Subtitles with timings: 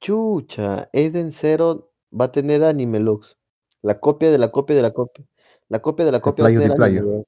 [0.00, 3.36] Chucha, Eden Zero va a tener anime Lux.
[3.82, 5.24] La copia de la copia de la copia.
[5.68, 7.06] La copia de la copia va a playo de playo.
[7.06, 7.24] weón.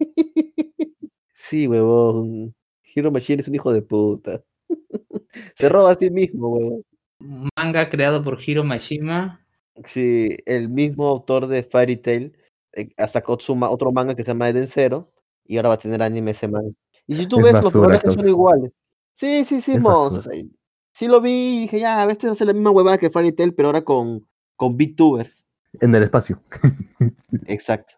[1.34, 2.54] Sí, huevón.
[2.94, 4.44] Hero Machine es un hijo de puta.
[5.56, 6.84] Se roba a sí mismo, huevón.
[7.56, 9.44] Manga creado por Hiro Mashima.
[9.84, 12.36] Sí, el mismo autor de Fairy Tail
[12.72, 15.10] eh, sacó otro manga que se llama Eden Zero
[15.44, 16.70] y ahora va a tener anime ese manga.
[17.06, 18.30] Y si tú Es ves, los basura, personajes son causa.
[18.30, 18.72] iguales.
[19.14, 20.32] Sí, sí, sí, o sea,
[21.00, 23.54] sí lo vi y dije, ya, este a ser la misma huevada que Fairy Tail,
[23.54, 25.46] pero ahora con, con VTubers.
[25.80, 26.42] En el espacio.
[27.46, 27.94] Exacto.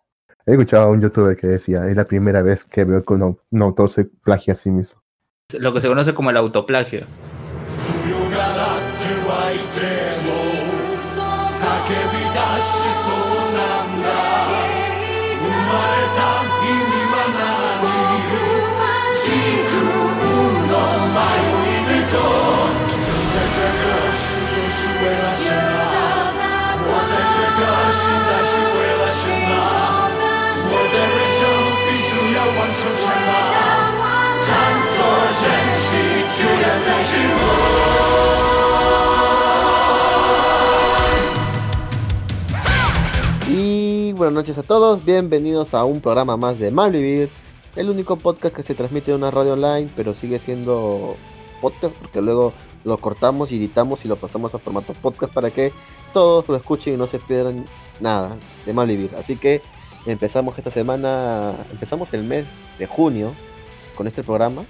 [0.46, 3.62] He escuchado a un youtuber que decía, es la primera vez que veo que un
[3.62, 5.02] autor se plagia a sí mismo.
[5.58, 7.06] Lo que se conoce como el autoplagio.
[44.22, 47.28] Buenas noches a todos, bienvenidos a un programa más de Malvivir,
[47.74, 51.16] el único podcast que se transmite en una radio online, pero sigue siendo
[51.60, 52.52] podcast porque luego
[52.84, 55.72] lo cortamos y editamos y lo pasamos a formato podcast para que
[56.12, 57.64] todos lo escuchen y no se pierdan
[57.98, 59.10] nada de Malvivir.
[59.18, 59.60] Así que
[60.06, 62.46] empezamos esta semana, empezamos el mes
[62.78, 63.32] de junio
[63.96, 64.62] con este programa.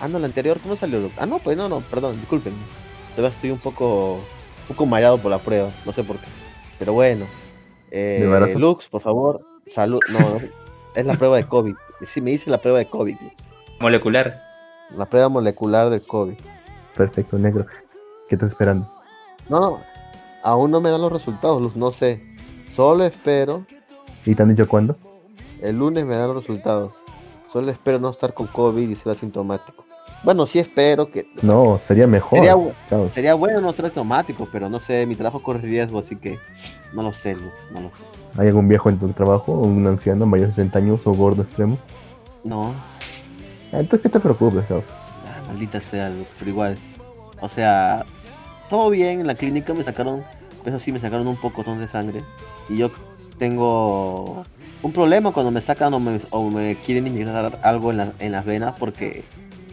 [0.00, 1.10] Ah, no, el anterior, ¿cómo salió?
[1.16, 2.52] Ah, no, pues no, no, perdón, disculpen.
[3.16, 6.28] Todavía estoy un poco, un poco mareado por la prueba, no sé por qué.
[6.78, 7.26] Pero bueno.
[7.96, 8.54] Eh?
[8.58, 10.00] Lux, por favor, salud.
[10.10, 10.36] No, no,
[10.96, 11.74] es la prueba de COVID.
[12.04, 13.16] Sí, me dice la prueba de COVID.
[13.80, 14.42] Molecular.
[14.96, 16.34] La prueba molecular del COVID.
[16.96, 17.66] Perfecto, negro.
[18.28, 18.90] ¿Qué estás esperando?
[19.48, 19.80] No, no,
[20.42, 22.20] aún no me dan los resultados, Lux, no sé.
[22.72, 23.64] Solo espero,
[24.24, 24.96] ¿Y te han dicho cuándo?
[25.62, 26.92] el lunes me dan los resultados.
[27.46, 29.83] Solo espero no estar con COVID y ser asintomático.
[30.24, 31.26] Bueno, sí espero que...
[31.42, 32.38] No, sería mejor.
[32.38, 32.56] Sería
[32.88, 33.12] Caos.
[33.12, 36.38] Sería bueno asintomático, pero no sé, mi trabajo corre riesgo, así que
[36.94, 38.02] no lo sé, Lux, no lo sé.
[38.36, 39.52] ¿Hay algún viejo en tu trabajo?
[39.52, 41.78] ¿O un anciano mayor de 60 años o gordo extremo?
[42.42, 42.72] No,
[43.72, 44.86] Ah, Entonces, ¿qué te preocupes, Caos?
[45.26, 46.78] Ah, maldita sea, Lux, pero igual.
[47.40, 48.04] O sea,
[48.70, 50.22] todo bien, en la clínica me sacaron,
[50.64, 52.22] eso sí, me sacaron un pocotón de sangre.
[52.68, 52.90] Y yo
[53.38, 54.44] tengo
[54.82, 58.32] un problema cuando me sacan o me, o me quieren inyectar algo en, la- en
[58.32, 59.24] las venas porque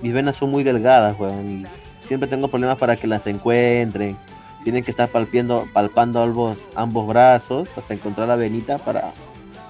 [0.01, 1.49] mis venas son muy delgadas, weón.
[1.49, 1.65] Y
[2.05, 4.17] siempre tengo problemas para que las encuentren.
[4.63, 9.11] Tienen que estar palpiendo, palpando ambos, ambos brazos hasta encontrar la venita para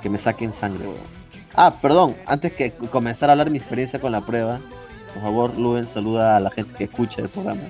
[0.02, 1.22] que me saquen sangre, weón.
[1.54, 4.60] Ah, perdón, antes que comenzar a hablar mi experiencia con la prueba,
[5.14, 7.62] por favor, Luen, saluda a la gente que escucha el programa.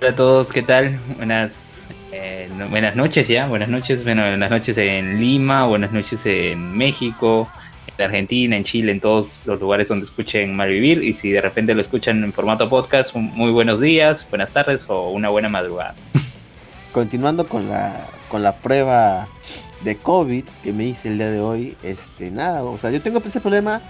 [0.00, 0.98] Hola a todos, ¿qué tal?
[1.16, 1.78] Buenas,
[2.12, 7.48] eh, buenas noches ya, buenas noches, bueno, buenas noches en Lima, buenas noches en México,
[7.96, 11.74] en Argentina, en Chile, en todos los lugares donde escuchen Malvivir y si de repente
[11.74, 15.94] lo escuchan en formato podcast, un- muy buenos días, buenas tardes o una buena madrugada.
[16.92, 19.28] Continuando con la, con la prueba
[19.82, 23.22] de COVID que me hice el día de hoy, este, nada, o sea, yo tengo
[23.24, 23.80] ese problema,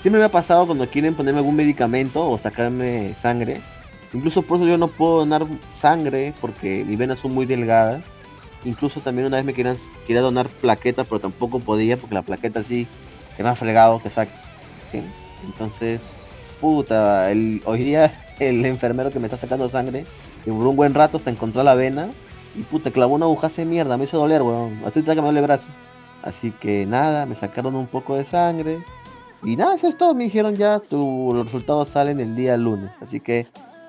[0.00, 3.60] siempre me ha pasado cuando quieren ponerme algún medicamento o sacarme sangre,
[4.14, 5.44] incluso por eso yo no puedo donar
[5.76, 8.02] sangre porque mis venas son muy delgadas,
[8.64, 9.76] incluso también una vez me querían,
[10.06, 12.86] quería donar plaquetas, pero tampoco podía porque la plaqueta sí
[13.38, 14.32] es más fregado que saque,
[15.44, 16.00] entonces,
[16.60, 20.04] puta, el, hoy día el enfermero que me está sacando sangre,
[20.44, 22.08] y por un buen rato hasta encontrar la vena,
[22.56, 24.82] y puta, clavó una aguja de mierda, me hizo doler, weón.
[24.86, 25.66] Así que me duele el brazo.
[26.22, 28.82] Así que nada, me sacaron un poco de sangre.
[29.42, 30.14] Y nada, eso es todo.
[30.14, 32.90] Me dijeron ya, tu, los resultados salen el día lunes.
[33.02, 33.46] Así que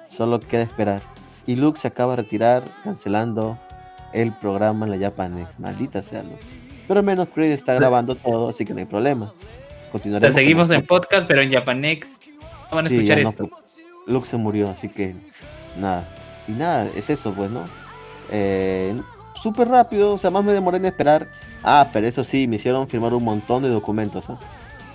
[0.09, 1.01] solo queda esperar.
[1.45, 3.57] Y Luke se acaba de retirar, cancelando
[4.11, 5.59] el programa en la Japanex.
[5.59, 6.66] Maldita sea Luke.
[6.87, 9.33] Pero al menos Creed está grabando todo, así que no hay problema.
[9.89, 10.33] O Continuaremos.
[10.33, 12.19] sea, seguimos en podcast, pero en Japanex
[12.71, 13.49] no van a Sí, escuchar no esto.
[14.05, 15.15] Luke se murió, así que
[15.79, 16.07] nada.
[16.47, 17.63] Y nada, es eso, pues, ¿no?
[18.31, 18.93] Eh,
[19.41, 21.27] Súper rápido, o sea, más me demoré en esperar.
[21.63, 24.39] Ah, pero eso sí, me hicieron firmar un montón de documentos, ¿ah?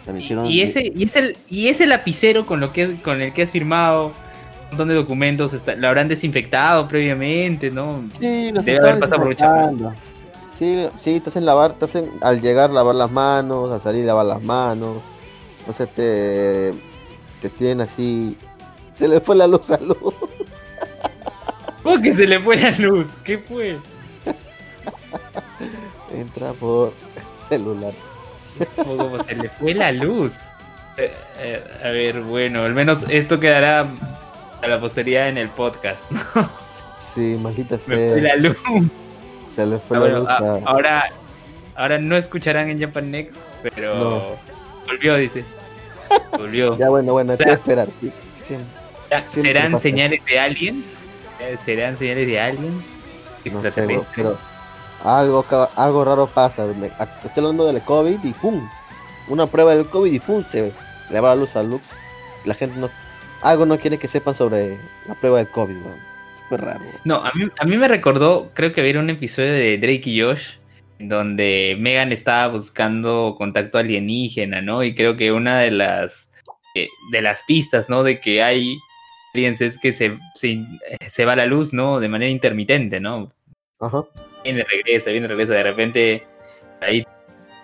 [0.01, 3.01] O sea, me Y, hicieron- y ese, y, ese, y ese lapicero con, lo que,
[3.03, 8.03] con el que has firmado un montón de documentos, está- lo habrán desinfectado previamente, ¿no?
[8.19, 9.37] Sí, los Debe haber pasado por.
[10.59, 14.27] Sí, sí, te hacen lavar, te hacen al llegar lavar las manos, al salir lavar
[14.27, 14.99] las manos.
[15.69, 16.73] O sea, te,
[17.41, 18.37] te tienen así.
[18.95, 19.97] Se le fue la luz a luz.
[21.83, 23.15] ¿Cómo que se le fue la luz?
[23.25, 23.79] ¿Qué fue?
[26.15, 26.93] Entra por
[27.49, 27.95] celular.
[28.77, 30.35] ¿Cómo se le fue la luz?
[30.99, 31.11] Eh,
[31.41, 33.89] eh, a ver, bueno, al menos esto quedará
[34.61, 36.21] a la posteridad en el podcast, ¿no?
[37.15, 38.17] sí, maldita Me fue sea.
[38.21, 38.57] la luz.
[39.55, 41.05] Se le fue Ah, la bueno, luz ah, a- ahora,
[41.77, 44.23] ahora no escucharán en Japan Next, pero No.
[44.87, 45.45] volvió, dice.
[46.37, 46.77] Volvió.
[46.79, 47.89] Ya bueno, bueno, hay que esperar.
[48.43, 48.67] Siempre
[49.29, 49.83] ¿Serán pasa.
[49.83, 51.09] señales de aliens?
[51.41, 52.85] Eh, ¿Serán señales de aliens?
[53.51, 53.73] No sé,
[54.15, 54.39] pero
[55.05, 55.45] algo,
[55.77, 56.65] algo raro pasa.
[56.65, 58.67] Estoy hablando del COVID y ¡pum!
[59.29, 60.45] Una prueba del COVID y ¡pum!
[60.49, 60.73] Se
[61.11, 61.83] le va la luz a Lux.
[62.45, 62.89] La gente no...
[63.43, 65.77] Algo no quiere que sepan sobre la prueba del COVID.
[66.53, 66.85] Súper raro.
[67.05, 70.21] No, a mí, a mí me recordó, creo que había un episodio de Drake y
[70.21, 70.57] Josh,
[70.99, 74.85] donde Megan estaba buscando contacto alienígena, ¿no?
[74.85, 76.31] Y creo que una de las,
[76.75, 78.03] eh, de las pistas, ¿no?
[78.03, 78.77] De que hay
[79.33, 80.63] aliens es que se, se,
[81.07, 82.01] se va la luz, ¿no?
[82.01, 83.33] De manera intermitente, ¿no?
[83.81, 84.05] Ajá.
[84.45, 86.27] Viene, regresa, viene, regresa, de repente
[86.83, 87.07] ahí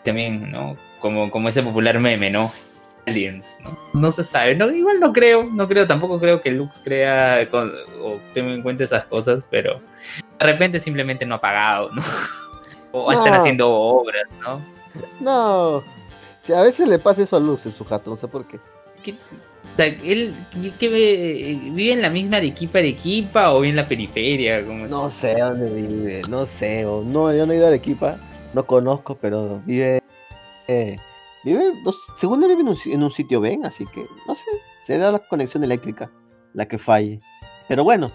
[0.03, 0.79] también, ¿no?
[1.01, 2.51] Como, como ese popular meme, ¿no?
[3.09, 3.79] Aliens, ¿no?
[3.95, 7.73] No se sabe, no, igual no creo, no creo, tampoco creo que Lux crea con-
[8.03, 9.81] o tenga en cuenta esas cosas, pero
[10.39, 12.03] de repente simplemente no ha pagado, ¿no?
[12.91, 14.61] O están haciendo obras, ¿no?
[15.21, 15.85] No.
[16.41, 18.59] Si a veces le pasa eso a Lux en su jato, no sé por qué.
[19.03, 21.61] ¿Qué- o sea, él ¿qué- qué ve?
[21.73, 25.69] vive en la misma Arequipa, Arequipa o vive en la periferia, como No sé dónde
[25.71, 26.87] vive, no sé.
[26.87, 28.17] o- No, yo no he ido a Arequipa,
[28.55, 30.01] no conozco, pero vive.
[30.67, 30.97] eh,
[32.17, 34.45] según él vive en un, sitio bien, así que no sé.
[34.83, 36.11] Será la conexión eléctrica
[36.55, 37.21] la que falle.
[37.69, 38.11] Pero bueno,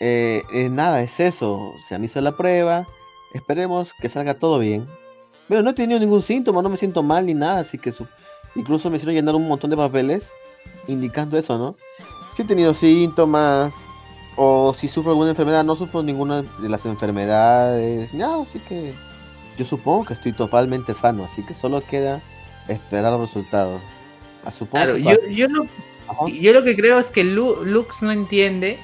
[0.00, 1.72] eh, eh, nada, es eso.
[1.88, 2.86] Se han hizo la prueba.
[3.34, 4.86] Esperemos que salga todo bien.
[5.48, 8.06] Pero no he tenido ningún síntoma, no me siento mal ni nada, así que su-
[8.54, 10.30] incluso me hicieron llenar un montón de papeles
[10.86, 11.76] indicando eso, ¿no?
[12.36, 13.74] Si he tenido síntomas,
[14.36, 18.94] o si sufro alguna enfermedad, no sufro ninguna de las enfermedades, no, así que
[19.58, 22.22] yo supongo que estoy totalmente sano, así que solo queda
[22.68, 23.80] esperar los resultados.
[24.44, 25.66] Ah, supongo Claro, yo, yo, lo,
[26.28, 28.78] yo lo que creo es que Lu- Lux no entiende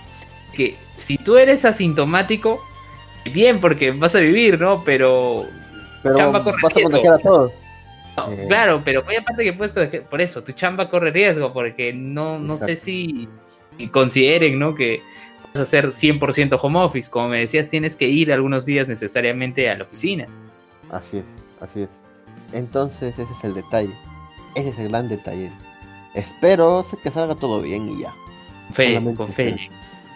[0.54, 2.60] que si tú eres asintomático,
[3.32, 4.82] bien, porque vas a vivir, ¿no?
[4.84, 5.44] Pero,
[6.02, 7.52] pero chamba corre vas a contagiar a todos.
[8.16, 11.92] no, claro, pero muy aparte que puedes contagiar- por eso, tu chamba corre riesgo, porque
[11.92, 12.84] no, no sé Exacto.
[12.84, 13.28] si
[13.92, 14.74] consideren, ¿no?
[14.74, 15.02] Que
[15.54, 19.68] vas a hacer 100% home office, como me decías, tienes que ir algunos días necesariamente
[19.70, 20.26] a la oficina.
[20.90, 21.24] Así es,
[21.60, 21.88] así es.
[22.52, 23.94] Entonces ese es el detalle,
[24.54, 25.50] ese es el gran detalle.
[26.14, 28.14] Espero que salga todo bien y ya.
[28.72, 29.70] Fe, Solamente con fe.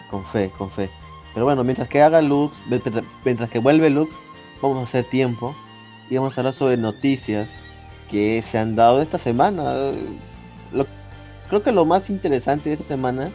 [0.09, 0.89] Con fe, con fe.
[1.33, 4.13] Pero bueno, mientras que haga Lux, mientras- mientras que vuelve Lux,
[4.61, 5.55] vamos a hacer tiempo
[6.09, 7.49] y vamos a hablar sobre noticias
[8.09, 9.73] que se han dado esta semana.
[10.71, 10.87] Lo-
[11.49, 13.31] creo que lo más interesante de esta semana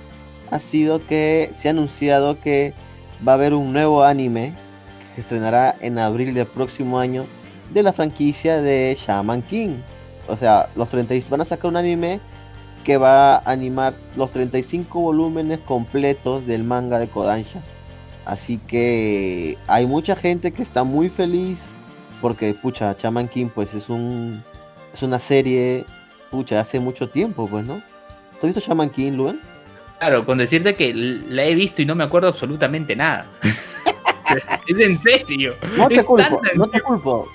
[0.50, 2.74] ha sido que se ha anunciado que
[3.26, 4.54] va a haber un nuevo anime
[5.10, 7.26] que se estrenará en abril del próximo año
[7.70, 9.78] de la franquicia de Shaman King.
[10.26, 12.20] O sea, los 30 y- van a sacar un anime
[12.84, 17.60] que va a animar los 35 volúmenes completos del manga de Kodansha.
[18.24, 21.62] Así que hay mucha gente que está muy feliz
[22.20, 24.42] porque, pucha, Shaman King pues es un
[24.92, 25.84] es una serie,
[26.30, 27.82] pucha, hace mucho tiempo, pues, ¿no?
[28.40, 29.40] ¿Tú has visto Shaman King, Luan?
[29.98, 33.26] Claro, con decirte que la he visto y no me acuerdo absolutamente nada.
[34.66, 35.54] es en serio.
[35.76, 37.28] No te Es culpo, no te culpo.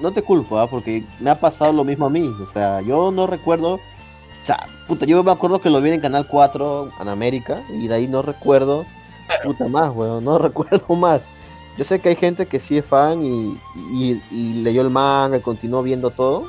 [0.00, 0.68] No te culpo, ¿ah?
[0.68, 2.22] porque me ha pasado lo mismo a mí.
[2.22, 3.74] O sea, yo no recuerdo.
[3.74, 7.88] O sea, puta, yo me acuerdo que lo vi en Canal 4 en América y
[7.88, 8.86] de ahí no recuerdo.
[9.44, 11.22] Puta más, weón, no recuerdo más.
[11.76, 13.60] Yo sé que hay gente que sí es fan y,
[13.92, 16.48] y, y leyó el manga y continuó viendo todo.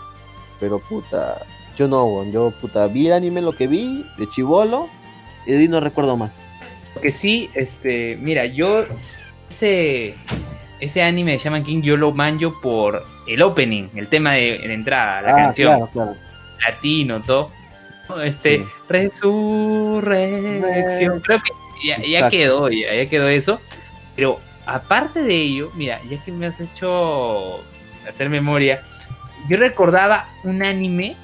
[0.60, 1.46] Pero puta,
[1.76, 2.32] yo no, weón.
[2.32, 4.88] Yo, puta, vi el anime lo que vi de chivolo
[5.46, 6.32] y de ahí no recuerdo más.
[7.02, 8.86] Que sí, este, mira, yo
[9.50, 10.16] ese
[10.80, 14.74] ese anime de Shaman King yo lo manjo por el opening, el tema de, de
[14.74, 16.14] entrada, la Ah, canción, claro, claro.
[16.68, 17.52] latino, todo.
[18.24, 18.66] Este, Sí.
[18.88, 21.22] resurrección.
[21.22, 23.60] Creo que ya, quedó, ya, ya quedó eso.
[24.16, 27.60] Pero aparte de ello, mira, ya que me has hecho
[28.10, 28.82] hacer memoria,
[29.50, 31.16] yo recordaba un anime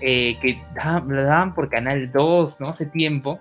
[0.00, 2.68] eh, que daban, lo daban por Canal 2, ¿no?
[2.70, 3.40] Hace tiempo.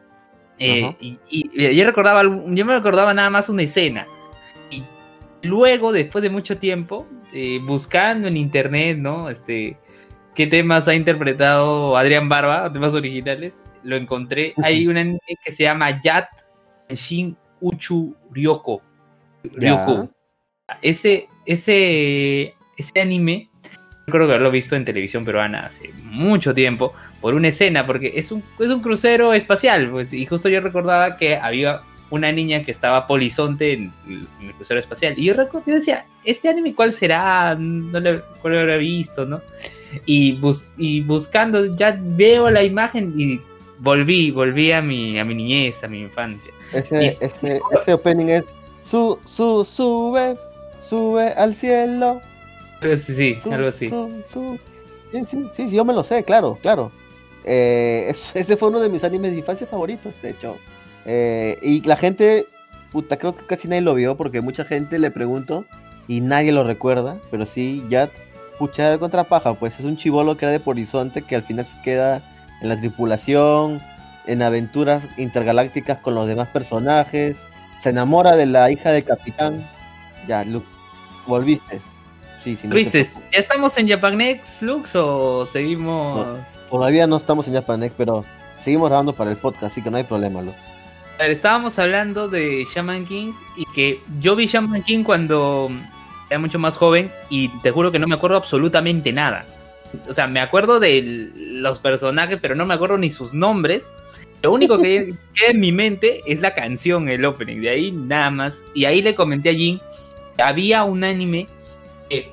[0.59, 4.05] Eh, y, y yo recordaba, yo me recordaba nada más una escena.
[5.43, 9.29] Luego, después de mucho tiempo, eh, buscando en internet, ¿no?
[9.29, 9.75] Este,
[10.33, 14.53] qué temas ha interpretado Adrián Barba, temas originales, lo encontré.
[14.63, 16.27] Hay un anime que se llama Yat
[16.89, 18.81] Shin Uchu Ryoko.
[19.59, 19.85] Ya.
[19.85, 20.09] Ryoko.
[20.81, 23.49] Ese, ese, ese anime,
[24.05, 28.31] creo que haberlo visto en televisión peruana hace mucho tiempo, por una escena, porque es
[28.31, 31.81] un, es un crucero espacial, pues, y justo yo recordaba que había
[32.13, 35.15] una niña que estaba polizonte en, en el crucero espacial.
[35.17, 37.55] Y yo recuerdo, yo decía, ¿este anime cuál será?
[37.55, 39.41] No lo, cuál lo habrá visto, ¿no?
[40.05, 43.41] Y, bus- y buscando, ya veo la imagen y
[43.79, 46.51] volví, volví a mi, a mi niñez, a mi infancia.
[46.71, 48.43] Ese, Y- ese, ese opening es
[48.83, 50.37] Su, su, sube,
[50.79, 52.21] sube al cielo.
[52.81, 53.89] Eh, Sí, sí, su, algo así.
[53.89, 54.59] su, su.
[55.11, 56.91] Sí, sí, sí, yo me lo sé, claro, claro.
[57.43, 60.57] Eh, es- ese fue uno de mis animes de infancia favoritos, de hecho.
[61.05, 62.47] Eh, y la gente,
[62.91, 65.65] puta, creo que casi nadie lo vio porque mucha gente le pregunto
[66.07, 68.09] y nadie lo recuerda, pero sí, ya,
[68.57, 71.81] pucha, contra paja, pues es un chivolo que era de Horizonte que al final se
[71.81, 72.21] queda
[72.61, 73.81] en la tripulación,
[74.25, 77.37] en aventuras intergalácticas con los demás personajes,
[77.79, 79.67] se enamora de la hija del capitán.
[80.27, 80.67] Ya, Luke,
[81.27, 81.81] volviste.
[82.41, 82.77] Sí, sí, no.
[82.77, 82.99] ¿Ya
[83.31, 86.59] estamos en Japanex, Lux, o seguimos...?
[86.69, 88.23] Todavía no estamos en Japanex, pero
[88.59, 90.57] seguimos grabando para el podcast, así que no hay problema, Luke.
[91.19, 95.69] A ver, estábamos hablando de Shaman King y que yo vi Shaman King cuando
[96.29, 99.45] era mucho más joven y te juro que no me acuerdo absolutamente nada.
[100.07, 103.93] O sea, me acuerdo de los personajes, pero no me acuerdo ni sus nombres.
[104.41, 107.61] Lo único que queda en mi mente es la canción, el opening.
[107.61, 108.65] De ahí nada más.
[108.73, 109.79] Y ahí le comenté a Jin
[110.35, 111.47] que había un anime
[112.09, 112.31] que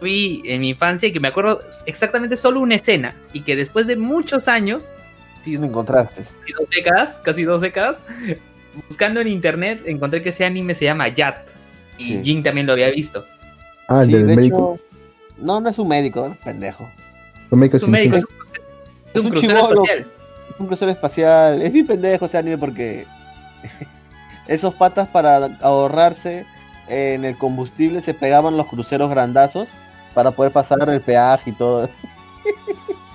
[0.00, 3.14] vi en mi infancia y que me acuerdo exactamente solo una escena.
[3.32, 4.96] Y que después de muchos años,
[5.46, 6.22] Sí, lo encontraste.
[6.24, 8.02] casi dos décadas, casi dos décadas,
[8.88, 11.36] buscando en internet encontré que ese anime se llama Yat.
[11.98, 12.20] Y Sí.
[12.24, 13.24] Jin también lo había visto.
[13.88, 14.74] Ah, el Sí, del de médico.
[14.74, 14.98] hecho,
[15.38, 16.90] no, no es un médico, es pendejo.
[17.52, 18.60] El médico Es un médico, es un, cruce-
[19.06, 20.06] es Es un un crucero espacial.
[20.52, 21.62] Es un crucero espacial.
[21.62, 23.06] Es bien pendejo ese anime porque
[24.48, 26.44] esos patas para ahorrarse
[26.88, 29.68] en el combustible se pegaban los cruceros grandazos
[30.12, 31.88] para poder pasar el peaje y todo.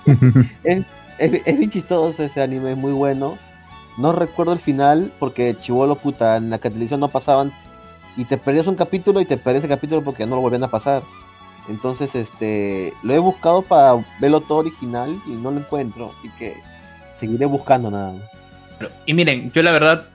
[0.64, 0.84] Es,
[1.22, 3.38] es bien chistoso ese anime, es muy bueno.
[3.98, 7.52] No recuerdo el final porque chivolo puta, en la televisión no pasaban
[8.18, 10.72] y te perdías un capítulo y te perdías el capítulo porque no lo volvían a
[10.72, 11.04] pasar.
[11.68, 16.56] Entonces, este, lo he buscado para verlo todo original y no lo encuentro, así que
[17.18, 18.92] seguiré buscando nada más.
[19.06, 20.08] Y miren, yo la verdad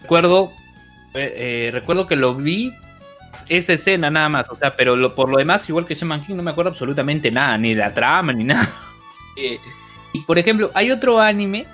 [0.00, 0.50] recuerdo,
[1.12, 2.72] eh, eh, recuerdo que lo vi
[3.48, 6.36] esa escena nada más, o sea, pero lo, por lo demás, igual que Shaman King,
[6.36, 8.68] no me acuerdo absolutamente nada, ni de la trama, ni nada.
[9.36, 9.58] Eh,
[10.14, 11.66] y por ejemplo, hay otro anime,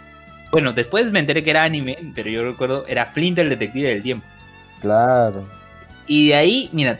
[0.50, 4.02] bueno, después me enteré que era anime, pero yo recuerdo, era Flint el Detective del
[4.02, 4.26] Tiempo.
[4.80, 5.46] Claro.
[6.08, 6.98] Y de ahí, mira,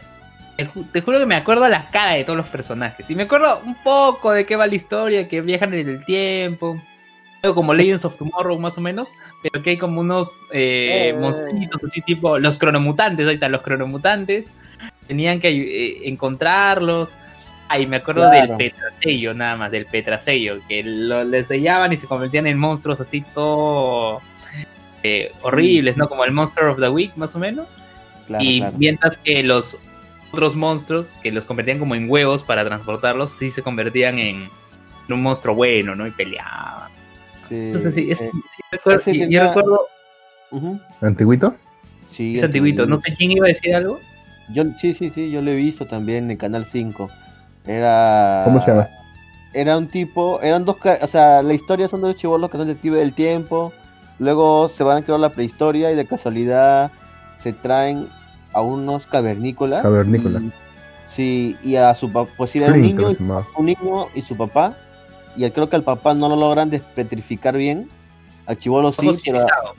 [0.57, 3.11] te, ju- te juro que me acuerdo la cara de todos los personajes.
[3.11, 6.81] Y me acuerdo un poco de qué va la historia, que viajan en el tiempo.
[7.43, 9.09] Como Legends of Tomorrow, más o menos.
[9.43, 11.13] Pero que hay como unos eh, Eh.
[11.15, 13.27] monstruitos así, tipo los cronomutantes.
[13.27, 14.53] Ahí están los cronomutantes.
[15.09, 17.17] Tenían que eh, encontrarlos.
[17.73, 18.57] Ay, me acuerdo Claro.
[18.57, 20.59] del petrasello, nada más, del petrasello.
[20.69, 24.21] Que lo, le sellaban y se convertían en monstruos así, todo.
[25.05, 26.09] eh, horribles, ¿no?
[26.09, 27.79] Como el Monster of the Week, más o menos.
[28.27, 28.77] Claro, y claro.
[28.77, 29.79] mientras que los
[30.33, 34.37] otros monstruos, que los convertían como en huevos para transportarlos, sí se convertían en,
[35.09, 36.07] en un monstruo bueno, ¿no?
[36.07, 36.91] Y peleaban.
[37.49, 39.87] Sí, Entonces sí, es, eh, sí recuerdo, yo tenía- recuerdo,
[41.01, 41.55] ¿Antiguito?
[42.11, 42.85] sí, es antiguito.
[42.87, 44.01] No sé quién iba a decir algo.
[44.53, 47.09] Yo, sí, sí, sí, yo lo he visto también en Canal 5.
[47.67, 48.43] Era.
[48.45, 48.89] ¿Cómo se llama?
[49.53, 52.67] Era un tipo, eran dos, ca- o sea, la historia son dos chivolos que son
[52.69, 53.73] detectives del tiempo.
[54.19, 56.93] Luego se van a crear la prehistoria y de casualidad
[57.37, 58.09] se traen
[58.53, 59.83] a unos cavernícolas.
[59.83, 60.41] Cavernícola.
[60.41, 60.53] y-
[61.09, 63.09] sí, y a su papá, pues sí, era un niño,
[63.57, 64.77] un niño y su papá.
[65.37, 67.89] Y creo que al papá no lo logran despetrificar bien.
[68.47, 69.75] Al chivolo sí, pero Fosilizado.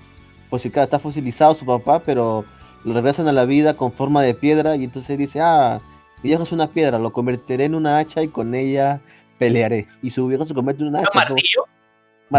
[0.49, 2.45] pues sí, claro, está fosilizado su papá, pero
[2.83, 5.79] lo regresan a la vida con forma de piedra y entonces dice, ah,
[6.23, 9.01] mi viejo es una piedra, lo convertiré en una hacha y con ella
[9.37, 9.87] pelearé.
[10.01, 11.19] Y su viejo se convierte en una ¿No hacha.
[11.19, 11.63] martillo?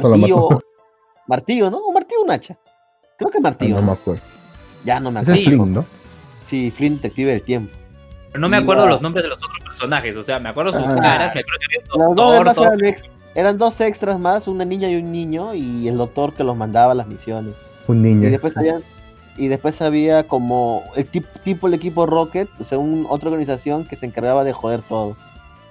[0.01, 0.49] Solo Martillo.
[1.29, 1.79] Martillo, ¿no?
[1.79, 2.57] ¿O martillo o un hacha?
[3.19, 3.77] Creo que martillo.
[3.77, 4.21] no me acuerdo.
[4.85, 5.63] Ya no me Ese es acuerdo.
[5.65, 5.85] Flynn, ¿no?
[6.47, 7.77] Sí, Flynn, detective del tiempo.
[8.29, 10.17] Pero no me acuerdo los nombres de los otros personajes.
[10.17, 10.97] O sea, me acuerdo sus Ah.
[11.01, 11.35] caras.
[11.35, 12.65] Me acuerdo que había Los un dos doctor, todo.
[12.67, 13.03] eran, ex-
[13.35, 16.93] eran dos extras más, una niña y un niño, y el doctor que los mandaba
[16.93, 17.55] a las misiones.
[17.87, 18.31] Un Y niño.
[18.31, 18.81] después había,
[19.37, 23.85] y después había como el tip- tipo el equipo Rocket, o sea, un, otra organización
[23.85, 25.17] que se encargaba de joder todo.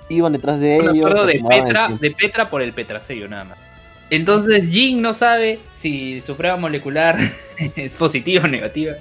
[0.10, 1.06] Iban detrás de Me ellos.
[1.12, 3.58] acuerdo se de Petra, de Petra por el petrasello, nada más.
[4.10, 7.18] Entonces Jin no sabe si su prueba molecular
[7.76, 8.94] es positiva o negativa.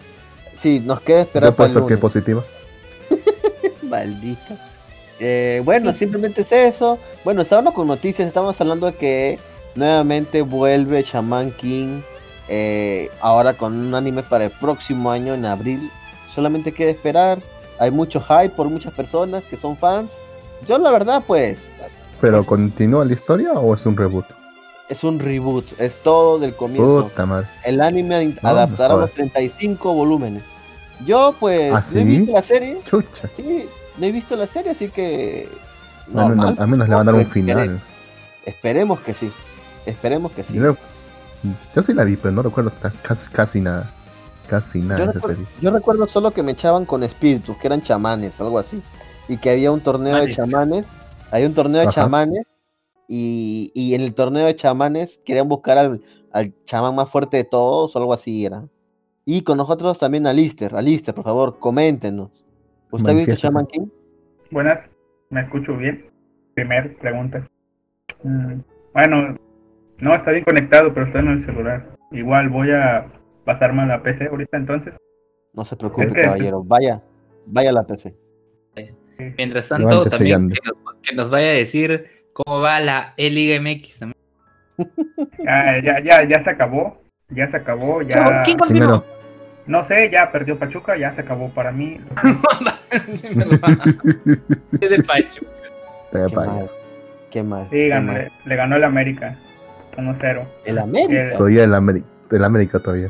[0.54, 2.00] Sí, nos queda Yo esperar he para el puesto que lunes.
[2.00, 2.44] positiva.
[3.82, 4.56] Maldita.
[5.18, 6.98] Eh, bueno, simplemente es eso.
[7.24, 9.38] Bueno, estábamos con noticias, estábamos hablando de que
[9.74, 12.02] nuevamente vuelve Shaman King.
[12.50, 15.90] Eh, ahora con un anime para el próximo año en abril.
[16.34, 17.38] Solamente queda esperar.
[17.78, 20.10] Hay mucho hype por muchas personas que son fans.
[20.66, 21.56] Yo la verdad pues
[22.20, 24.26] ¿Pero continúa la historia o es un reboot?
[24.90, 27.04] es un reboot, es todo del comienzo.
[27.04, 27.46] Puta madre.
[27.64, 29.14] El anime No, adaptará los jodas.
[29.14, 30.42] 35 volúmenes.
[31.06, 32.04] Yo pues ¿Ah, no he sí?
[32.04, 32.78] visto la serie.
[32.84, 33.30] Chucha.
[33.36, 33.66] Sí,
[33.96, 35.48] no he visto la serie, así que
[36.08, 36.56] Al menos, normal.
[36.58, 37.80] al menos le van a dar un Espere- final.
[38.44, 39.32] Esperemos que sí.
[39.86, 40.54] Esperemos que sí.
[40.54, 40.76] Yo,
[41.74, 43.90] yo sí la vi, pero no recuerdo casi, casi nada.
[44.48, 45.52] Casi nada Yo de esa recuerdo, serie.
[45.62, 48.82] yo recuerdo solo que me echaban con espíritus, que eran chamanes, algo así.
[49.28, 50.84] Y que había un torneo de Chamanes.
[51.30, 52.02] Hay un torneo de Ajá.
[52.02, 52.44] chamanes.
[53.06, 57.44] Y, y en el torneo de chamanes querían buscar al, al chamán más fuerte de
[57.44, 58.64] todos, o algo así era.
[59.24, 60.74] Y con nosotros también a Lister.
[60.74, 62.44] A Lister, por favor, coméntenos.
[62.90, 63.34] ¿Usted ha visto.
[63.36, 63.86] Shaman King?
[64.50, 64.80] Buenas,
[65.30, 66.10] ¿me escucho bien?
[66.54, 67.46] Primer pregunta.
[68.24, 68.60] Mm,
[68.92, 69.36] Bueno,
[70.00, 71.86] no está bien conectado, pero está en el celular.
[72.12, 73.06] Igual voy a
[73.44, 74.94] pasarme a la PC ahorita entonces.
[75.52, 76.62] No se preocupe, Es que- caballero.
[76.64, 77.02] Vaya,
[77.46, 78.14] vaya a la PC.
[79.36, 83.98] Mientras tanto, también que nos, que nos vaya a decir cómo va la E-Liga MX
[83.98, 84.16] también.
[85.46, 87.02] Ah, ya, ya, ya se acabó.
[87.28, 88.42] Ya se acabó, ya.
[88.44, 89.04] ¿Quién confirmó?
[89.66, 92.00] No sé, ya perdió Pachuca, ya se acabó para mí.
[94.80, 95.42] Es de Pacho.
[96.10, 96.62] Te Qué mal.
[97.30, 97.64] Qué mal.
[97.64, 98.22] Sí, qué ganó- mal.
[98.22, 99.36] le, le ganó el América.
[100.00, 100.44] 1-0.
[100.66, 101.12] El América.
[101.28, 103.08] Eh, Todavía el, Ameri- el América todavía.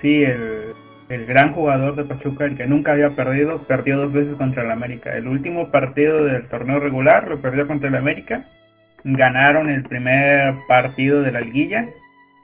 [0.00, 0.72] Sí, el,
[1.08, 4.70] el gran jugador de Pachuca, el que nunca había perdido, perdió dos veces contra el
[4.70, 5.14] América.
[5.16, 8.44] El último partido del torneo regular lo perdió contra el América.
[9.04, 11.86] Ganaron el primer partido de la liguilla,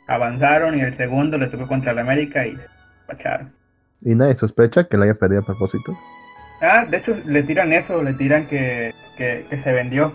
[0.06, 2.62] avanzaron y el segundo le tocó contra el América y se
[3.06, 3.50] pacharon.
[4.00, 5.96] Y nadie sospecha que la haya perdido a propósito.
[6.60, 10.12] Ah, de hecho le tiran eso, le tiran que, que, que se vendió.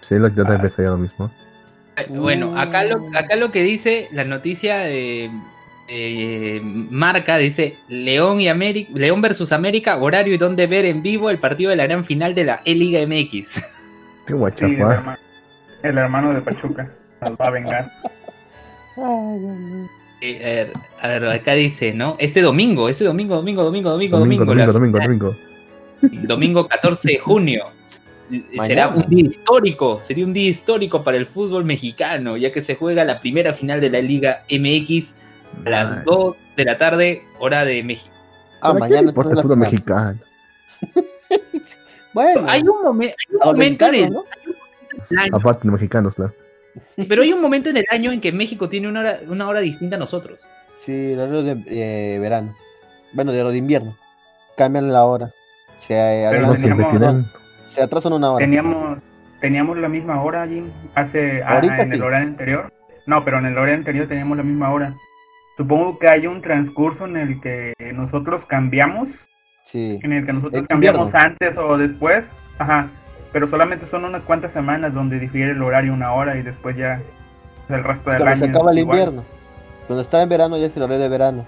[0.00, 0.46] Sí, lo, yo Ah.
[0.46, 1.30] también pensaría lo mismo.
[2.08, 5.30] Bueno, acá lo, acá lo que dice la noticia de
[5.86, 11.28] eh, Marca dice León y América, León versus América, horario y dónde ver en vivo
[11.30, 13.62] el partido de la gran final de la E-Liga MX.
[14.26, 15.18] Qué Sí, el, hermano,
[15.82, 17.92] el hermano de Pachuca nos va a vengar.
[20.22, 20.72] Eh,
[21.02, 22.16] a, ver, a ver, acá dice, ¿no?
[22.18, 25.34] Este domingo, este domingo, domingo, domingo, domingo, Domingo, domingo, domingo, la domingo,
[26.00, 26.26] domingo.
[26.26, 27.64] domingo 14 de junio.
[28.66, 29.04] Será Mañana.
[29.04, 33.04] un día histórico, sería un día histórico para el fútbol mexicano, ya que se juega
[33.04, 35.14] la primera final de la Liga MX
[35.66, 38.14] a las Ay, 2 de la tarde, hora de México.
[38.60, 40.18] Ah, ¿para qué mañana importa el fútbol mexicano?
[42.12, 44.24] Bueno, Hay un, momen- hay un a los momento en el, año,
[45.32, 46.32] Aparte de mexicanos, claro.
[47.08, 49.58] pero hay un momento en el año en que México tiene una hora, una hora
[49.60, 50.40] distinta a nosotros.
[50.76, 52.56] Sí, el horario de eh, verano.
[53.12, 53.96] Bueno, de lo de invierno.
[54.56, 55.32] Cambian la hora.
[55.78, 57.30] Se, eh, Pero No adelantan-.
[57.74, 58.44] Se atrasan una hora.
[58.44, 58.98] Teníamos,
[59.40, 62.04] teníamos la misma hora, Jim, hace ah, Ahorita en el sí.
[62.04, 62.72] horario anterior.
[63.06, 64.92] No, pero en el horario anterior teníamos la misma hora.
[65.56, 69.08] Supongo que hay un transcurso en el que nosotros cambiamos,
[69.66, 69.98] Sí.
[70.02, 71.26] en el que nosotros cambiamos invierno.
[71.30, 72.24] antes o después.
[72.58, 72.88] Ajá.
[73.32, 77.00] Pero solamente son unas cuantas semanas donde difiere el horario una hora y después ya
[77.68, 78.36] el resto Es del año.
[78.36, 78.98] se acaba el igual.
[78.98, 79.24] invierno.
[79.86, 81.44] Cuando está en verano ya es el horario de verano.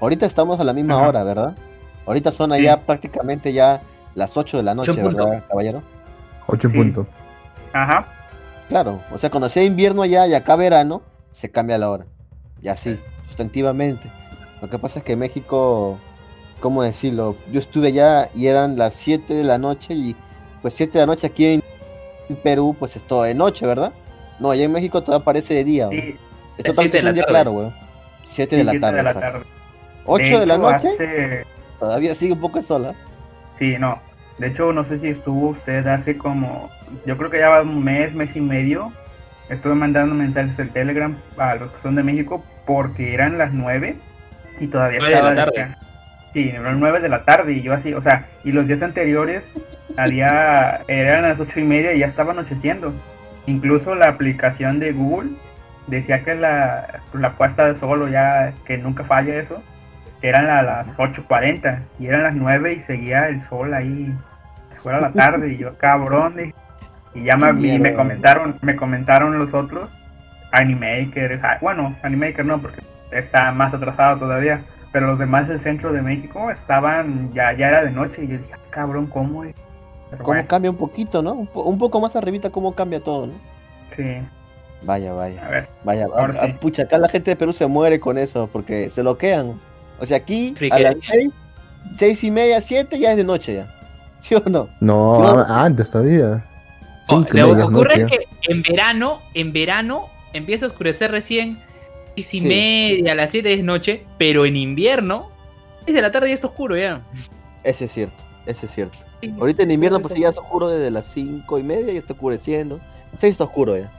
[0.00, 1.08] Ahorita estamos a la misma Ajá.
[1.08, 1.56] hora, ¿verdad?
[2.06, 2.56] Ahorita son Sí.
[2.60, 3.80] allá prácticamente ya
[4.14, 5.02] las 8 de la noche, en.
[5.26, 5.82] ¿verdad, caballero?
[6.46, 6.78] Ocho en Sí.
[6.78, 7.06] punto.
[7.72, 8.06] Ajá.
[8.68, 12.06] Claro, o sea, cuando sea invierno allá y acá verano, se cambia la hora.
[12.62, 14.10] Y así, sustantivamente.
[14.62, 15.98] Lo que pasa es que México,
[16.60, 17.36] ¿cómo decirlo?
[17.52, 20.16] Yo estuve allá y eran las 7 de la noche y
[20.62, 21.62] pues 7 de la noche aquí en
[22.42, 23.92] Perú, pues es todo de noche, ¿verdad?
[24.40, 25.88] No, allá en México todo parece de día.
[25.90, 26.16] Sí,
[26.56, 27.24] Es de la un día tarde.
[27.26, 27.72] claro, güey.
[28.22, 28.96] 7 de sí, la siete tarde.
[28.96, 29.44] de la tarde.
[30.06, 31.46] 8 de, la hecho, noche, hace-
[31.78, 32.94] todavía sigue un poco de sol, ¿ah?
[33.58, 34.00] Sí, no.
[34.38, 36.70] De hecho, no sé si estuvo usted hace como,
[37.06, 38.92] yo creo que ya va un mes, mes y medio.
[39.48, 43.96] Estuve mandando mensajes en Telegram a los que son de México porque eran las 9
[44.58, 45.76] y todavía Nueve de la estaba tarde.
[46.32, 49.44] Sí, eran 9 de la tarde y yo así, o sea, y los días anteriores
[49.96, 52.92] había, eran las ocho y media y ya estaba anocheciendo.
[53.46, 55.30] Incluso la aplicación de Google
[55.86, 59.62] decía que la, la puesta de sol o ya que nunca falla eso,
[60.28, 64.12] eran a las 8.40 y eran las 9 y seguía el sol ahí,
[64.82, 66.54] fuera la tarde y yo cabrón, dije,
[67.14, 69.88] y ya me, y me comentaron, me comentaron los otros,
[70.52, 75.92] Animaker, ah, bueno, Animaker no, porque está más atrasado todavía, pero los demás del centro
[75.92, 79.54] de México estaban, ya, ya era de noche y yo dije, "Ah, cabrón, ¿cómo es?
[80.10, 81.32] Pero Cómo bueno, cambia un poquito, ¿no?
[81.32, 83.32] Un, po- un poco más arribita cómo cambia todo, ¿no?
[83.96, 84.18] sí,
[84.82, 85.44] Vaya, vaya.
[85.44, 86.52] a ver, Vaya, a- a- sí.
[86.60, 89.58] pucha, acá la gente de Perú se muere con eso porque se bloquean.
[90.00, 91.30] O sea, aquí a las seis,
[91.96, 93.70] seis y media, siete ya es de noche ya.
[94.20, 94.68] ¿Sí o no?
[94.80, 96.44] No, antes todavía.
[97.08, 101.62] Oh, lo que ocurre es que en verano, en verano empieza a oscurecer recién
[102.14, 102.46] seis y Sí.
[102.46, 105.30] media, a las 7 es noche, pero en invierno
[105.86, 107.02] es de la tarde y está oscuro ya.
[107.62, 108.96] Ese es cierto, ese es cierto.
[109.38, 112.80] Ahorita en invierno pues ya es oscuro desde las cinco y media y está oscureciendo.
[113.18, 113.90] Seis está oscuro ya.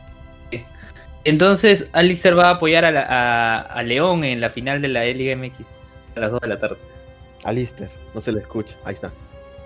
[1.23, 5.03] Entonces, Alistair va a apoyar a, la- a- a León en la final de la
[5.05, 5.55] Liga MX
[6.15, 6.77] a las 2 de la tarde.
[7.43, 8.75] Alister, no se le escucha.
[8.85, 9.11] Ahí está.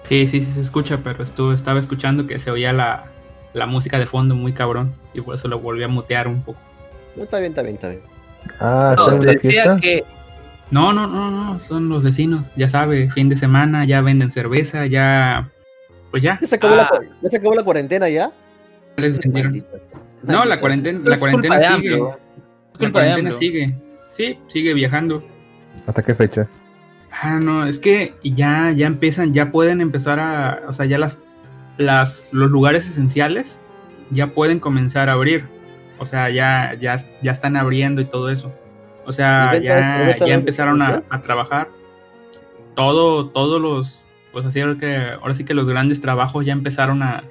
[0.04, 3.06] Sí, sí, sí se escucha, pero estuve, estaba escuchando que se oía la,
[3.54, 6.60] la música de fondo muy cabrón y por eso lo volví a mutear un poco.
[7.16, 8.02] No, está bien, está bien, está bien.
[8.60, 9.78] Ah, No, ¿está en te la decía fiesta?
[9.82, 10.04] que
[10.72, 14.86] No, no, no, no, son los vecinos, ya sabe, fin de semana, ya venden cerveza,
[14.86, 15.52] ya,
[16.12, 16.38] pues ya.
[16.42, 16.90] ¿Ya se acabó, la, Ah.
[16.98, 18.32] cu- ¿ya se acabó la cuarentena ya?
[18.98, 19.52] les vendieron.
[19.52, 19.82] Malditas.
[20.24, 21.98] No, la cuarentena, la cuarentena sigue.
[22.80, 23.76] La cuarentena sigue.
[24.10, 25.24] Sí, sigue viajando.
[25.86, 26.48] ¿Hasta qué fecha?
[27.12, 31.20] Ah, no, es que ya, ya empiezan, ya pueden empezar a, o sea, ya las,
[31.78, 33.60] las, los lugares esenciales
[34.12, 35.46] ya pueden comenzar a abrir.
[35.98, 38.54] O sea, ya, ya, ya están abriendo y todo eso.
[39.06, 41.68] O sea, ¿Y venta de ya, ya empezaron a, a trabajar.
[42.76, 44.00] Todo, todos los,
[44.32, 47.24] pues así ahora que, ahora sí que los grandes trabajos ya empezaron a,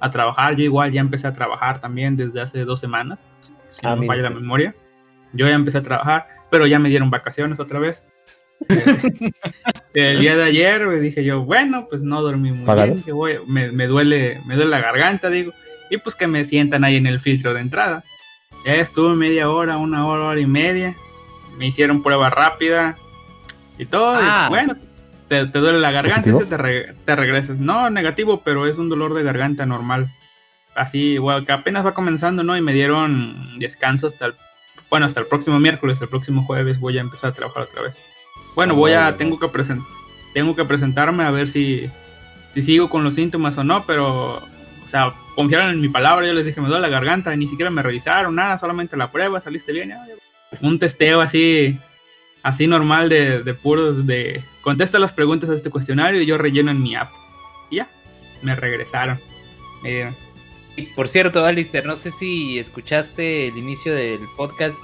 [0.00, 0.56] a trabajar.
[0.56, 3.26] Yo igual ya empecé a trabajar también desde hace dos semanas.
[3.70, 4.74] Si Ah, no me falla la memoria.
[5.32, 8.02] Yo ya empecé a trabajar, pero ya me dieron vacaciones otra vez.
[9.94, 12.66] El día de ayer me dije yo, bueno, pues no dormí muy bien,
[13.46, 15.52] me, me duele, me duele la garganta, digo,
[15.90, 18.04] y pues que me sientan ahí en el filtro de entrada.
[18.64, 20.96] Ya estuve media hora, una hora, hora y media,
[21.58, 22.96] me hicieron prueba rápida
[23.78, 24.46] y todo, y Ah.
[24.48, 24.74] bueno,
[25.28, 27.58] te, te duele la garganta y te, re- te regresas.
[27.58, 30.10] No, negativo, pero es un dolor de garganta normal.
[30.74, 32.56] Así, bueno, que apenas va comenzando, ¿no?
[32.56, 34.34] Y me dieron descanso hasta el,
[34.96, 37.96] bueno, hasta el próximo miércoles, el próximo jueves voy a empezar a trabajar otra vez.
[38.54, 39.16] Bueno, Ah, voy a, bueno.
[39.18, 39.76] tengo que
[40.32, 41.90] tengo que presentarme a ver si,
[42.48, 46.32] si sigo con los síntomas o no, pero, o sea, confiaron en mi palabra, yo
[46.32, 49.38] les dije, me duele la garganta, y ni siquiera me revisaron, nada, solamente la prueba,
[49.42, 49.92] saliste bien,
[50.62, 51.78] un testeo así,
[52.42, 56.70] así normal de, de puros, de, contesta las preguntas a este cuestionario y yo relleno
[56.70, 57.10] en mi app,
[57.68, 57.88] y ya,
[58.40, 59.20] me regresaron,
[59.82, 60.25] me dieron.
[60.76, 64.76] Y Por cierto, Alistair, no sé si escuchaste el inicio del podcast.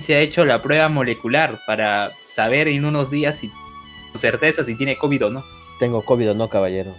[0.00, 3.48] Se ha hecho la prueba molecular para saber en unos días si
[4.12, 5.44] con certeza si tiene COVID o no.
[5.78, 6.92] Tengo COVID o no, caballero.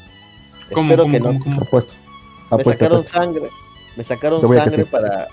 [0.73, 1.25] ¿Cómo, Espero cómo, que no.
[1.27, 1.61] cómo, cómo?
[1.61, 1.93] Apuesto.
[1.93, 3.17] Me Apuesto, sacaron apuesto.
[3.23, 3.49] sangre.
[3.95, 5.27] Me sacaron sangre para.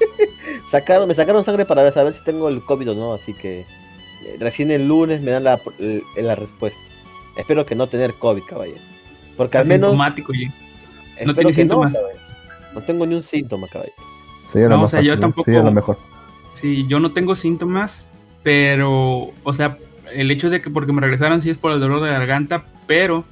[0.70, 4.36] sacaron, me sacaron sangre para saber si tengo el COVID o no, así que eh,
[4.38, 6.80] recién el lunes me dan la, el- la respuesta.
[7.36, 8.80] Espero que no tener COVID, caballero.
[9.36, 9.94] Porque al menos.
[10.34, 10.48] Y-
[11.16, 11.92] espero tiene síntomas.
[11.92, 12.27] No.
[12.74, 13.96] No tengo ni un síntoma, caballero.
[14.54, 15.98] Lo No, o sea, yo tampoco- Sería lo mejor.
[16.54, 18.06] Sí, yo no tengo síntomas,
[18.42, 19.78] pero, o sea,
[20.12, 23.24] el hecho de que porque me regresaron sí es por el dolor de garganta, pero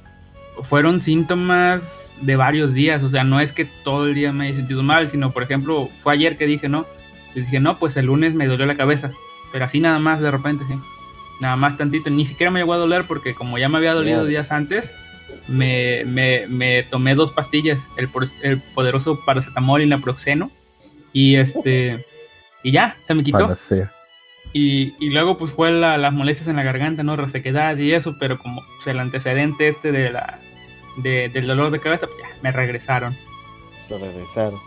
[0.63, 4.55] fueron síntomas de varios días, o sea, no es que todo el día me he
[4.55, 6.85] sentido mal, sino, por ejemplo, fue ayer que dije, no,
[7.35, 9.11] les dije, no, pues el lunes me dolió la cabeza,
[9.51, 10.73] pero así nada más de repente, sí,
[11.41, 14.25] nada más tantito, ni siquiera me llegó a doler porque como ya me había dolido
[14.25, 14.91] días antes,
[15.47, 20.51] me, me, me tomé dos pastillas, el, por- el poderoso paracetamol y naproxeno,
[21.13, 22.05] y este...
[22.63, 23.37] Y ya, se me quitó.
[24.53, 27.15] Y, y luego pues fue la- las molestias en la garganta, ¿no?
[27.15, 30.39] Resequedad y eso, pero como pues, el antecedente este de la
[30.97, 33.15] de- del dolor de cabeza, pues ya, me regresaron.
[33.89, 34.59] Lo regresaron.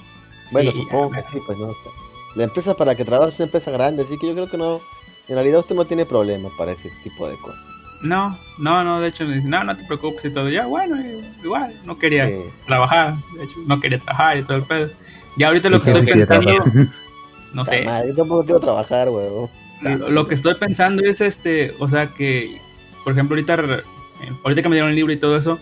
[0.52, 1.74] Bueno, Sí, supongo ya, que sí, pues no.
[2.36, 4.80] La empresa para que trabaje es una empresa grande, así que yo creo que no.
[5.28, 7.60] En realidad usted no tiene problema para ese tipo de cosas.
[8.02, 10.48] No, no, no, de hecho me dicen, no, no te preocupes y todo.
[10.48, 12.34] Ya, bueno, eh, igual, no quería Sí.
[12.66, 14.90] trabajar, de hecho, no quería trabajar y todo el pedo.
[15.36, 16.52] Ya ahorita lo ¿Y que estoy pensando,
[17.52, 19.50] no sé, madre, yo tampoco quiero trabajar, weón.
[19.82, 22.58] lo, que estoy pensando es este, o sea que,
[23.04, 25.58] por ejemplo, ahorita, eh, ahorita que me dieron el libro y todo eso,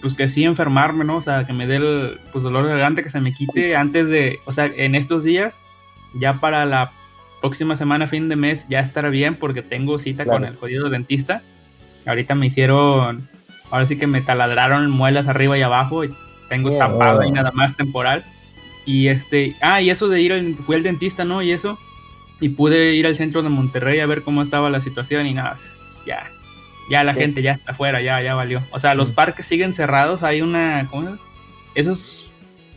[0.00, 1.16] pues que sí enfermarme, ¿no?
[1.16, 4.08] O sea, que me dé el pues, dolor de garganta, que se me quite antes
[4.08, 5.62] de, o sea, en estos días,
[6.14, 6.92] ya para la
[7.40, 11.42] próxima semana, fin de mes, ya estar bien porque tengo cita con el jodido dentista.
[12.06, 13.28] Ahorita me hicieron,
[13.70, 16.10] ahora sí que me taladraron muelas arriba y abajo y
[16.48, 16.88] tengo Mierda.
[16.88, 18.24] tapado ahí nada más temporal.
[18.86, 21.42] Y este, ah, y eso de ir al, fui al dentista, ¿no?
[21.42, 21.78] Y eso,
[22.40, 25.56] y pude ir al centro de Monterrey a ver cómo estaba la situación y nada,
[26.06, 26.26] ya,
[26.90, 27.20] ya la ¿Qué?
[27.20, 28.62] gente ya está afuera, ya, ya valió.
[28.72, 29.14] O sea, los Mm.
[29.14, 31.20] parques siguen cerrados, hay una, ¿cómo es?
[31.74, 32.26] Esos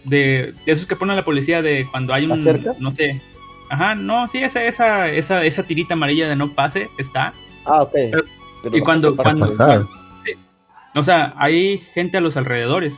[0.03, 2.73] de, de esos que pone la policía de cuando hay un, ¿Está cerca?
[2.79, 3.21] no sé,
[3.69, 7.33] ajá, no, sí, esa, esa, esa, esa tirita amarilla de no pase está.
[7.65, 7.91] Ah, ok.
[7.93, 8.23] Pero-
[8.63, 9.85] Pero y cuando, cuando, pasar.
[10.25, 10.31] sí.
[10.95, 12.97] o sea, hay gente a los alrededores.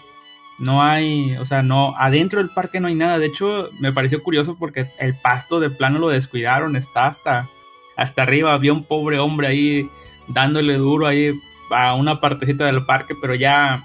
[0.57, 3.19] No hay, o sea, no, adentro del parque no hay nada.
[3.19, 7.49] De hecho, me pareció curioso porque el pasto de plano lo descuidaron, está hasta,
[7.97, 8.53] hasta arriba.
[8.53, 9.89] Había un pobre hombre ahí
[10.27, 11.33] dándole duro ahí
[11.71, 13.83] a una partecita del parque, pero ya,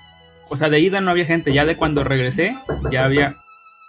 [0.49, 1.53] o sea, de ida no había gente.
[1.53, 2.57] Ya de cuando regresé,
[2.91, 3.37] ya había.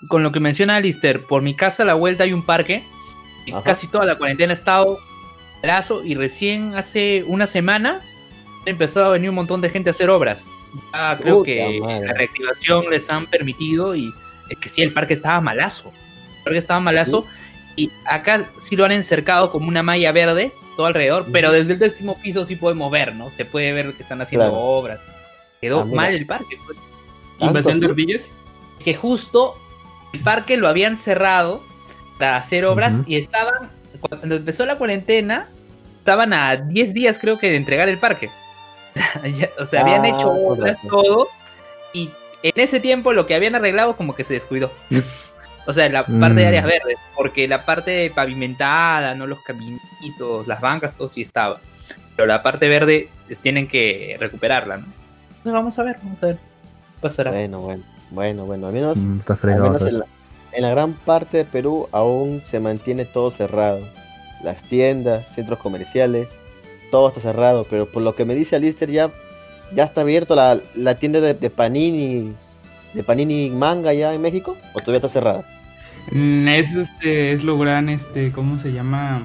[0.07, 2.83] Con lo que menciona Alistair, por mi casa a la vuelta hay un parque.
[3.45, 3.63] Y Ajá.
[3.63, 4.97] casi toda la cuarentena ha estado
[5.63, 8.01] lazo y recién hace una semana
[8.65, 10.45] ha empezado a venir un montón de gente a hacer obras.
[10.93, 12.07] Ya creo Puta que madre.
[12.07, 14.11] la reactivación les han permitido y
[14.49, 15.91] es que sí, el parque estaba malazo.
[16.37, 17.25] El parque estaba malazo
[17.75, 21.79] y acá sí lo han encercado como una malla verde todo alrededor, pero desde el
[21.79, 23.29] décimo piso sí podemos ver, ¿no?
[23.31, 24.57] Se puede ver que están haciendo Claro.
[24.61, 24.99] obras.
[25.59, 26.57] Quedó Ah, mal el parque.
[26.65, 26.77] pues.
[27.37, 28.29] ¿Tanto Invasión de ardillas.
[28.83, 29.55] que justo
[30.13, 31.61] el parque lo habían cerrado
[32.17, 33.69] para hacer obras y estaban,
[34.01, 35.47] cuando empezó la cuarentena,
[35.99, 38.29] estaban a 10 días creo que de entregar el parque.
[39.59, 41.27] O sea, habían Ah, hecho con obras, todo,
[41.93, 42.09] y
[42.43, 44.71] en ese tiempo lo que habían arreglado como que se descuidó.
[45.67, 46.47] o sea, la parte de Mm.
[46.47, 51.59] áreas verdes, porque la parte pavimentada, no los caminitos, las bancas, todo sí estaba.
[52.15, 54.85] Pero la parte verde eh, tienen que recuperarla, ¿no?
[55.29, 56.37] Entonces vamos a ver, vamos a ver.
[56.99, 57.31] Pasará.
[57.31, 59.63] Bueno, bueno, bueno, bueno, al menos, Mm, Está al fregado.
[59.71, 60.05] menos en, la,
[60.53, 63.87] en la gran parte de Perú aún se mantiene todo cerrado.
[64.43, 66.27] Las tiendas, centros comerciales,
[66.91, 69.11] todo está cerrado, pero por lo que me dice Alister ya,
[69.73, 72.33] ya está abierto la, la tienda de, de Panini,
[72.93, 75.45] de Panini Manga ya en México, o todavía está cerrada.
[76.11, 79.21] Mm, Es, este, es lo gran, este, ¿cómo se llama?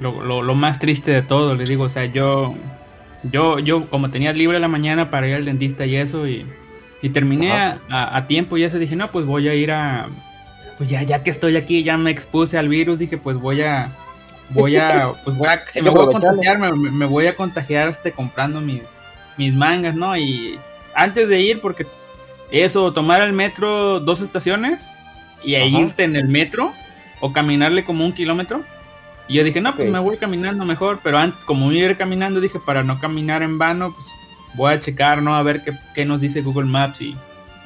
[0.00, 2.54] Lo, lo, lo más triste de todo, le digo, o sea, yo,
[3.32, 6.44] yo, yo como tenía libre la mañana para ir al dentista y eso, y,
[7.00, 10.08] y terminé a, a- a tiempo y eso, dije, no, pues voy a ir a,
[10.78, 13.90] pues ya, ya que estoy aquí, ya me expuse al virus, dije, pues voy a,
[14.50, 17.88] voy a, pues voy a, si me voy a contagiar, me, me voy a contagiar,
[17.88, 18.82] este, comprando mis,
[19.36, 20.16] mis mangas, ¿no?
[20.16, 20.58] Y
[20.94, 21.84] antes de ir, porque
[22.52, 24.86] eso, tomar el metro dos estaciones
[25.42, 25.68] y a Ajá.
[25.68, 26.72] irte en el metro
[27.20, 28.62] o caminarle como un kilómetro.
[29.26, 32.40] Y yo dije, no, pues me voy caminando mejor, pero antes, como iba ir caminando,
[32.40, 34.06] dije, para no caminar en vano, pues
[34.54, 35.34] voy a checar, ¿no?
[35.34, 37.16] A ver qué, qué nos dice Google Maps y,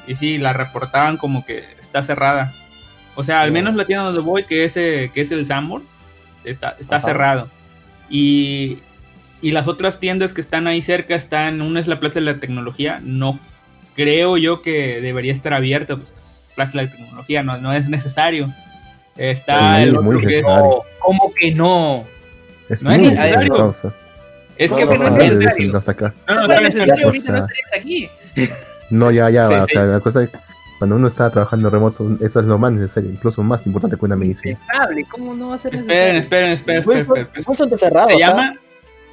[0.07, 2.53] y sí, la reportaban como que está cerrada.
[3.15, 3.53] O sea, al Sí.
[3.53, 5.89] menos la tienda donde voy, que es, eh, que es el Sanborns,
[6.43, 7.05] está, está Ajá.
[7.07, 7.49] cerrado.
[8.09, 8.79] Y,
[9.41, 12.35] y las otras tiendas que están ahí cerca están, una es la Plaza de la
[12.39, 13.39] Tecnología, no
[13.95, 16.11] creo yo que debería estar abierta, pues,
[16.55, 18.53] Plaza de la Tecnología, no, no es necesario.
[19.15, 20.43] Está Sí, el otro que es.
[20.43, 22.05] No, ¿Cómo que no?
[22.69, 23.71] Es no es muy necesario.
[24.57, 25.39] es No, que no, no, no, es no, necesario.
[25.49, 26.13] decirlo hasta acá.
[26.27, 27.41] No, no, No no es es necesario, necesario.
[27.43, 27.77] ahorita
[28.89, 28.99] no.
[28.99, 29.73] No, ya, ya, Sí, va, o sí.
[29.73, 30.37] sea, la cosa es que
[30.79, 34.15] cuando uno está trabajando remoto, eso es lo más necesario, incluso más importante que una
[34.15, 34.51] medicina.
[34.59, 37.77] Impensable, ¿cómo no va a ser Esperen, esperen, esperen, esperen, esperen, esperen.
[37.79, 38.07] Cerrado.
[38.07, 38.55] Se llama,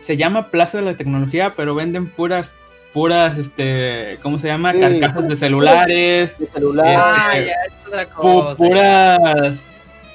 [0.01, 2.55] se llama Plaza de la Tecnología, pero venden puras,
[2.93, 4.73] puras, este, ¿cómo se llama?
[4.73, 4.81] Sí.
[4.81, 6.87] Carcasas de celulares, El celular.
[6.99, 8.57] Ah, Este, ya, es otra pu- cosa.
[8.57, 9.59] puras,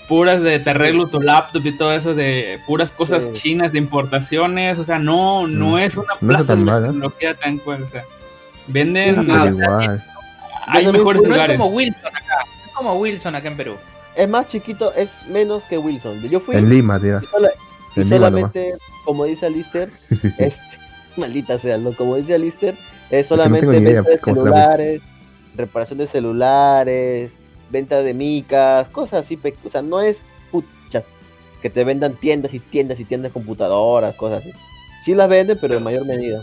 [0.09, 3.29] puras de te arreglo tu laptop y todo eso de puras cosas Sí.
[3.33, 5.77] chinas de importaciones, o sea, no, no Mm.
[5.79, 6.87] es una No plaza tan de la mal, ¿eh?
[6.87, 8.03] tecnología tan cual, o sea,
[8.67, 10.05] venden, Ah, igual.
[10.67, 12.35] Hay Yo también mejores fui- No es como Wilson acá.
[12.45, 13.75] No es como Wilson acá en Perú.
[14.15, 16.21] Es más chiquito, es menos que Wilson.
[16.29, 17.25] Yo fui En Lima, y, dirás.
[17.27, 17.51] sola-
[17.95, 18.73] y Lima solamente,
[19.03, 19.89] como dice Alister,
[20.37, 20.63] este,
[21.17, 21.93] maldita sea, ¿no?
[21.93, 22.75] como dice Alister,
[23.09, 25.01] es no solamente idea venta de celulares,
[25.55, 27.37] reparación de celulares,
[27.69, 31.03] venta de micas, cosas así, pe- o sea, no es pucha,
[31.61, 34.51] que te vendan tiendas y tiendas y tiendas de computadoras, cosas así.
[35.03, 36.41] Sí las venden, pero en mayor medida.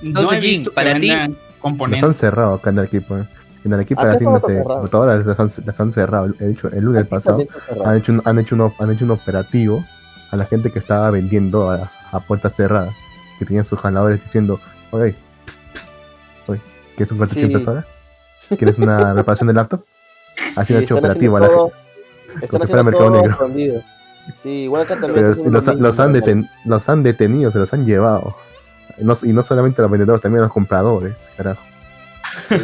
[0.00, 2.04] No Entonces, he visto que para ti- Las componentes.
[2.04, 3.18] han cerrado acá en el equipo.
[3.18, 3.24] ¿eh?
[3.64, 4.68] En el equipo de Acá las tiendas cerrado.
[4.68, 6.28] computadoras las han, las han cerrado.
[6.28, 7.44] De hecho, el lunes pasado
[7.84, 9.84] han hecho, un, han, hecho uno- han hecho un operativo
[10.30, 12.94] a la gente que estaba vendiendo a, a puertas cerradas,
[13.38, 14.58] que tenían sus jaladores diciendo,
[14.92, 15.14] oye,
[16.46, 16.60] oye,
[16.96, 17.46] ¿quieres un cartucho Sí.
[17.46, 17.84] impresora?
[18.56, 19.84] ¿Quieres una reparación de laptop?
[20.56, 21.70] Así han Sí, hecho están operativo a la todo-
[22.30, 22.48] gente.
[22.48, 23.30] Como si fuera mercado negro.
[23.32, 23.82] escondido.
[24.42, 25.14] Sí, igual acá también.
[25.14, 28.36] Pero los, haciendo lo los han deten- los han detenido, se los han llevado.
[29.00, 31.62] No- y no solamente los vendedores, también los compradores, carajo.
[32.48, 32.56] Sí,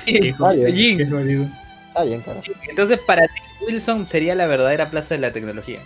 [0.06, 1.50] Está bien.
[1.88, 2.40] Está bien, cara.
[2.68, 5.80] Entonces, para ti, Wilson sería la verdadera plaza de la tecnología.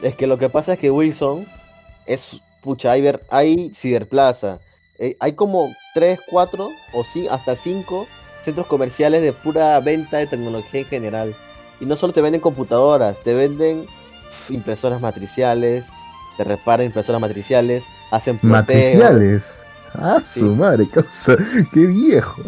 [0.00, 1.46] Es que lo que pasa es que Wilson
[2.06, 4.58] es, pucha, hay, ver, hay Ciberplaza,
[4.98, 8.06] eh, hay como 3, 4 o sí, hasta 5
[8.44, 11.36] centros comerciales de pura venta de tecnología en general.
[11.80, 13.86] Y no solo te venden computadoras, te venden
[14.48, 15.84] impresoras matriciales,
[16.36, 18.56] te reparan impresoras matriciales, hacen ploteo.
[18.58, 19.54] Matriciales.
[19.94, 20.44] Ah, su Sí.
[20.46, 21.36] madre, causa.
[21.72, 22.42] Qué viejo.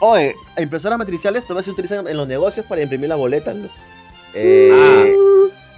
[0.00, 3.54] Oye, impresoras matriciales todavía se utilizan en los negocios para imprimir las boletas.
[3.54, 3.68] ¿no?
[4.34, 5.12] Eh,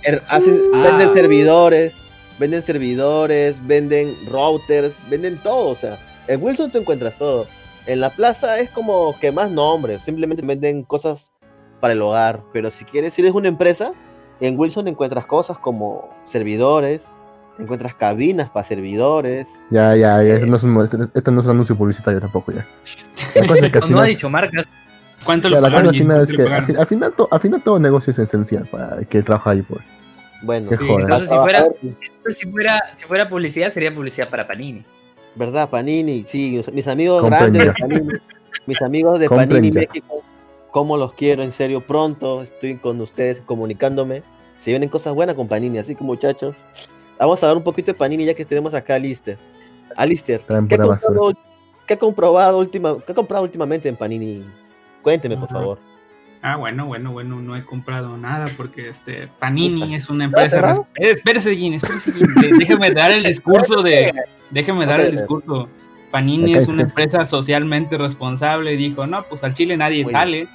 [0.05, 0.83] er- hacen- Ah.
[0.83, 1.93] Venden servidores,
[2.39, 5.69] venden servidores, venden routers, venden todo.
[5.71, 7.47] O sea, en Wilson tú encuentras todo.
[7.87, 11.31] En la plaza es como que más nombres, simplemente venden cosas
[11.81, 12.43] para el hogar.
[12.53, 13.93] Pero si quieres, si eres una empresa,
[14.41, 17.01] en Wilson encuentras cosas como servidores,
[17.59, 19.47] encuentras cabinas para servidores.
[19.71, 20.35] Ya, ya, ya.
[20.35, 22.67] Este no, es un, este, este no es un anuncio publicitario tampoco, ya.
[23.41, 24.67] La cosa es que al No ha final, dicho marcas.
[25.25, 25.95] ¿Cuánto ya, lo la cosa pagaron?
[25.95, 26.67] al final es ¿Cuánto que le al, pagaron?
[26.67, 29.63] fin- al final, to- al final todo negocio es esencial para el que trabaja ahí,
[29.63, 29.81] pues.
[30.43, 34.85] Bueno, Sí, entonces- si fuera- Entonces, si fuera, si fuera publicidad, sería publicidad para Panini.
[35.37, 35.71] ¿Verdad?
[35.71, 37.73] Panini, sí, mis amigos Compren grandes de.
[37.81, 38.13] Panini,
[38.67, 39.81] mis amigos de Compren Panini ya.
[39.81, 40.23] México,
[40.73, 44.23] cómo los quiero, en serio, pronto estoy con ustedes comunicándome.
[44.59, 46.55] Se vienen cosas buenas con Panini, así que muchachos,
[47.19, 49.39] vamos a hablar un poquito de Panini ya que tenemos acá a Lister.
[49.97, 51.33] Alister, ¿qué ha, comprado,
[51.87, 54.45] qué ha comprobado última, qué ha comprado últimamente en Panini?
[55.03, 55.79] Cuénteme, por favor.
[56.45, 60.85] Ah, bueno, bueno, bueno, no he comprado nada porque este Panini es una empresa.
[60.97, 61.79] Eh, Espérese, Gin,
[62.59, 64.13] Déjeme dar el discurso de.
[64.51, 65.69] Déjeme dar el discurso.
[66.11, 68.77] Panini es una es- empresa socialmente responsable.
[68.77, 70.49] Dijo, no, pues al Chile nadie Muy sale,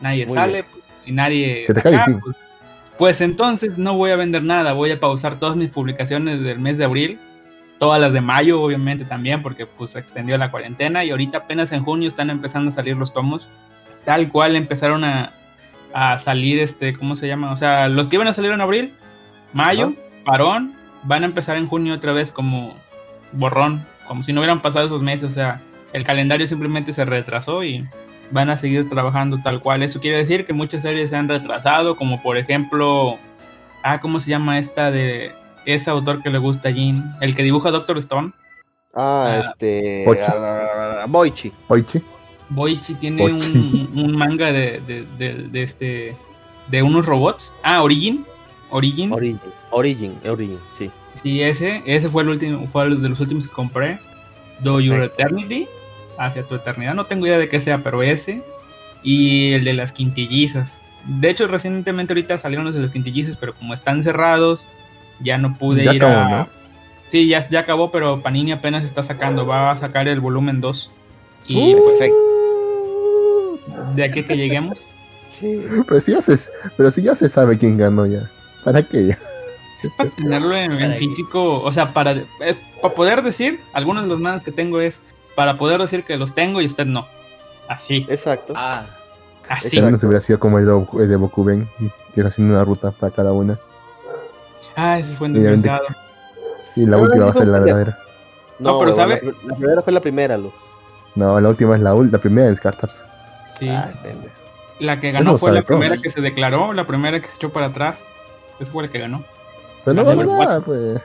[0.00, 1.64] nadie Muy sale pues, y nadie.
[1.66, 2.36] Que te acá, pues,
[3.02, 6.78] pues entonces no voy a vender nada, voy a pausar todas mis publicaciones del mes
[6.78, 7.18] de abril,
[7.80, 11.72] todas las de mayo obviamente también porque pues se extendió la cuarentena y ahorita apenas
[11.72, 13.48] en junio están empezando a salir los tomos,
[14.04, 15.32] tal cual empezaron a,
[15.92, 17.50] a salir este, ¿cómo se llama?
[17.50, 18.94] O sea, los que iban a salir en abril,
[19.52, 22.72] mayo, parón, van a empezar en junio otra vez como
[23.32, 25.60] borrón, como si no hubieran pasado esos meses, o sea,
[25.92, 27.84] el calendario simplemente se retrasó y
[28.32, 29.82] van a seguir trabajando tal cual.
[29.82, 33.18] Eso quiere decir que muchas series se han retrasado, como por ejemplo,
[33.82, 35.32] ah, ¿cómo se llama esta de
[35.66, 37.04] ese autor que le gusta a Jin?
[37.20, 38.32] El que dibuja Doctor Stone.
[38.94, 40.02] Ah, Ah, este.
[40.06, 40.22] Boichi.
[40.28, 41.52] ah, Boichi.
[41.68, 42.02] Oichi.
[42.50, 43.88] Boichi tiene Boichi.
[43.94, 46.16] un, un manga de, de, de- de este
[46.68, 47.52] de unos robots.
[47.62, 48.24] Ah, Origin.
[48.70, 49.12] Origin.
[49.12, 49.40] Origin.
[49.70, 50.90] Origin, Origin, sí.
[51.14, 53.98] Sí, ese, ese fue el último, fue de los últimos que compré.
[54.60, 55.22] Do Your Perfecto.
[55.22, 55.68] Eternity,
[56.18, 56.94] hacia tu eternidad.
[56.94, 58.42] No tengo idea de qué sea, pero ese.
[59.02, 60.78] Y el de las quintillizas.
[61.06, 64.64] De hecho, recientemente ahorita salieron los de las quintillizas, pero como están cerrados,
[65.20, 66.30] ya no pude Ya ir acabó, a.
[66.30, 66.48] ¿no?
[67.08, 69.46] Sí, ya, ya acabó, pero Panini apenas está sacando.
[69.46, 70.90] Va a sacar el volumen 2.
[71.48, 71.86] Y Uh.
[71.86, 72.16] Perfecto.
[73.94, 74.78] de aquí a que lleguemos.
[75.32, 75.62] Sí.
[75.88, 76.36] Pero si ya se,
[76.76, 78.30] pero si ya se sabe quién ganó ya.
[78.64, 79.18] ¿Para qué ya?
[79.82, 84.20] Es para tenerlo en, físico, o sea, para, eh, para poder decir, algunos de los
[84.20, 85.00] mangas que tengo es
[85.34, 87.06] para poder decir que los tengo y usted no.
[87.68, 88.52] Así, Exacto.
[88.56, 88.84] Ah,
[89.48, 89.78] así.
[89.78, 91.68] Al menos hubiera sido como el de, el de Bokuben,
[92.14, 93.58] que es haciendo una ruta para cada una.
[94.76, 95.84] Ah, ese fue inventado.
[96.76, 97.98] Y la No, última no, va a ser la un verdadera.
[98.58, 99.14] No, pero ¿sabe?
[99.14, 100.52] La, pr- la primera fue la primera, Lu.
[101.14, 103.02] No, la última es la, la primera en descartarse.
[103.58, 103.68] Sí.
[103.68, 104.34] Ay, pendejo.
[104.80, 107.66] la que ganó fue la primera que se declaró, la primera que se echó para
[107.66, 107.98] atrás.
[108.58, 109.22] Esa fue la que ganó.
[109.84, 111.00] Pero no La ganó número nada, pues.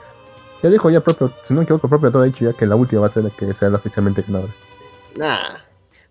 [0.64, 2.76] Ya dijo ya propio, si no me equivoco, propio todo ha dicho ya que la
[2.76, 4.54] última va a ser la que sea la oficialmente ganadora.
[5.16, 5.60] Nah.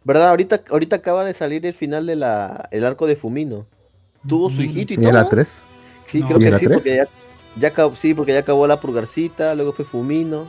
[0.04, 0.28] ¿Verdad?
[0.28, 3.66] Ahorita, ahorita acaba de salir el final de la, el arco de Fumino.
[4.28, 5.08] Tuvo su hijito y ¿Y todo.
[5.08, 5.64] es la 3?
[6.06, 6.26] Sí, No.
[6.28, 6.76] creo ¿Y que la sí, tres?
[6.78, 7.08] porque ya,
[7.56, 10.48] ya acabó, sí, porque ya acabó la purgarcita, luego fue Fumino.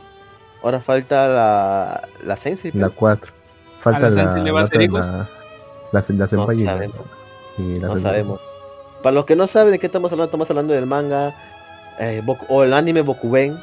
[0.62, 2.70] Ahora falta la, la Sensei.
[2.72, 3.32] La pero 4.
[3.80, 5.06] Falta ¿A la la, Sensei le va a la hacer otra, hijos?
[5.06, 5.28] la,
[5.92, 6.96] la, la senpai y la- sabemos.
[7.58, 8.00] y la No senpai.
[8.02, 8.40] sabemos.
[9.02, 11.34] Para los que no saben de qué estamos hablando, estamos hablando del manga
[12.00, 13.58] eh, o el anime Bokuben,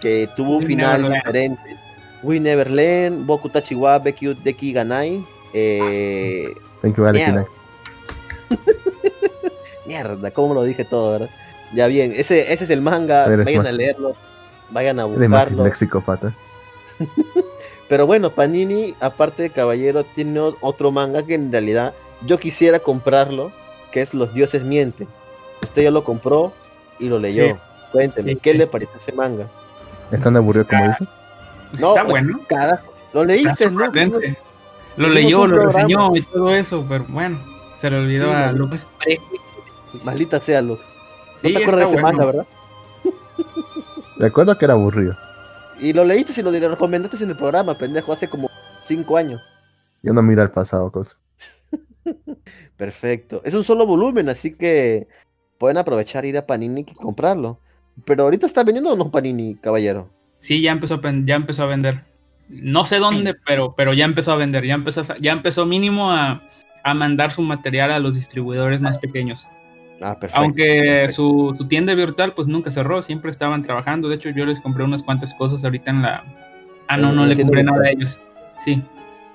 [0.00, 1.76] que tuvo un final diferente.
[2.22, 5.24] We Never Learn, Boku Tachiwa, Becky Deki Ganai.
[5.54, 7.46] Eh, Mierda.
[9.86, 11.30] mierda, cómo lo dije todo, ¿verdad?
[11.74, 14.14] Ya bien, ese, ese es el manga, Eres vayan más- a leerlo,
[14.70, 15.64] vayan a buscarlo.
[15.64, 16.34] disléxico, pata.
[17.88, 21.94] Pero bueno, Panini, aparte de Caballero, tiene otro manga que en realidad
[22.26, 23.50] yo quisiera comprarlo,
[23.92, 25.08] que es Los Dioses Mienten.
[25.62, 26.52] Usted ya lo compró
[26.98, 27.46] y lo leyó.
[27.46, 27.52] Sí.
[27.92, 28.58] Cuénteme, Sí, ¿qué sí.
[28.58, 29.48] le pareció ese manga?
[30.10, 31.06] ¿Es tan aburrido como dice?
[31.78, 32.40] No, Está bueno.
[33.12, 33.90] Lo leíste, ¿no?
[34.96, 35.72] Lo leyó, lo programa.
[35.80, 37.38] reseñó y todo eso, pero bueno,
[37.76, 38.86] se le olvidó Sí, a Lux.
[40.04, 40.80] Maldita sea, Luz.
[40.80, 42.18] No Sí, te acuerdas de ese bueno.
[42.18, 42.46] manga, ¿verdad?
[44.18, 45.16] Recuerdo que era aburrido.
[45.78, 48.50] Y lo leíste y lo lo recomendaste en el programa, pendejo, hace como
[48.84, 49.40] cinco años.
[50.02, 51.16] Yo no miro al pasado, cosa.
[52.76, 53.40] Perfecto.
[53.44, 55.06] Es un solo volumen, así que
[55.58, 57.60] pueden aprovechar ir a Panini y comprarlo.
[58.04, 60.08] Pero ahorita está vendiendo o no Panini, caballero.
[60.40, 62.00] Sí, ya empezó a, ya empezó a vender.
[62.48, 64.64] No sé dónde, pero, pero ya empezó a vender.
[64.64, 66.42] Ya empezó, a ya empezó mínimo a,
[66.82, 69.46] a mandar su material a los distribuidores más pequeños.
[70.00, 70.42] Ah, perfecto.
[70.42, 74.08] Aunque su, su tienda virtual pues nunca cerró, siempre estaban trabajando.
[74.08, 76.24] De hecho, yo les compré unas cuantas cosas ahorita en la...
[76.86, 78.20] Ah, no, no le compré nada a ellos.
[78.64, 78.80] Sí,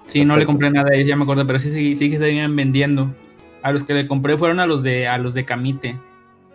[0.06, 2.18] sí, no le compré nada a ellos, ya me acuerdo, pero sí, sí, sí que
[2.18, 3.14] seguían vendiendo.
[3.62, 5.98] A los que le compré fueron a los de, a los de Camite.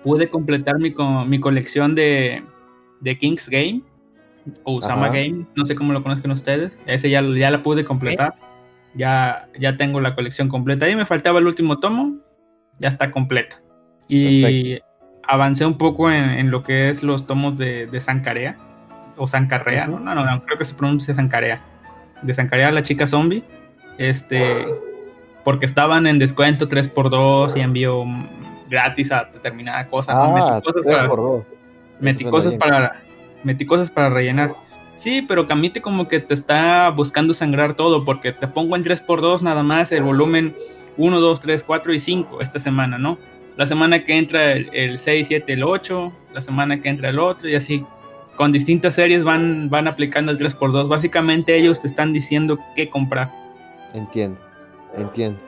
[0.05, 2.43] Pude completar mi, co- mi colección de,
[3.01, 3.83] de King's Game
[4.65, 5.17] o Usama Ajá.
[5.17, 6.73] Game, no sé cómo lo conozcan ustedes.
[6.87, 8.35] Ese ya, ya la pude completar.
[8.95, 10.87] Ya, ya tengo la colección completa.
[10.87, 12.17] Ahí me faltaba el último tomo,
[12.79, 13.57] ya está completa.
[14.09, 14.79] Y
[15.27, 18.57] avancé un poco en, en lo que es los tomos de, de Sankarea.
[19.17, 19.99] O Sancarrea, Ujú.
[19.99, 20.15] ¿no?
[20.15, 21.61] No, no, creo que se pronuncia Sankarea.
[22.23, 23.43] De Sankarea, la chica zombie.
[23.99, 24.65] Este.
[25.45, 28.05] Porque estaban en descuento 3x2 y envío
[28.69, 30.13] gratis a determinada cosa.
[30.13, 30.37] ¿no?
[30.37, 31.03] Ah, Metí cosas para-
[32.01, 32.59] metí cosas bien.
[32.59, 33.03] para
[33.45, 34.55] metí cosas para rellenar.
[34.97, 39.43] Sí, pero Camite como que te está buscando sangrar todo porque te pongo en 3x2
[39.43, 40.57] nada más el volumen
[40.97, 43.17] 1, 2, 3, 4 y 5 esta semana, ¿no?
[43.57, 47.19] La semana que entra el, el 6, 7, el 8, la semana que entra el
[47.21, 47.85] otro y así.
[48.37, 50.89] Con distintas series van, van aplicando el 3x2.
[50.89, 53.31] Básicamente ellos te están diciendo qué comprar.
[53.95, 54.39] Entiendo,
[54.97, 55.41] entiendo.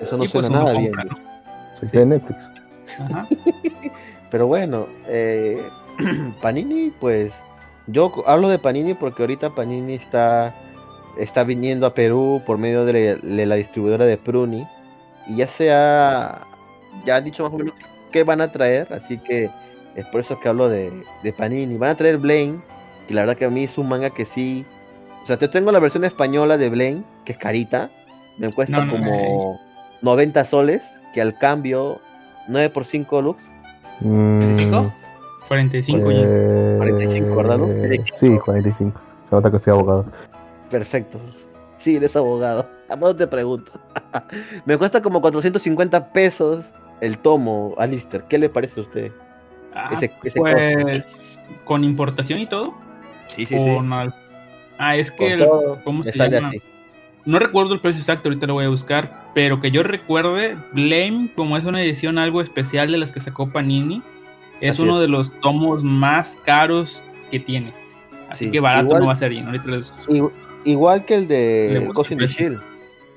[0.00, 0.92] Eso no y pues suena uno nada bien.
[0.92, 1.27] compra, ¿no?
[1.80, 2.50] Se cree Netflix.
[2.98, 3.26] Ajá.
[4.30, 5.62] Pero bueno, eh,
[6.42, 7.32] Panini, pues
[7.86, 10.54] yo hablo de Panini porque ahorita Panini está,
[11.16, 14.66] está viniendo a Perú por medio de, de la distribuidora de Pruni
[15.26, 16.46] y ya se ha,
[17.04, 17.74] ya han dicho más o menos
[18.10, 19.50] qué van a traer, así que
[19.94, 21.76] es por eso que hablo de, de Panini.
[21.76, 22.62] Van a traer Blaine,
[23.06, 24.64] que la verdad que a mí es un manga que sí,
[25.22, 27.90] o sea, te tengo la versión española de Blaine, que es carita,
[28.38, 29.60] me cuesta No, no, como
[30.02, 30.82] 90 soles,
[31.14, 32.00] que al cambio
[32.48, 33.40] 9 por 5 lux.
[34.00, 34.92] Mm, ¿25?
[35.48, 36.18] 45 ya.
[36.24, 37.68] eh, 45, ¿verdad, no?
[38.12, 39.00] Sí, 45.
[39.24, 40.06] Se nota que soy abogado.
[40.70, 41.18] Perfecto.
[41.78, 42.68] Sí, eres abogado.
[42.88, 43.72] Ahora te pregunto.
[44.66, 46.64] Me cuesta como 450 pesos
[47.00, 48.24] el tomo, Alistair.
[48.28, 49.12] ¿Qué le parece a usted?
[49.74, 51.08] Ah, ese- ese pues,
[51.64, 52.74] con importación y todo.
[53.28, 54.12] Sí, o no.
[54.78, 55.46] Ah, es que, el-
[55.84, 56.48] ¿cómo me se sale llama?
[56.48, 56.62] así.
[57.24, 61.30] No recuerdo el precio exacto, ahorita lo voy a buscar, pero que yo recuerde, Blame,
[61.36, 64.02] como es una edición algo especial de las que sacó Panini,
[64.60, 65.00] es Así uno es.
[65.02, 67.72] de los tomos más caros que tiene.
[68.30, 69.32] Así Sí, que barato igual- no va a ser.
[69.38, 70.32] ahorita les- Igu-
[70.64, 72.26] Igual que el de Ghost in the.
[72.26, 72.60] Shield.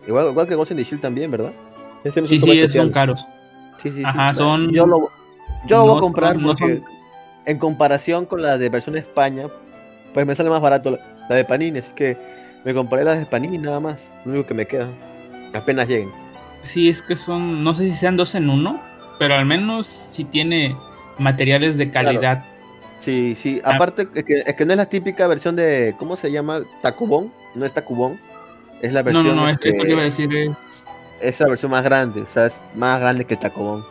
[0.08, 1.52] Igual, igual que Ghost in the Shield también, ¿verdad?
[2.04, 2.86] No Sí, sí, es- especial.
[2.86, 3.26] son caros.
[3.78, 4.04] Sí, sí, sí.
[4.06, 5.10] Ajá, son- Yo lo,
[5.68, 6.86] yo voy a comprar no porque son-
[7.45, 9.47] en comparación con la de versión España,
[10.14, 10.99] pues me sale más barato la,
[11.30, 12.18] la de Panini, así que
[12.64, 13.97] me compraré la de Panini nada más.
[14.26, 14.89] Lo único que me queda.
[15.53, 16.12] Apenas lleguen.
[16.64, 18.80] Sí, es que son, no sé si sean dos en uno,
[19.20, 20.76] pero al menos si tiene
[21.18, 22.45] materiales de calidad.
[22.99, 23.62] Sí, sí.
[23.64, 23.74] Ah.
[23.76, 25.95] Aparte, es que, es que no es la típica versión de.
[25.97, 26.62] ¿Cómo se llama?
[26.82, 27.32] Tacubón.
[27.55, 28.20] No es Tacubón.
[28.82, 29.28] Es la No, versión.
[29.36, 30.51] no, no, es que este, esto que iba a decir es...
[31.20, 32.22] es la versión más grande.
[32.22, 33.82] O sea, es más grande que Tacubón.
[33.82, 33.86] O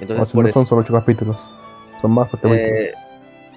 [0.00, 0.60] Entonces, si por no eso.
[0.60, 1.48] son solo 8 capítulos.
[2.00, 2.84] Son más porque 20.
[2.86, 2.92] Eh,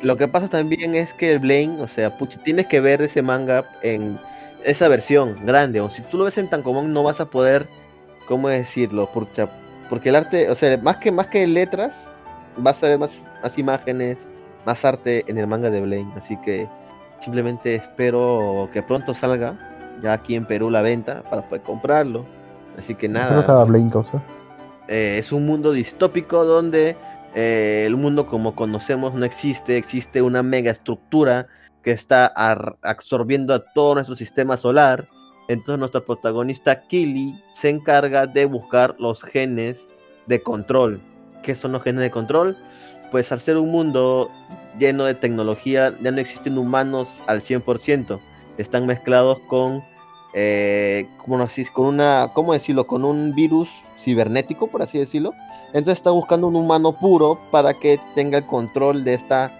[0.01, 3.21] lo que pasa también es que el Blaine, o sea, pucha, tienes que ver ese
[3.21, 4.17] manga en
[4.63, 5.81] esa versión grande.
[5.81, 7.67] O si tú lo ves en tan común, no vas a poder,
[8.27, 9.09] ¿cómo decirlo?
[9.13, 9.47] Porque,
[9.89, 12.07] porque el arte, o sea, más que, más que letras,
[12.57, 14.17] vas a ver más, más imágenes,
[14.65, 16.11] más arte en el manga de Blaine.
[16.15, 16.67] Así que
[17.19, 19.57] simplemente espero que pronto salga
[20.01, 22.25] ya aquí en Perú la venta para poder comprarlo.
[22.77, 23.33] Así que ¿Por qué nada.
[23.33, 24.21] no estaba Blade entonces?
[24.87, 26.95] Eh, es un mundo distópico donde
[27.35, 31.47] eh, el mundo como conocemos no existe, existe una mega estructura
[31.83, 32.27] que está
[32.81, 35.07] absorbiendo a todo nuestro sistema solar.
[35.47, 39.87] Entonces nuestro protagonista Kili se encarga de buscar los genes
[40.27, 41.01] de control.
[41.41, 42.57] ¿Qué son los genes de control?
[43.11, 44.29] Pues al ser un mundo
[44.77, 48.19] lleno de tecnología ya no existen humanos al 100%.
[48.57, 49.83] Están mezclados con
[50.33, 52.85] eh, ¿cómo, con una, ¿cómo decirlo?
[52.85, 55.33] Con un virus cibernético, por así decirlo.
[55.67, 59.58] Entonces está buscando un humano puro para que tenga el control de esta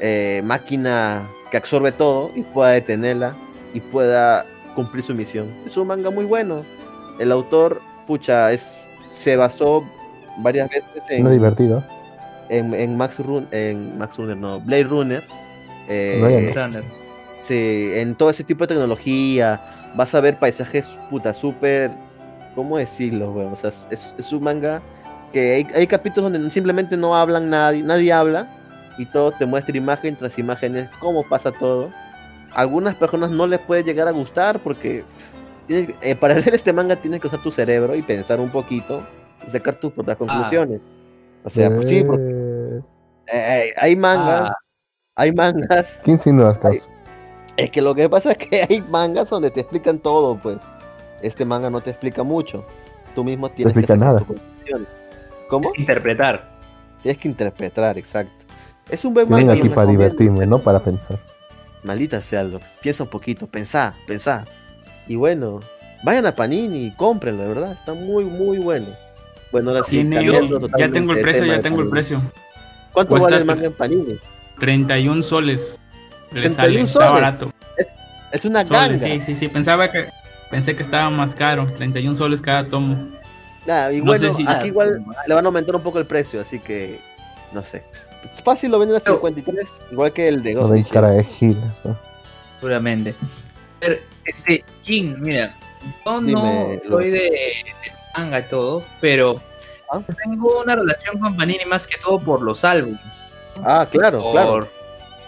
[0.00, 3.34] eh, máquina que absorbe todo y pueda detenerla
[3.72, 5.48] y pueda cumplir su misión.
[5.66, 6.64] Es un manga muy bueno.
[7.18, 8.66] El autor, pucha, es,
[9.12, 9.84] se basó
[10.38, 11.84] varias veces en, divertido.
[12.48, 15.24] en, en Max Run, en Max Runner, no, Blade Runner.
[15.88, 16.54] eh, Runner.
[16.54, 16.84] Runner.
[17.44, 19.60] Sí, en todo ese tipo de tecnología,
[19.94, 21.90] vas a ver paisajes puta súper,
[22.54, 23.52] ¿cómo decirlo, weón?
[23.52, 24.80] O sea, es- es, es un manga
[25.32, 28.48] que hay, hay capítulos donde simplemente no hablan nadie, nadie habla
[28.98, 31.90] y todo te muestra imagen tras imágenes, cómo pasa todo.
[32.52, 35.04] A algunas personas no les puede llegar a gustar porque
[35.66, 39.02] tienes- eh, para leer este manga tienes que usar tu cerebro y pensar un poquito
[39.46, 40.80] y sacar tus propias conclusiones.
[41.44, 42.80] O sea, pues sí, porque
[43.26, 44.54] Eh, eh, hay mangas, Ah.
[45.16, 46.58] hay mangas ¿Quién insinúas,
[47.56, 50.58] es que lo que pasa es que hay mangas donde te explican todo, pues.
[51.22, 52.64] Este manga no te explica mucho.
[53.14, 54.18] Tú mismo tienes que explica sacar nada.
[54.26, 54.88] tus conclusiones.
[55.48, 55.72] ¿Cómo?
[55.76, 56.50] Interpretar.
[57.02, 58.43] Tienes que interpretar, exacto.
[58.88, 59.52] Es un buen manga.
[59.54, 61.18] aquí lo para divertirme, no para pensar.
[61.82, 62.64] Maldita sea, Lux.
[62.82, 64.44] Piensa un poquito, pensá, pensá.
[65.06, 65.60] Y bueno,
[66.02, 67.72] vayan a Panini, cómprenlo, de verdad.
[67.72, 68.86] Está muy, muy bueno.
[69.52, 69.96] Bueno, ahora sí,
[70.78, 72.20] ya tengo el precio, ya tengo el precio.
[72.92, 74.18] ¿Cuánto Cuesta vale el manga en Panini?
[74.58, 75.78] 31 soles.
[76.32, 77.52] Le 31 sale, está barato.
[78.32, 79.14] Es una Soles, ganga.
[79.14, 79.48] sí, sí, sí.
[79.48, 80.08] Pensaba que
[80.50, 81.66] pensé que estaba más caro.
[81.66, 82.96] 31 soles cada tomo.
[83.68, 86.06] Ah, y No bueno, sé si- aquí igual le van a aumentar un poco el
[86.06, 86.98] precio, así que
[87.52, 87.84] no sé.
[88.32, 91.10] Es fácil lo venden a Pero- 53, igual que el de No Ghost the cara
[91.10, 91.26] de.
[91.84, 91.96] ¿no?
[92.60, 93.14] Seguramente.
[93.80, 95.54] Pero, este, Jin, mira,
[96.04, 97.64] yo no soy de, de
[98.16, 99.40] manga y todo, pero
[99.90, 100.00] Ah.
[100.24, 103.00] tengo una relación con Panini más que todo por los álbumes.
[103.62, 104.68] Ah, claro, Por- claro.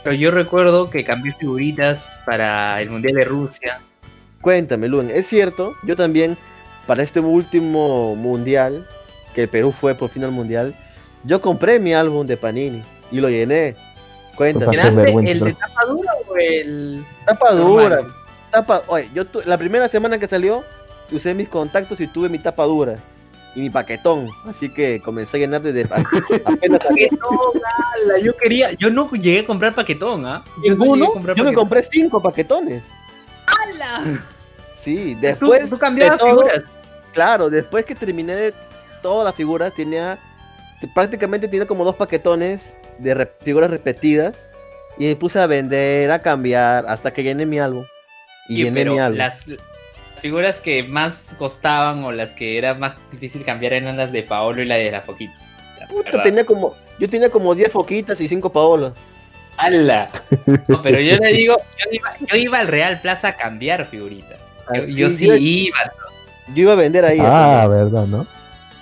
[0.03, 3.81] Pero yo recuerdo que cambié figuritas para el Mundial de Rusia.
[4.41, 6.37] Cuéntame, Luen, es cierto, yo también
[6.87, 8.87] para este último mundial,
[9.35, 10.75] que Perú fue por fin al mundial,
[11.27, 13.77] yo compré mi álbum de Panini y lo llené.
[14.37, 14.67] Cuéntame.
[14.77, 17.07] Hacer ¿Llenaste vergüenza, el de tapa dura o el...?
[17.27, 18.13] Tapa dura, normal?
[18.51, 20.63] tapa, oye, yo tu- la primera semana que salió
[21.11, 22.99] usé mis contactos y tuve mi tapa dura.
[23.55, 24.29] y mi paquetón.
[24.47, 25.83] Así que comencé a llenar desde
[26.45, 26.79] apenas.
[26.81, 27.39] Paquetón,
[28.05, 30.45] ala, yo quería, yo no llegué a comprar paquetón, ¿ah?
[30.63, 31.13] Ninguno.
[31.13, 32.83] comprar Yo me compré cinco paquetones.
[33.47, 34.21] ¡Ala!
[34.75, 36.65] Sí, Tú- después tú cambiabas de todo, figuras.
[37.15, 38.55] claro, después que terminé de
[39.01, 40.19] todas las figuras, tenía
[40.95, 44.35] prácticamente tenía como dos paquetones de re- figuras repetidas
[44.99, 47.85] y me puse a vender, a cambiar, hasta que llené mi álbum.
[48.49, 49.19] Y Sí, llené pero mi álbum.
[49.19, 49.45] las
[50.21, 54.63] figuras que más costaban o las que era más difícil cambiar eran las de Paolo
[54.63, 55.35] y la de la Foquita.
[55.89, 56.23] Puta, ¿verdad?
[56.25, 58.93] tenía como, yo tenía como 10 foquitas y 5 paolas.
[59.57, 60.11] ¡Hala!
[60.69, 64.39] No, pero yo le digo, yo iba, yo iba al Real Plaza a cambiar figuritas.
[64.75, 65.79] Yo, yo sí yo- iba.
[66.55, 67.19] Yo iba a vender ahí.
[67.21, 68.27] Ah, verdad, ¿no?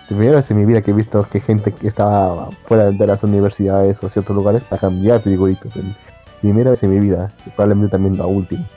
[0.09, 3.23] Primera vez en mi vida que he visto que gente que estaba fuera de las
[3.25, 5.77] universidades o ciertos lugares para cambiar figuritas.
[5.77, 5.97] En-
[6.43, 8.69] Primera vez en mi vida, y probablemente también la última.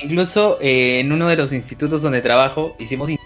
[0.00, 3.18] Incluso eh, en uno de los institutos donde trabajo hicimos in-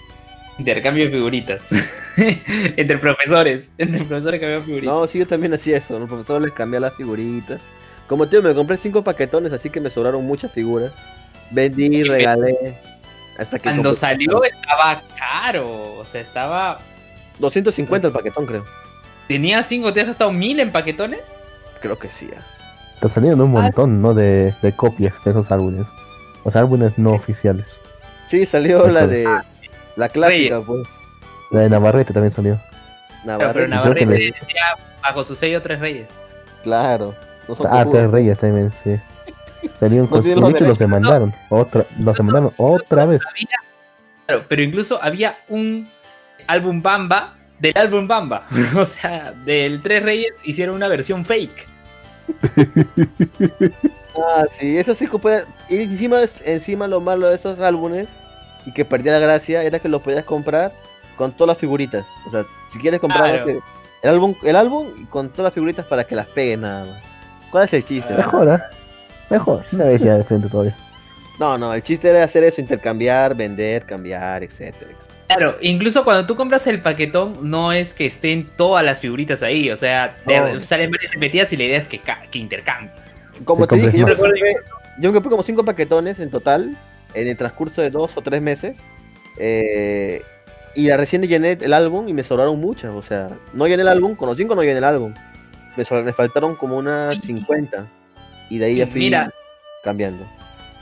[0.58, 1.68] intercambio de figuritas.
[2.16, 3.72] entre profesores.
[3.76, 4.94] Entre profesores cambiaban figuritas.
[4.94, 5.98] No, sí, yo también hacía eso.
[5.98, 7.60] Los profesores les cambié las figuritas.
[8.08, 10.92] Como tío, me compré 5 paquetones, así que me sobraron muchas figuras.
[11.50, 12.78] Vendí, regalé.
[13.38, 15.98] Hasta que Cuando salió estaba caro.
[15.98, 16.78] O sea, estaba.
[17.38, 18.64] 250 el paquetón, creo.
[19.28, 19.92] ¿Tenía 5?
[19.92, 21.20] ¿Te has gastado 1000 en paquetones?
[21.80, 22.28] Creo que sí.
[22.36, 22.40] ah.
[23.00, 24.14] Te salieron un montón, ¿no?
[24.14, 25.88] De, de copias de esos álbumes.
[26.44, 27.80] O sea, álbumes no oficiales.
[28.26, 29.26] Sí, salió la de.
[29.26, 29.44] Ah,
[29.96, 30.86] La clásica, pues.
[31.50, 32.60] La de Navarrete también salió.
[33.24, 34.62] Pero Navarrete, creo que Navarrete les- decía
[35.02, 36.08] bajo su sello Tres Reyes.
[36.62, 37.14] Claro.
[37.48, 37.84] No son Ah.
[37.90, 38.98] Tres Reyes también, sí.
[39.74, 40.22] Salieron No con...
[40.22, 41.34] De los los demandaron.
[41.48, 43.22] Otra, los demandaron otra vez.
[43.30, 43.48] Había-
[44.26, 45.88] claro, pero incluso había un
[46.46, 48.46] álbum Bamba del álbum Bamba.
[48.76, 51.66] o sea, del Tres Reyes hicieron una versión fake.
[54.16, 55.44] Ah, sí, eso sí que puede.
[55.68, 58.08] Y encima, encima lo malo de esos álbumes
[58.66, 60.72] y que perdía la gracia era que los podías comprar
[61.16, 62.04] con todas las figuritas.
[62.26, 63.62] O sea, si quieres comprar Claro.
[64.02, 67.00] el álbum, el álbum y con todas las figuritas para que las peguen nada más.
[67.50, 68.12] ¿Cuál es el chiste?
[68.14, 68.58] Mejor, ¿eh?
[69.30, 69.64] Mejor.
[69.72, 70.76] Una vez ya de frente todavía.
[71.38, 74.90] No, no, el chiste era hacer eso, intercambiar, vender, cambiar, etcétera.
[74.92, 75.21] etcétera.
[75.36, 79.70] Claro, incluso cuando tú compras el paquetón, no es que estén todas las figuritas ahí.
[79.70, 80.60] O sea, te- No.
[80.60, 83.14] salen varias repetidas y la idea es que, que intercambies.
[83.44, 84.54] Como Te te dije, yo compré,
[84.98, 86.76] yo me compré como cinco paquetones en total
[87.14, 88.78] en el transcurso de dos o tres meses.
[89.38, 90.22] eh,
[90.74, 92.92] y la recién llené el álbum y me sobraron muchas.
[92.92, 95.12] O sea, no llené el álbum, con los cinco no llené el álbum.
[95.76, 97.86] Me, faltaron como unas 50.
[98.48, 99.30] Y de ahí ya fui Mira.
[99.84, 100.26] cambiando.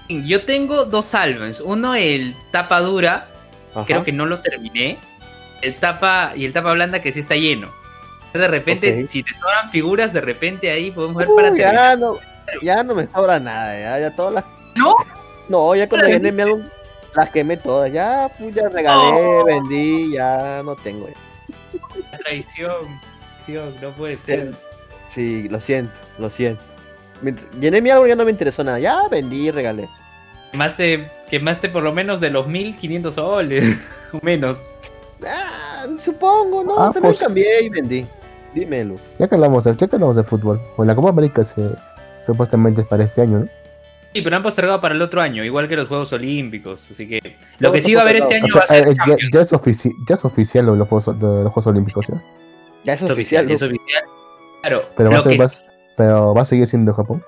[0.09, 1.61] Yo tengo dos álbumes.
[1.61, 3.29] Uno, el tapa dura,
[3.75, 3.87] Ajá.
[3.87, 4.99] creo que no lo terminé.
[5.63, 7.71] El tapa y el tapa blanda que sí está lleno.
[8.33, 11.75] De repente, si te sobran figuras, de repente ahí podemos ver para terminar.
[11.75, 12.19] ya, no,
[12.63, 13.79] ya no me sobra nada.
[13.79, 14.45] Ya, ya todas las.
[14.77, 14.95] ¿No?
[15.49, 16.63] No, ya cuando llené mi álbum,
[17.15, 17.93] las quemé todas.
[17.93, 19.45] Ya, pues ya regalé, No.
[19.45, 21.09] vendí, ya no tengo.
[21.09, 22.19] ya.
[22.19, 23.01] Traición,
[23.35, 24.53] traición, no puede ser.
[25.09, 26.63] Sí, lo siento, lo siento.
[27.61, 28.79] Llené mi álbum ya no me interesó nada.
[28.79, 29.89] Ya vendí, regalé.
[30.53, 33.81] Quemaste, quemaste por lo menos de los 1500 soles,
[34.13, 34.59] o menos.
[35.27, 36.73] Ah, supongo, ¿no?
[36.79, 38.07] Ah, También pues- cambié y vendí.
[38.55, 38.97] Dímelo.
[39.19, 40.61] Ya que hablamos de, ya que hablamos de fútbol.
[40.77, 41.71] Pues la Copa América se,
[42.21, 43.49] supuestamente es para este año, ¿no?
[44.13, 46.91] Sí, pero han postergado para el otro año, igual que los Juegos Olímpicos.
[46.91, 47.21] Así que
[47.61, 48.97] lo No, que sí va a haber este año va a ser eh,
[49.33, 52.21] ya, es ofici- ya es oficial lo de los Juegos, de los Juegos Olímpicos, ¿ya?
[52.83, 53.45] Ya es Es oficial.
[53.45, 53.67] oficial, es ¿no?
[53.69, 54.03] oficial.
[54.63, 55.63] Claro, Pero va, a ser, que va, sí
[55.97, 57.23] pero va a seguir siendo Japón.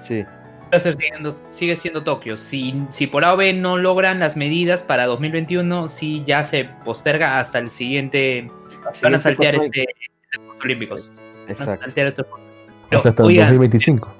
[0.00, 0.24] Sí.
[0.72, 2.36] Va a ser siendo- sigue siendo Tokio.
[2.36, 6.64] Si, si por A o B no logran las medidas para 2021, sí ya se
[6.84, 8.50] posterga hasta el siguiente.
[9.02, 11.10] Van a saltear este, este Juegos Olímpicos.
[11.10, 11.84] Van a Exacto.
[11.84, 12.40] saltear este Juegos.
[12.40, 14.14] o Pero, sea, hasta el oigan, 2025.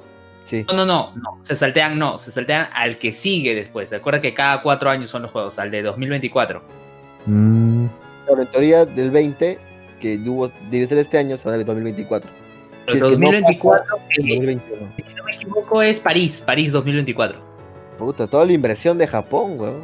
[0.45, 0.65] Sí.
[0.69, 3.89] no, no, no, no, se saltean, no, se saltean al que sigue después.
[3.89, 6.63] Recuerda que cada cuatro años son los juegos, al de 2024.
[7.25, 7.87] Mm,
[8.27, 9.59] Pero en teoría del 20,
[10.01, 10.19] que
[10.71, 12.31] debe ser este año, será del 2024.
[12.89, 14.93] Si es que no 2024, pasa, el que, 2021.
[14.97, 17.39] si no me equivoco, es París, París 2024.
[17.99, 19.83] Puta, toda la inversión de Japón, weón.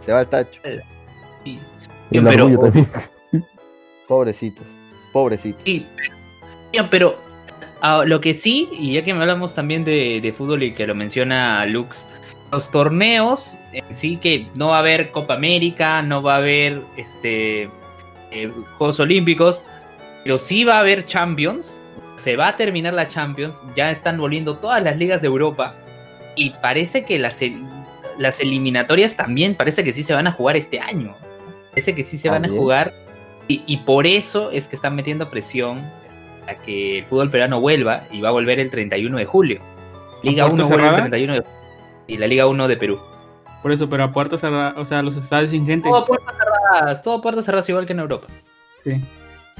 [0.00, 0.60] Se va al tacho.
[1.44, 1.58] Sí,
[2.10, 2.86] y el pero- también.
[4.08, 4.66] Pobrecitos.
[5.12, 5.62] Pobrecitos.
[5.64, 6.14] Sí, pero,
[6.72, 7.16] Bien, pero
[7.80, 10.86] ah, lo que sí, y ya que me hablamos también de, de fútbol y que
[10.86, 12.04] lo menciona Lux,
[12.52, 16.80] los torneos en sí que no va a haber Copa América, no va a haber
[16.96, 17.70] este
[18.30, 19.64] eh, Juegos Olímpicos,
[20.22, 21.80] pero sí va a haber Champions.
[22.16, 25.74] Se va a terminar la Champions, ya están volviendo todas las ligas de Europa
[26.36, 27.40] y parece que las,
[28.18, 31.14] las eliminatorias también parece que sí se van a jugar este año.
[31.70, 32.92] Parece que sí se van a jugar
[33.48, 35.80] y, y por eso es que están metiendo presión
[36.46, 39.60] a que el fútbol peruano vuelva y va a volver el 31 de julio.
[40.22, 41.10] Liga ¿A 1 puerta vuelve el cerrada?
[41.10, 41.64] 31 de julio
[42.06, 43.00] y la Liga 1 de Perú.
[43.62, 45.88] Por eso, pero a puertas cerradas, o sea, los estadios sin gente.
[45.88, 48.26] Todo puertas cerradas, todo puertas cerradas igual que en Europa.
[48.84, 49.02] Sí.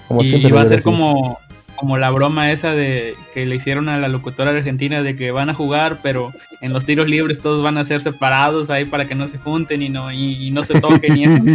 [0.08, 1.38] Como y siempre va a ser como,
[1.76, 5.50] como la broma esa de que le hicieron a la locutora argentina de que van
[5.50, 9.14] a jugar, pero en los tiros libres todos van a ser separados ahí para que
[9.14, 11.42] no se junten y no, y, y no se toquen y eso.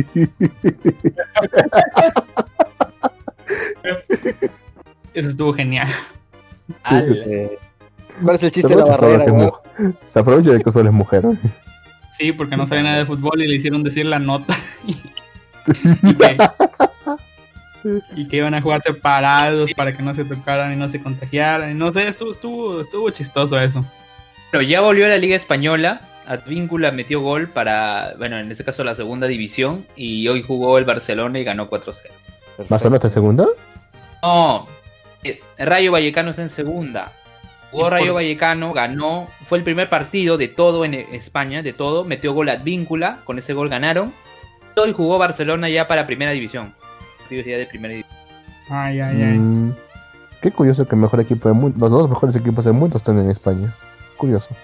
[5.13, 5.88] Eso estuvo genial.
[6.91, 7.57] Eh,
[8.24, 9.51] ¿Cuál es el Se chiste de la aprovecha, barrera?
[10.05, 11.24] se aprovecha de que solo es mujer.
[12.17, 14.55] Sí, porque no sabía nada de fútbol y le hicieron decir la nota.
[14.88, 14.93] y,
[16.13, 16.38] que,
[18.16, 21.78] y que iban a jugar separados para que no se tocaran y no se contagiaran.
[21.78, 23.86] No sé, estuvo, estuvo, estuvo chistoso eso.
[24.52, 26.02] Pero ya volvió a la Liga Española.
[26.26, 29.86] Advíncula metió gol para, bueno, en este caso la segunda división.
[29.96, 32.08] Y hoy jugó el Barcelona y ganó 4-0.
[32.68, 33.46] ¿Barcelona está en segunda?
[34.22, 34.68] No,
[35.24, 37.14] eh, Rayo Vallecano está en segunda.
[37.72, 39.28] Jugó Rayo Vallecano, ganó.
[39.44, 42.04] Fue el primer partido de todo en España, de todo.
[42.04, 43.20] Metió gol Advíncula.
[43.26, 44.14] Con ese gol ganaron.
[44.76, 46.74] Hoy jugó Barcelona ya para primera división.
[47.30, 48.18] Partidos ya de primera división.
[48.70, 49.38] Ay, ay, ay.
[49.38, 49.76] Mm,
[50.42, 53.20] qué curioso que el mejor equipo del mundo, los dos mejores equipos del mundo están
[53.20, 53.76] en España.
[54.18, 54.56] Curioso.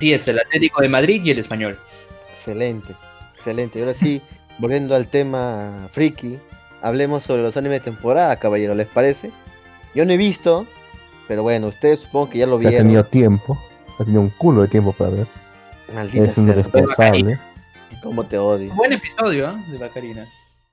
[0.00, 1.78] Sí, es el Atlético de Madrid y el Español.
[2.30, 2.94] Excelente,
[3.34, 3.78] excelente.
[3.78, 4.22] Y ahora sí,
[4.58, 6.38] volviendo al tema friki,
[6.80, 9.30] hablemos sobre los animes de temporada, caballero, ¿les parece?
[9.94, 10.66] Yo no he visto,
[11.26, 12.78] pero bueno, ustedes supongo que ya lo Ha vieron.
[12.78, 13.58] tenido tiempo,
[13.98, 15.26] ha tenido un culo de tiempo para ver.
[15.94, 17.38] Maldita Es un irresponsable.
[18.02, 18.72] cómo te odio.
[18.74, 19.70] Buen episodio ¿eh?
[19.72, 20.26] de Bacarina.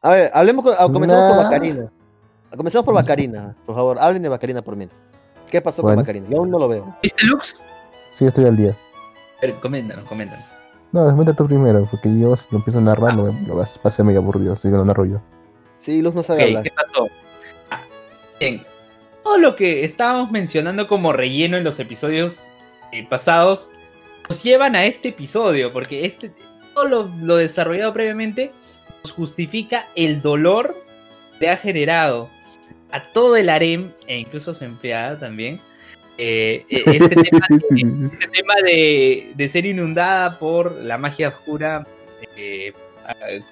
[0.06, 1.44] A ver, hablemos con, ah, comencemos por Nah.
[1.46, 1.92] Bacarina.
[2.56, 5.02] Comencemos por Bacarina, por favor, hablen de Bacarina por mientras.
[5.50, 5.96] ¿Qué pasó Bueno.
[5.96, 6.28] con Bacarina?
[6.30, 6.96] Yo aún no lo veo.
[7.02, 7.56] ¿Viste Lux?
[8.08, 8.76] Sí, estoy al día.
[9.62, 10.46] Coméntanos, coméntanos.
[10.92, 14.04] No, desmente tú primero, porque yo si lo empiezo a narrar, lo, lo vas a
[14.04, 15.22] medio aburrido, así que lo narro yo.
[15.80, 16.64] Sí, Luz no sabe Ok, hablar.
[16.64, 17.08] ¿qué pasó?
[17.72, 17.82] Ah,
[18.40, 18.64] bien.
[19.24, 22.48] Todo lo que estábamos mencionando como relleno en los episodios
[22.92, 23.70] eh, pasados
[24.30, 26.32] nos llevan a este episodio, porque este
[26.76, 28.52] todo lo, lo desarrollado previamente
[29.12, 30.84] justifica el dolor
[31.40, 32.30] que ha generado
[32.92, 35.60] a todo el harem e incluso a su empleada también.
[36.18, 41.86] eh, eh, este tema, de, este tema de, de ser inundada por la magia oscura
[42.38, 42.74] eh,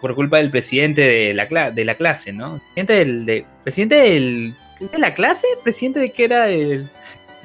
[0.02, 2.60] por culpa del presidente de la, de la clase, ¿no?
[2.74, 6.90] Presidente del, de, presidente del, de la clase, presidente de que era el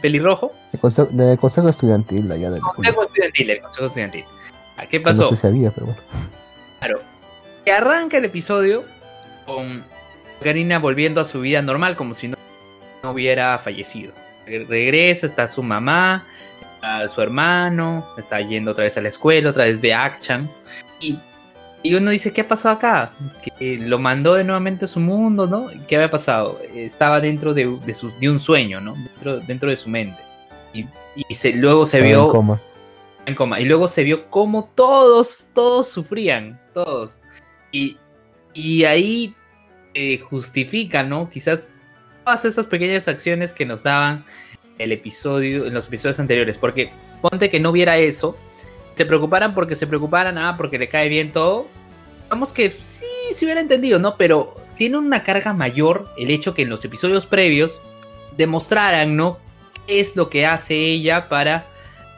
[0.01, 0.53] pelirrojo.
[0.73, 4.25] De consejo, de consejo estudiantil allá del Consejo estudiantil, el consejo estudiantil.
[4.77, 5.23] ¿A qué pasó?
[5.23, 6.01] No sé si sabía, pero bueno.
[6.79, 7.01] Claro.
[7.69, 8.87] Que arranca el episodio
[9.45, 9.85] con
[10.43, 12.39] Karina volviendo a su vida normal, como si no,
[13.03, 14.15] no hubiera fallecido.
[14.47, 16.25] Re- Regresa, está su mamá,
[16.77, 20.51] está su hermano, está yendo otra vez a la escuela, otra vez ve a Akchan.
[20.99, 21.19] Y,
[21.83, 23.13] y uno dice, ¿qué ha pasado acá?
[23.59, 25.69] Que lo mandó de nuevamente a su mundo, ¿no?
[25.87, 26.59] ¿Qué había pasado?
[26.75, 28.95] Estaba dentro de, de, su- de un sueño, ¿no?
[28.95, 30.19] Dentro, dentro de su mente.
[30.73, 30.87] Y,
[31.29, 32.61] y se, luego se Estaba en vio coma.
[33.27, 33.61] en coma.
[33.61, 37.21] Y luego se vio cómo todos, todos sufrían, todos.
[37.73, 37.97] Y,
[38.55, 39.35] y ahí
[39.95, 41.29] eh, justifica, ¿no?
[41.31, 41.71] Quizás
[42.25, 44.25] todas estas pequeñas acciones que nos daban
[44.79, 46.57] el episodio, en los episodios anteriores.
[46.57, 46.91] Porque
[47.21, 48.37] ponte que no hubiera eso,
[48.95, 51.67] se preocuparan porque se preocuparan, ah, porque le cae bien todo.
[52.29, 54.17] Vamos que sí, se hubiera entendido, ¿no?
[54.17, 57.81] Pero tiene una carga mayor el hecho que en los episodios previos
[58.37, 59.39] demostraran, ¿no?
[59.87, 61.67] ¿Qué es lo que hace ella para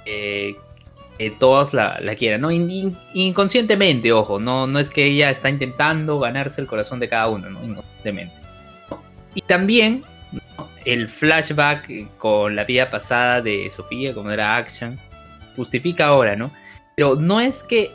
[0.06, 0.56] eh,
[1.20, 2.50] que todos la, quieran, ¿no?
[2.50, 7.10] In- in- inconscientemente, ojo, no, no es que ella está intentando ganarse el corazón de
[7.10, 7.62] cada uno, ¿no?
[7.62, 8.34] Inconscientemente.
[9.34, 10.02] Y también
[10.32, 10.66] ¿no?
[10.86, 14.98] el flashback eh, con la vida pasada de Sofía, como era Action,
[15.56, 16.50] justifica ahora, ¿no?
[16.96, 17.90] Pero no es que,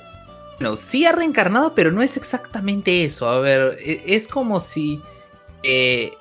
[0.60, 3.28] bueno, sí ha reencarnado, pero no es exactamente eso.
[3.28, 5.02] A ver, e- es como si,
[5.64, 6.12] eh,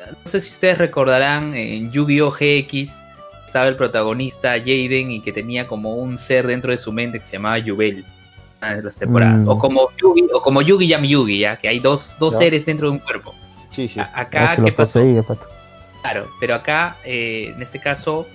[0.00, 2.32] no sé si ustedes recordarán en Yu-Gi-Oh!
[2.32, 3.03] GX,
[3.54, 7.24] estaba el protagonista Jaden y que tenía como un ser dentro de su mente que
[7.24, 8.04] se llamaba Yubel.
[8.60, 9.44] Las temporadas.
[9.44, 9.48] Mm.
[9.48, 12.88] O como Yugi, o como Yugi Yami Yugi, ya, que hay dos, dos seres dentro
[12.88, 13.32] de un cuerpo.
[13.70, 14.00] Sí, sí.
[14.00, 14.98] Acá, que ¿qué pasó?
[14.98, 15.46] poseía, pato.
[16.02, 18.26] Claro, pero acá, eh, en este caso,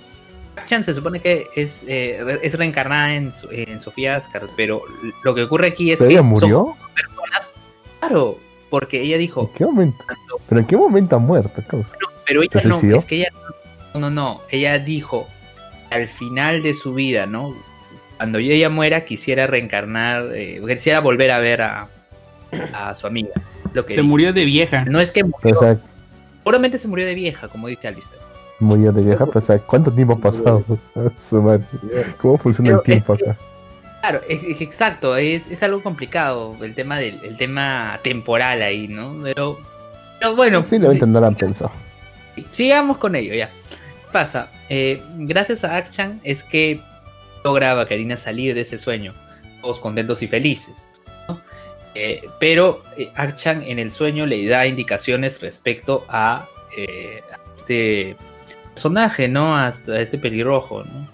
[0.66, 4.82] Chan se supone que es, eh, es reencarnada en, en Sofía Asgard, pero
[5.22, 6.76] lo que ocurre aquí es ¿Pero que ella son murió?
[6.94, 7.52] personas.
[7.98, 8.38] Claro,
[8.70, 9.98] porque ella ¿En dijo, qué momento?
[10.06, 11.94] tanto- ¿Pero en qué momento ha muerto, causa?
[12.00, 13.28] no, pero ella ¿Se no, es que ella
[13.94, 15.28] no, no, no, ella dijo
[15.90, 17.54] al final de su vida, ¿no?
[18.16, 21.88] Cuando ella muera quisiera reencarnar, eh, quisiera volver a ver a,
[22.72, 23.30] a su amiga.
[23.72, 24.08] Lo que Se dijo.
[24.08, 24.84] murió de vieja.
[24.84, 25.78] No es que murió, Pero, o sea,
[26.38, 28.20] seguramente se murió de vieja, como dice Alistair.
[28.60, 30.64] murió de vieja, sea, ¿cuánto tiempo ha pasado?
[32.20, 33.38] ¿Cómo funciona el es tiempo que- acá?
[34.00, 38.88] Claro, es, es exacto, es, es algo complicado el tema del el tema temporal ahí,
[38.88, 39.14] ¿no?
[39.22, 39.58] Pero,
[40.18, 41.70] pero bueno, Sí, de no lo han pensado.
[42.50, 43.50] sigamos con ello ya.
[44.10, 44.48] ¿Qué pasa?
[44.68, 46.80] Eh, gracias a Akchan es que
[47.44, 49.14] logra a Karina salir de ese sueño,
[49.62, 50.90] todos contentos y felices.
[51.94, 56.48] Eh, pero eh, Archan en el sueño le da indicaciones respecto a,
[57.54, 58.16] este
[58.74, 59.56] personaje, ¿no?
[59.56, 61.08] Hasta este pelirrojo, ¿no?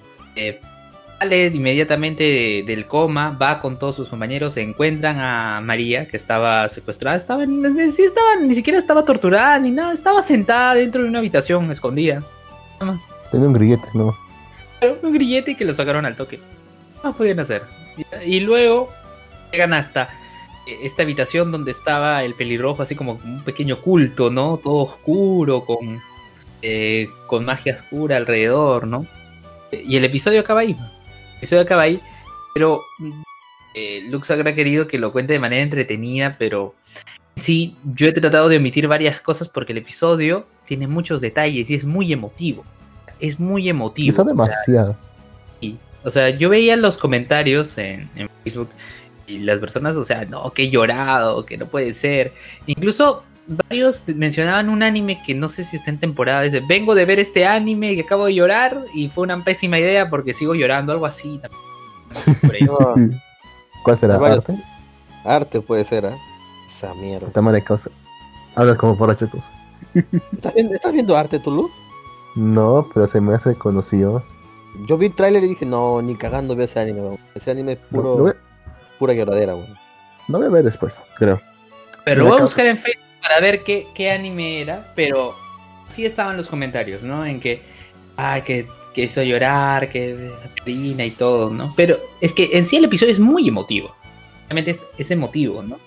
[1.18, 6.16] Sale inmediatamente de- del coma, va con todos sus compañeros, se encuentran a María, que
[6.16, 11.10] estaba secuestrada, estaba, sí estaba, ni siquiera estaba torturada ni nada, estaba sentada dentro de
[11.10, 12.22] una habitación escondida.
[12.80, 13.08] Nada más.
[13.30, 14.16] Tenía un grillete, ¿no?
[15.02, 16.40] Un grillete que lo sacaron al toque.
[17.02, 17.62] No podían hacer.
[18.24, 18.90] Y, luego
[19.52, 20.10] llegan hasta
[20.66, 24.60] eh, esta habitación donde estaba el pelirrojo, así como un pequeño culto, ¿no?
[24.62, 26.00] Todo oscuro, con,
[26.62, 29.06] eh, con magia oscura alrededor, ¿no?
[29.72, 30.72] Y el episodio acaba ahí.
[30.72, 32.00] El episodio acaba ahí,
[32.54, 33.22] pero mm,
[33.74, 36.74] eh, Lux habrá querido que lo cuente de manera entretenida, pero
[37.34, 41.74] sí, yo he tratado de omitir varias cosas porque el episodio tiene muchos detalles y
[41.74, 42.64] es muy emotivo.
[43.20, 44.06] Es muy emotivo.
[44.06, 44.96] Quizá o sea, demasiado.
[45.60, 48.68] y, o sea, yo veía los comentarios en, en Facebook
[49.26, 52.32] y las personas, o sea, no, que he llorado, que no puede ser.
[52.66, 56.42] Incluso varios mencionaban un anime que no sé si está en temporada.
[56.42, 60.08] Dice, vengo de ver este anime y acabo de llorar y fue una pésima idea
[60.10, 61.40] porque sigo llorando, algo así.
[61.40, 62.40] también.
[62.40, 62.62] Por ahí.
[62.62, 63.18] No.
[63.84, 64.16] ¿Cuál será?
[64.16, 64.56] ¿Arte?
[65.24, 66.16] Arte puede ser, ¿ah?
[66.68, 67.26] Esa mierda.
[67.26, 67.90] Está mal de causa.
[68.54, 69.38] Hablas como borracho tú.
[70.32, 71.70] ¿Estás viendo, ¿Estás viendo arte, Tulu?
[72.34, 74.22] No, pero se me hace conocido.
[74.86, 77.18] Yo vi el tráiler y dije, no, ni cagando veo ese anime, weón.
[77.34, 78.32] Ese anime es Lo, puro, voy,
[78.98, 79.74] pura lloradera, weón.
[80.28, 81.40] lo voy a ver después, creo.
[82.04, 85.34] Pero lo voy a causa- buscar en Facebook para ver qué, qué anime era, pero
[85.88, 87.24] sí estaban los comentarios, ¿no?
[87.24, 87.62] En que,
[88.16, 91.72] ay, que, que hizo llorar, que Karina y todo, ¿no?
[91.74, 93.94] Pero es que en sí el episodio es muy emotivo.
[94.48, 95.78] Realmente es, es emotivo, ¿no?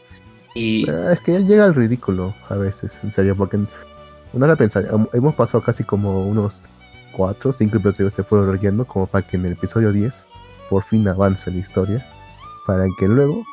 [0.55, 3.59] Y Eh, Es que ya llega al ridículo a veces, en serio, porque
[4.33, 6.61] uno la pensar, hem- hemos pasado casi como unos
[7.13, 10.25] 4 o 5 episodios de fuego relleno, como para que en el episodio 10
[10.69, 12.05] por fin avance la historia,
[12.67, 13.43] para que luego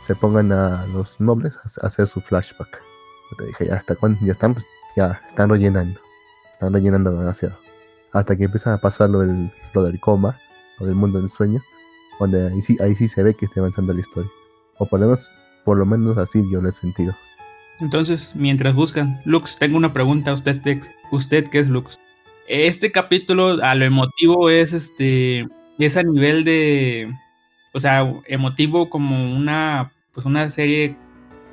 [0.00, 2.82] se pongan a los nobles a a hacer su flashback.
[3.30, 4.66] Yo te dije, ya hasta cuándo, ya están, pues,
[4.96, 5.98] ya están rellenando,
[6.52, 7.56] están rellenando demasiado.
[8.12, 10.38] Hasta que empiezan a pasar lo del, lo del coma,
[10.78, 11.60] lo del mundo del sueño,
[12.20, 14.30] donde ahí sí, ahí sí se ve que está avanzando la historia.
[14.78, 15.30] O por lo menos,
[15.64, 17.14] por lo menos así yo lo he sentido.
[17.80, 20.90] Entonces, mientras buscan, Lux, tengo una pregunta a usted, Tex.
[21.10, 21.98] ¿Usted qué es Lux?
[22.48, 25.48] Este capítulo, a lo emotivo, es este.
[25.78, 27.12] Es a nivel de.
[27.72, 29.92] O sea, emotivo como una.
[30.12, 30.96] Pues una serie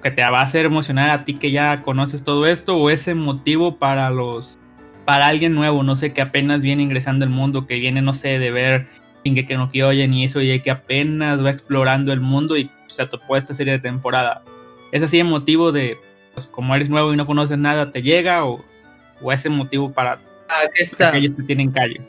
[0.01, 3.07] que te va a hacer emocionar a ti que ya conoces todo esto, o es
[3.07, 4.57] emotivo para los.
[5.05, 8.39] Para alguien nuevo, no sé, que apenas viene ingresando al mundo, que viene, no sé,
[8.39, 8.87] de ver
[9.25, 13.35] Shingeki no Kyojin y eso, y que apenas va explorando el mundo y se topó
[13.35, 14.43] esta serie de temporada.
[14.93, 15.97] ¿Es así emotivo de,
[16.33, 18.63] pues como eres nuevo y no conoces nada, te llega o,
[19.21, 20.13] o es emotivo para
[20.49, 21.09] ah, acá está.
[21.09, 22.01] aquellos que tienen calle?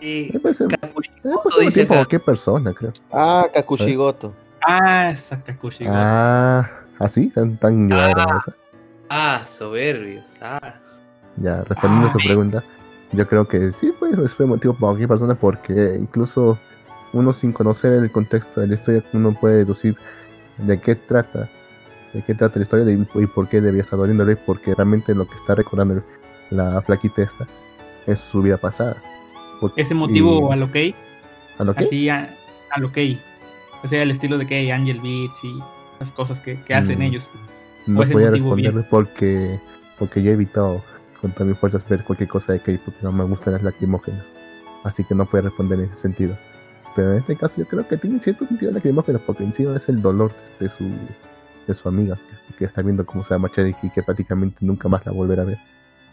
[0.00, 2.92] Eh, Eh, pues, eh, Kakushimoto eh, pues dice tiempo cualquier persona, creo.
[3.12, 4.34] Ah, Kakushigoto.
[4.66, 5.84] Ah, esa Kakushi.
[5.88, 6.68] Ah,
[6.98, 7.30] ¿así?
[7.30, 8.52] ¿Tan, tan lloradera esa?
[9.08, 10.34] Ah, soberbios.
[10.40, 10.74] Ah.
[11.36, 12.64] Ya, respondiendo a su Ah, pregunta,
[13.12, 16.58] yo creo que sí, pues es fue motivo para cualquier persona porque incluso
[17.12, 19.96] uno sin conocer el contexto de la historia, uno puede deducir
[20.58, 21.48] de qué trata,
[22.12, 25.26] de qué trata la historia de- y por qué debería estar doliéndole, porque realmente lo
[25.26, 26.02] que está recordando
[26.50, 27.46] la flaquita esta
[28.06, 28.96] es su vida pasada.
[29.60, 30.94] Por- ¿Es emotivo y- a lo que
[31.58, 31.84] ¿A lo que?
[31.84, 32.34] Así a,
[32.70, 33.16] a lo que
[33.84, 35.58] O sea, el estilo de que Angel Beats y
[36.00, 37.02] esas cosas que, que hacen Mm.
[37.02, 37.30] ellos.
[37.86, 38.32] No emotivo bien.
[38.74, 39.60] responderle porque,
[39.98, 40.82] porque yo he evitado
[41.20, 44.36] con todas mis fuerzas ver cualquier cosa de Kate porque no me gustan las lacrimógenas.
[44.84, 46.36] Así que no puedo responder en ese sentido.
[46.94, 50.00] Pero en este caso yo creo que tiene cierto sentido lacrimógenas porque encima es el
[50.02, 50.84] dolor de su,
[51.66, 52.16] de su amiga
[52.48, 55.12] que, que está viendo cómo se va a marchar y que prácticamente nunca más la
[55.12, 55.58] volverá a ver.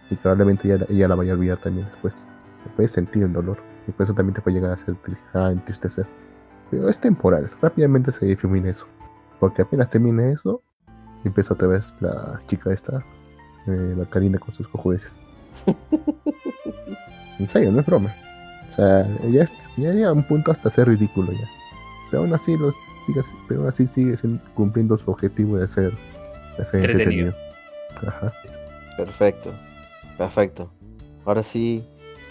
[0.10, 2.16] Y probablemente ella, ella la vaya a olvidar también después.
[2.64, 4.96] Se puede sentir el dolor y por eso también te puede llegar a, hacer,
[5.34, 6.06] a entristecer.
[6.70, 8.86] Pero es temporal, rápidamente se difumina eso.
[9.40, 10.62] Porque apenas termina eso,
[11.24, 13.04] empieza otra vez la chica esta,
[13.68, 15.26] eh, la Karina con sus cojudeces.
[17.40, 18.14] en serio, no es broma.
[18.68, 21.48] O sea, ella, es, ya llega a un punto hasta ser ridículo ya.
[22.12, 22.76] Pero aún así, los,
[23.48, 24.16] pero así sigue
[24.54, 25.92] cumpliendo su objetivo de ser,
[26.58, 27.34] de ser Entretenido.
[27.90, 28.08] entretenido.
[28.08, 28.34] Ajá.
[28.98, 29.54] Perfecto.
[30.18, 30.72] Perfecto.
[31.26, 31.84] Ahora sí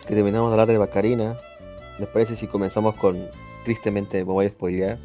[0.07, 1.37] que terminamos de hablar de Bacarina.
[1.99, 3.27] ¿Les parece si comenzamos con,
[3.65, 4.99] tristemente me voy a spoilear,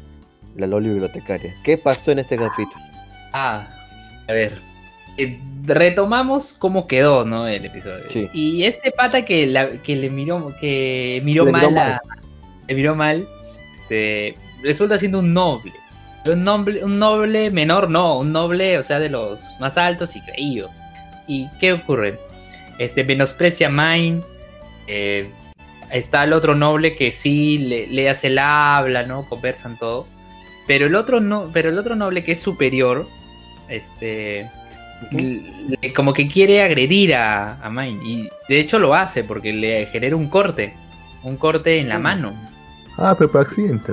[0.56, 1.54] la Loli bibliotecaria?
[1.64, 2.82] ¿Qué pasó en este capítulo?
[3.32, 3.68] Ah,
[4.28, 4.52] a ver.
[5.16, 7.46] eh, retomamos cómo quedó, ¿no?
[7.48, 8.04] El episodio.
[8.10, 8.28] Sí.
[8.32, 11.92] Y este pata que, la- que le miró, que miró Le miró mal, mal.
[11.92, 12.00] a-
[12.68, 13.28] le miró mal,
[13.72, 15.72] este, resulta siendo un noble.
[16.24, 20.20] Un noble, un noble menor, no, un noble, o sea, de los más altos y
[20.22, 20.70] creídos.
[21.28, 22.18] ¿Y qué ocurre?
[22.78, 24.22] Este menosprecia a Mine.
[24.86, 25.30] eh,
[25.90, 29.28] está el otro noble que sí le, le hace el habla, ¿no?
[29.28, 30.06] Conversan todo.
[30.66, 33.06] Pero el otro no, pero el otro noble que es superior,
[33.68, 34.50] este,
[35.12, 38.00] le- como que quiere agredir a, a Mine.
[38.04, 40.74] Y de hecho lo hace porque le genera un corte.
[41.22, 42.32] Un corte en la mano.
[42.96, 43.92] Ah, pero por accidente.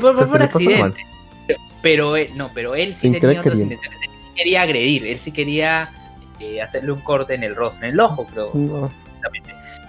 [0.00, 1.06] Por, por- accidente.
[1.46, 3.98] Pero, pero él, no, pero él sí Sin tenía otras intenciones.
[4.02, 5.06] Él sí quería agredir.
[5.06, 5.90] Él sí quería
[6.38, 8.50] eh, hacerle un corte en el rostro, en el ojo, creo.
[8.54, 8.90] No.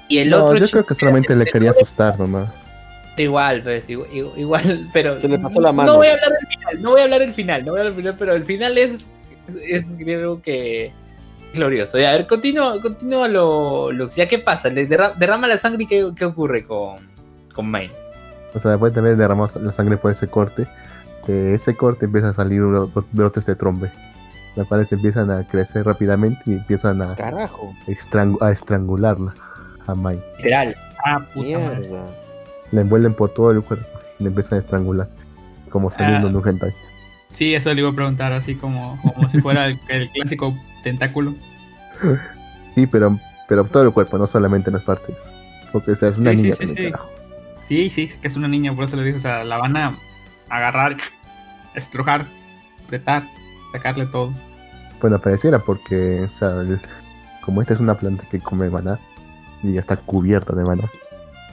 [0.08, 2.50] Y el no, otro yo creo que solamente le quería asustar nomás.
[3.18, 5.20] Igual, pues, igual, igual, pero.
[5.22, 5.92] Se le pasó la mano.
[5.94, 7.82] No voy a hablar del final, no voy a hablar del final, no voy a
[7.82, 9.06] hablar del final, pero el final es,
[9.48, 10.92] es, es creo que
[11.54, 12.00] glorioso.
[12.00, 15.84] Ya, a ver, continúa, continúa lo, lo ya qué pasa, le derra- derrama la sangre
[15.84, 16.96] y qué, qué ocurre con,
[17.54, 17.92] con Mine.
[18.54, 20.68] O sea, después de tener derramado la sangre por ese corte,
[21.28, 23.90] de ese corte empieza a salir unos brotes de trombe,
[24.56, 27.74] los cuales empiezan a crecer rápidamente y empiezan a, Carajo.
[28.42, 29.34] a estrangularla
[29.88, 30.22] a Mai.
[30.38, 30.76] Literal.
[31.06, 31.90] Ah, puta madre.
[32.72, 33.88] La envuelven por todo el cuerpo
[34.20, 35.08] y la empiezan a estrangular,
[35.70, 36.32] como saliendo Ah.
[36.32, 36.74] de un hentai.
[37.32, 41.34] Sí, eso le iba a preguntar, así como, como si fuera el, el clásico tentáculo.
[42.76, 45.30] Sí, pero, pero todo el cuerpo, no solamente en las partes.
[45.74, 46.92] Porque o sea, es una Sí, sí, niña sí, también, sí.
[46.94, 47.12] carajo.
[47.72, 49.98] Sí, sí, que es una niña, por eso le dije, o sea, la van a
[50.50, 50.98] agarrar,
[51.74, 52.28] estrujar,
[52.84, 53.24] apretar,
[53.72, 54.34] sacarle todo.
[55.00, 56.82] Bueno, pareciera porque, o sea, el-
[57.46, 59.00] como esta es una planta que come maná
[59.64, 60.84] y ya está cubierta de maná,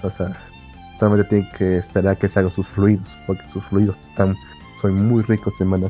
[0.03, 0.37] o sea,
[0.97, 4.35] solamente tiene que esperar a que se hagan sus fluidos, porque sus fluidos están,
[4.83, 5.89] son muy ricos en maná.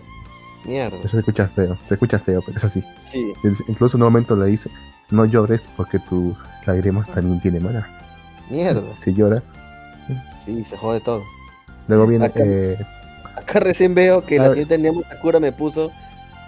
[0.66, 0.98] Mierda.
[0.98, 2.84] Eso se escucha feo, se escucha feo, pero es así.
[3.10, 3.32] Sí.
[3.66, 4.70] Incluso en un momento le dice,
[5.08, 7.88] no llores porque tus lágrimas también tienen maná.
[8.50, 8.94] Mierda.
[8.94, 9.54] Si lloras,
[10.48, 11.24] Sí, se jode todo.
[11.88, 12.24] luego viene...
[12.24, 12.78] Acá- eh,
[13.36, 14.54] Acá recién veo que A la ver.
[14.66, 15.90] señorita Nemo Sakura me puso.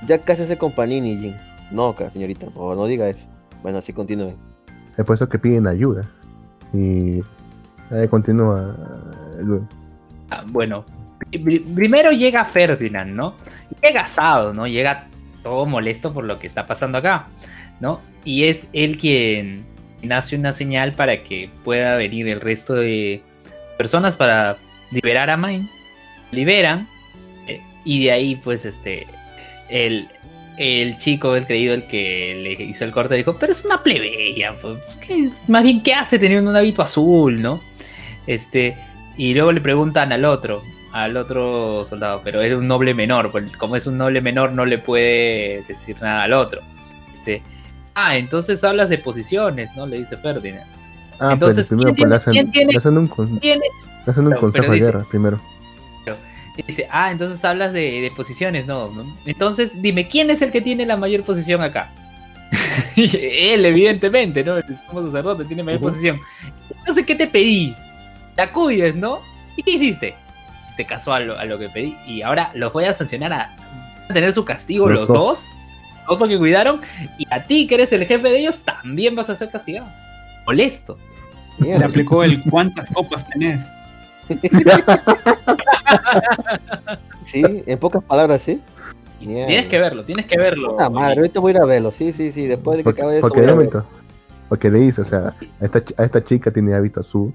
[0.07, 1.37] Ya casi hace con Panini, Jin.
[1.71, 3.27] No, señorita, por favor, no diga eso.
[3.63, 4.33] Bueno, así continúe.
[4.97, 6.03] es por eso que piden ayuda.
[6.73, 7.21] Y
[7.91, 8.75] ahí continúa
[9.39, 9.69] eh, luego.
[10.31, 10.85] Ah, bueno,
[11.31, 13.35] pri- primero llega Ferdinand, ¿no?
[13.83, 14.67] Llega asado, ¿no?
[14.67, 15.09] Llega
[15.43, 17.27] todo molesto por lo que está pasando acá,
[17.81, 18.01] ¿no?
[18.25, 19.65] Y es él quien
[20.11, 23.23] hace una señal para que pueda venir el resto de
[23.81, 24.59] personas para
[24.91, 25.67] liberar a Mine.
[26.33, 26.87] Liberan.
[27.47, 29.07] eh, y de ahí, pues, este.
[29.71, 30.07] El,
[30.59, 34.53] el chico, el creído, el que le hizo el corte, dijo: Pero es una plebeya.
[34.61, 37.63] pues, ¿qué- más bien, ¿qué hace teniendo un hábito azul, no?
[38.27, 38.77] Este.
[39.17, 40.63] Y luego le preguntan al otro,
[40.93, 43.31] al otro soldado, pero es un noble menor.
[43.33, 46.61] pues, Como es un noble menor, no le puede decir nada al otro.
[47.11, 47.43] Este.
[47.95, 49.87] Ah, entonces hablas de posiciones, ¿no?
[49.87, 50.67] Le dice Ferdinand.
[51.21, 53.63] Ah, Entonces, pero primero ¿quién pues, le tiene- hacen, quién tiene- le hacen un, Tiene
[54.07, 55.41] le hacen un Pero- consejo de dice- guerra primero.
[56.67, 59.17] Dice, ah, entonces hablas de, de posiciones, no, no.
[59.25, 61.91] Entonces, dime, ¿quién es el que tiene la mayor posición acá?
[62.97, 64.57] Él, evidentemente, ¿no?
[64.89, 65.89] Sumo sacerdote tiene mayor Ujú.
[65.91, 66.21] posición.
[66.81, 67.75] Entonces, ¿qué te pedí?
[68.37, 69.21] La cuides, ¿no?
[69.57, 70.15] ¿Y qué hiciste?
[70.77, 71.97] Te casó a lo, a lo que pedí.
[72.07, 73.57] Y ahora los voy a sancionar a,
[74.09, 75.19] a tener su castigo Los los, dos.
[75.19, 75.51] dos.
[76.09, 76.81] Los porque cuidaron.
[77.17, 79.89] Y a ti, que eres el jefe de ellos, también vas a ser castigado.
[80.51, 80.99] Molesto.
[81.59, 83.63] Le aplicó el cuántas copas tenés.
[87.23, 88.61] Sí, en pocas palabras, sí.
[89.21, 90.73] Tienes que verlo, tienes que verlo.
[90.73, 91.93] Puta madre, ahorita voy a ir a verlo.
[91.97, 92.47] Sí, sí, sí.
[92.47, 93.29] Después de que acabe esto.
[93.29, 93.71] porque voy de a verlo.
[93.73, 93.85] momento,
[94.49, 97.33] porque le dice, o sea, a esta, a esta chica tiene hábito azul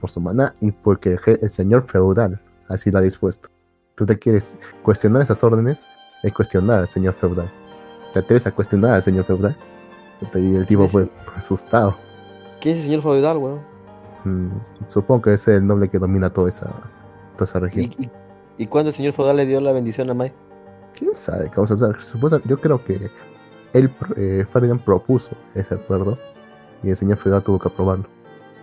[0.00, 3.48] por su maná y porque el, el señor feudal así lo ha dispuesto.
[3.94, 5.86] Tú te quieres cuestionar esas órdenes,
[6.22, 7.48] es cuestionar al señor feudal.
[8.12, 9.56] ¿Te atreves a cuestionar al señor feudal?
[10.34, 11.96] Y el tipo fue asustado.
[12.60, 13.60] ¿Quién es el señor feudal, weón?
[14.24, 14.48] Mm,
[14.88, 16.66] supongo que es el noble que domina toda esa,
[17.36, 17.94] toda esa ¿Y, región.
[17.98, 18.10] y,
[18.58, 20.32] y cuándo el señor feudal le dio la bendición a Mai?
[20.94, 21.48] ¿Quién sabe?
[21.50, 21.74] causa?
[21.74, 23.10] O sea, suposa- yo creo que
[23.72, 26.18] él, eh, Ferdinand propuso ese acuerdo
[26.82, 28.06] y el señor feudal tuvo que aprobarlo.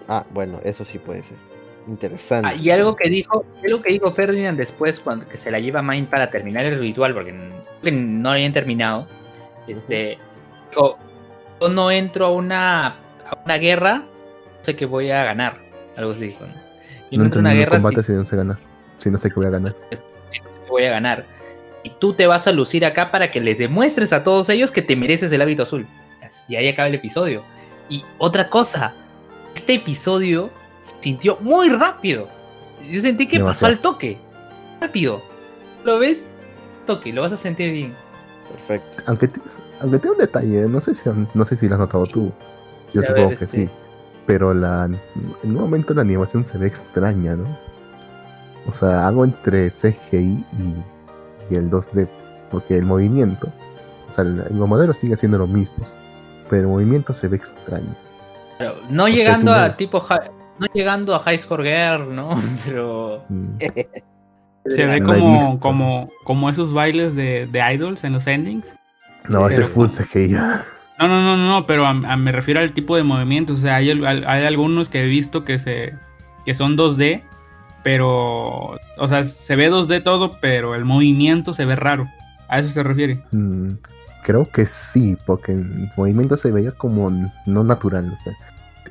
[0.07, 1.37] Ah, bueno, eso sí puede ser.
[1.87, 2.49] Interesante.
[2.51, 5.79] Ah, y algo que dijo, algo que dijo Ferdinand después cuando que se la lleva
[5.79, 7.31] a Mind para terminar el ritual, porque
[7.91, 9.07] no habían terminado.
[9.67, 10.17] Este
[10.71, 10.97] dijo,
[11.61, 12.95] yo no entro a una
[13.25, 14.03] a una guerra,
[14.61, 15.57] sé que voy a ganar.
[15.97, 16.53] Algo así dijo, ¿no?
[17.11, 18.59] Yo no, entro a una guerra combate si, si no se gana.
[18.97, 19.71] Si no sé que voy a ganar.
[19.91, 21.25] si no sé que voy a ganar.
[21.83, 24.81] Y tú te vas a lucir acá para que les demuestres a todos ellos que
[24.81, 25.87] te mereces el hábito azul.
[26.47, 27.43] Y ahí acaba el episodio.
[27.89, 28.93] Y otra cosa,
[29.55, 30.49] este episodio
[30.81, 32.27] se sintió muy rápido.
[32.89, 34.17] Yo sentí que pasó al toque.
[34.81, 35.21] Rápido.
[35.83, 36.25] ¿Lo ves?
[36.85, 37.95] Toque, lo vas a sentir bien.
[38.51, 39.03] Perfecto.
[39.07, 39.29] Aunque,
[39.79, 42.31] aunque tiene un detalle, no sé si, no sé si lo has notado tú.
[42.93, 43.69] Yo supongo ver, que este- sí.
[44.25, 44.99] Pero la, en
[45.43, 47.45] un momento la animación se ve extraña, ¿no?
[48.67, 50.17] O sea, algo entre CGI
[50.59, 50.75] y,
[51.51, 52.07] y el 2D.
[52.49, 53.51] Porque el movimiento,
[54.09, 55.95] o sea, el- los modelos siguen siendo los mismos.
[56.49, 57.95] Pero el movimiento se ve extraño.
[58.57, 60.03] Pero no sea, llegando tiene- a tipo
[60.57, 62.29] no llegando a High Score Girl, ¿no?
[62.65, 63.57] Pero Mm.
[64.67, 68.65] Se ve como, como, como esos bailes de, de idols en los endings.
[69.29, 70.35] No, ese full CGI.
[70.99, 73.59] No, no, no, no, pero a- a- me refiero al tipo de movimientos.
[73.59, 75.93] O sea, hay, al- hay algunos que he visto que se
[76.45, 77.23] que son 2D,
[77.83, 82.07] pero, o sea, se ve 2D todo, pero el movimiento se ve raro.
[82.47, 83.21] A eso se refiere.
[83.31, 83.71] Mm,
[84.23, 87.11] creo que sí, porque el movimiento se veía como
[87.45, 88.11] no natural.
[88.11, 88.33] O sea,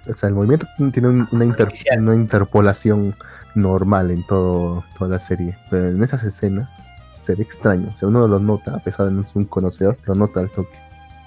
[0.09, 2.01] o sea el movimiento tiene un- una, inter- Artificial.
[2.01, 3.15] una interpolación
[3.55, 5.57] normal en todo, toda la serie.
[5.71, 6.83] Pero en esas escenas
[7.21, 7.89] se ve extraño.
[7.95, 10.51] O sea, uno lo nota, a pesar de no ser un conocedor, lo nota al
[10.51, 10.77] toque.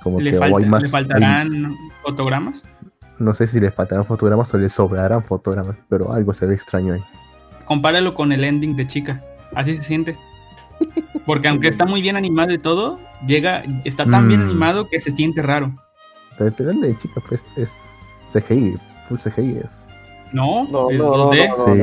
[0.04, 0.82] Como ¿Le, que falta- hay más.
[0.82, 2.62] ¿Le hay- faltarán fotogramas?
[3.20, 6.94] no sé si le faltarán fotogramas o le sobrarán fotogramas, pero algo se ve extraño
[6.94, 7.02] ahí.
[7.66, 9.24] Compáralo con el ending de Chica.
[9.56, 10.16] Así se siente.
[11.26, 14.50] Porque aunque está muy bien animado y todo, llega, está tan bien Mm.
[14.50, 15.74] animado que se siente raro.
[16.38, 18.78] Pero el de chica, pues es CGI,
[19.08, 19.84] full CGI es.
[20.32, 21.48] No, No, es no, no, 2D.
[21.48, 21.62] no, Sí.
[21.72, 21.76] no,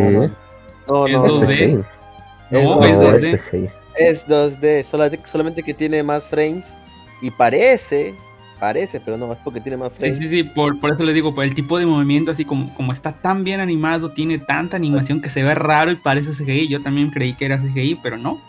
[0.86, 1.56] no, Es no, es 2D.
[1.56, 1.74] CGI.
[1.74, 1.82] No,
[2.76, 3.16] No, es No, 2D.
[3.34, 3.70] es CGI.
[3.96, 6.72] Es 2D, solamente, solamente que tiene más frames
[7.26, 8.14] y parece,
[8.60, 10.18] parece, pero no, es porque tiene más Sí, frames.
[10.18, 12.92] sí, sí, por, por eso le digo, por el tipo de movimiento, así como, como
[12.92, 16.68] está tan bien animado, tiene tanta animación que se ve raro y parece CGI.
[16.68, 18.40] Yo también creí que era CGI, pero no.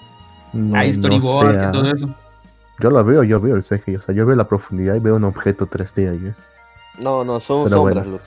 [0.53, 2.15] No, Hay no storyboards y todo eso.
[2.79, 5.15] Yo lo veo, yo veo el CGI, o sea, yo veo la profundidad y veo
[5.15, 6.27] un objeto 3D ahí.
[6.27, 6.33] ¿eh?
[7.01, 8.11] No, no, son Pero sombras, bueno.
[8.17, 8.23] Lux.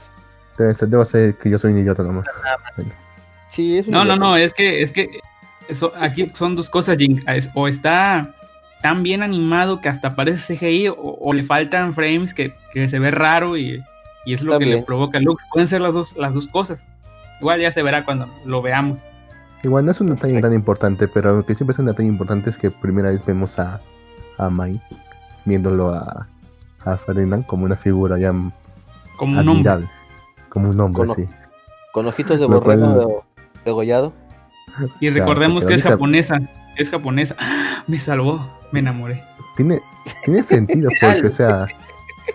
[0.57, 2.25] Debe ser, debo ser que yo soy un idiota nomás.
[3.49, 4.21] Sí, es un No, no, idiota.
[4.21, 5.09] no, es que, es que
[5.69, 7.23] eso, aquí son dos cosas, Jin.
[7.29, 8.35] Es- O está
[8.83, 12.99] tan bien animado que hasta parece CGI, o, o le faltan frames que, que se
[12.99, 13.83] ve raro y,
[14.25, 15.45] y es lo que le provoca looks.
[15.53, 16.85] Pueden ser las dos, las dos cosas.
[17.41, 18.99] Igual ya se verá cuando lo veamos.
[19.63, 22.51] Igual no es un detalle tan importante, pero lo que siempre es un detalle importante
[22.51, 23.81] es que primera vez vemos a,
[24.37, 24.81] a Mai
[25.45, 26.29] viéndolo a,
[26.85, 28.33] a Ferdinand como una figura ya
[29.17, 29.51] Como un hombre.
[29.71, 29.87] admirable.
[30.49, 31.29] Como un hombre, Con- sí.
[31.93, 34.13] Con ojitos de borrego de- degollado.
[35.01, 36.39] Y O sea, recordemos que es japonesa.
[36.79, 37.35] Es japonesa.
[37.39, 37.85] ¡Ah!
[37.87, 38.47] Me salvó.
[38.73, 39.23] Me enamoré.
[39.57, 39.81] Tiene,
[40.25, 41.67] tiene sentido porque, o sea,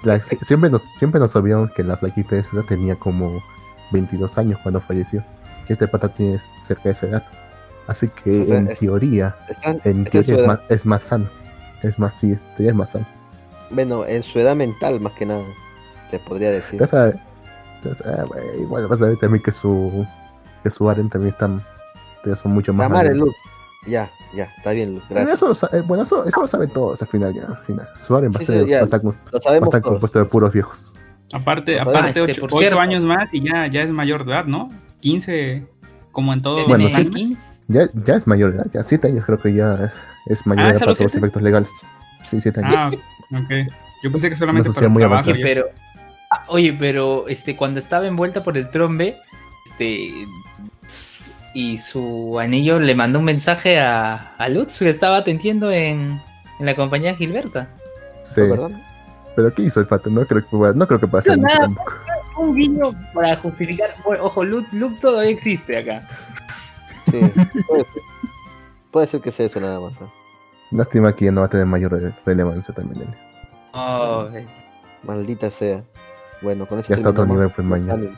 [0.04, 3.42] la- si- siempre, nos, siempre nos olvidamos que la flaquita esa tenía como
[3.92, 5.24] 22 años cuando falleció.
[5.68, 7.24] Que este pata tiene cerca de esa edad.
[7.88, 11.02] Así que O sea, en es- teoría, Están, en está teoría es más, es más
[11.04, 11.30] sano.
[11.84, 13.06] Es más, sí, es, es más sano.
[13.70, 15.44] bueno, en su edad mental más que nada,
[16.10, 16.80] se podría decir.
[16.80, 17.16] Ya sabes,
[17.84, 18.30] ya sabes,
[18.90, 20.06] vas a ver también que su,
[20.64, 21.62] que su Aren también están,
[22.24, 23.18] pero son mucho más Amar el.
[23.18, 23.36] Lux.
[23.86, 25.36] Ya, ya, está bien, gracias.
[25.36, 27.44] eso, lo sa- eh, bueno, eso, eso lo saben todos al final ya.
[27.44, 27.88] Al final.
[28.00, 28.78] Su Aren va a Sí, ser- sí, ya.
[28.80, 29.12] va estar, va
[29.52, 30.92] a estar compuesto de puros viejos.
[31.32, 32.80] Aparte, aparte este, ocho, por ocho cierto.
[32.80, 34.72] años más y ya, ya es mayor de edad, ¿no?
[35.00, 35.66] 15,
[36.12, 36.68] como en todo.
[36.68, 36.96] Bueno, el sí.
[37.02, 37.36] anime.
[37.68, 39.92] Ya, ya es mayor de edad, ya 7 años creo que ya
[40.28, 41.70] es mayor Ah, de edad ¿es a para todos los efectos legales.
[42.24, 42.76] Sí, 7 años.
[42.78, 42.92] Ah,
[43.32, 43.68] ok.
[44.04, 45.30] Yo pensé que solamente para muy trabajo.
[45.32, 45.40] eso.
[45.42, 45.66] pero
[46.30, 49.18] ah, oye, pero este cuando estaba envuelta por el trombe,
[49.72, 50.12] este
[51.54, 56.20] y su anillo le mandó un mensaje a, a Lutz que estaba atendiendo en,
[56.60, 57.68] en la compañía Gilberta.
[58.24, 58.42] sí.
[58.42, 58.72] ¿Verdad?
[59.36, 60.12] Pero ¿qué hizo el pato?
[60.12, 61.68] No creo que, no creo que pase No, nada.
[62.38, 63.90] Un guiño para justificar.
[64.06, 66.08] Ojo, Lutz, Lutz todavía existe acá.
[67.06, 67.20] Sí,
[67.68, 68.04] puede ser.
[68.92, 70.00] Puede ser que sea eso nada más.
[70.00, 70.12] ¿no?
[70.70, 73.00] Lástima que ya no va a tener mayor re- relevancia también.
[73.06, 73.18] Nene.
[73.74, 74.46] Oh, eh,
[75.02, 75.82] Maldita sea.
[76.44, 78.12] Bueno, con eso Ya está otro nivel, pues mañana.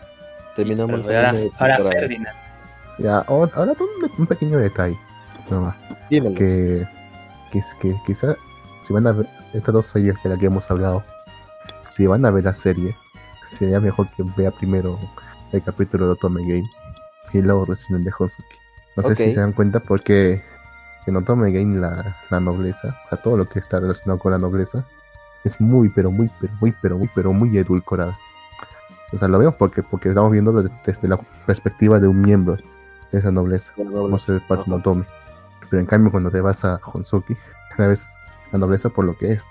[0.57, 1.91] Terminamos pero ahora, ahora.
[1.91, 2.35] Ferdinand.
[2.97, 4.97] Ya, ahora, un, un pequeño detalle.
[5.49, 5.75] nomás.
[6.09, 6.35] Dímelo.
[6.35, 6.87] que,
[7.51, 8.35] que, que quizá
[8.81, 11.03] si van a ver estas dos series de las que hemos hablado,
[11.83, 12.97] si van a ver las series,
[13.47, 14.99] sería mejor que vea primero
[15.51, 16.63] el capítulo de Otome Game
[17.33, 18.55] y luego recién el de Hosuki.
[18.95, 19.17] No sé Ok.
[19.17, 20.43] si se dan cuenta porque
[21.07, 24.37] en Otome Game la, la nobleza, o sea, todo lo que está relacionado con la
[24.37, 24.85] nobleza,
[25.43, 28.17] es muy, pero muy, pero muy, pero muy, pero muy edulcorada.
[29.11, 30.51] O sea, lo vemos porque, porque estamos viendo
[30.85, 32.55] desde la perspectiva de un miembro
[33.11, 34.75] de esa nobleza como ser de Ajá.
[34.75, 35.05] Otome.
[35.69, 37.35] Pero en cambio, cuando te vas a Honsuki,
[37.77, 38.05] una vez
[38.51, 39.41] la nobleza por lo que es,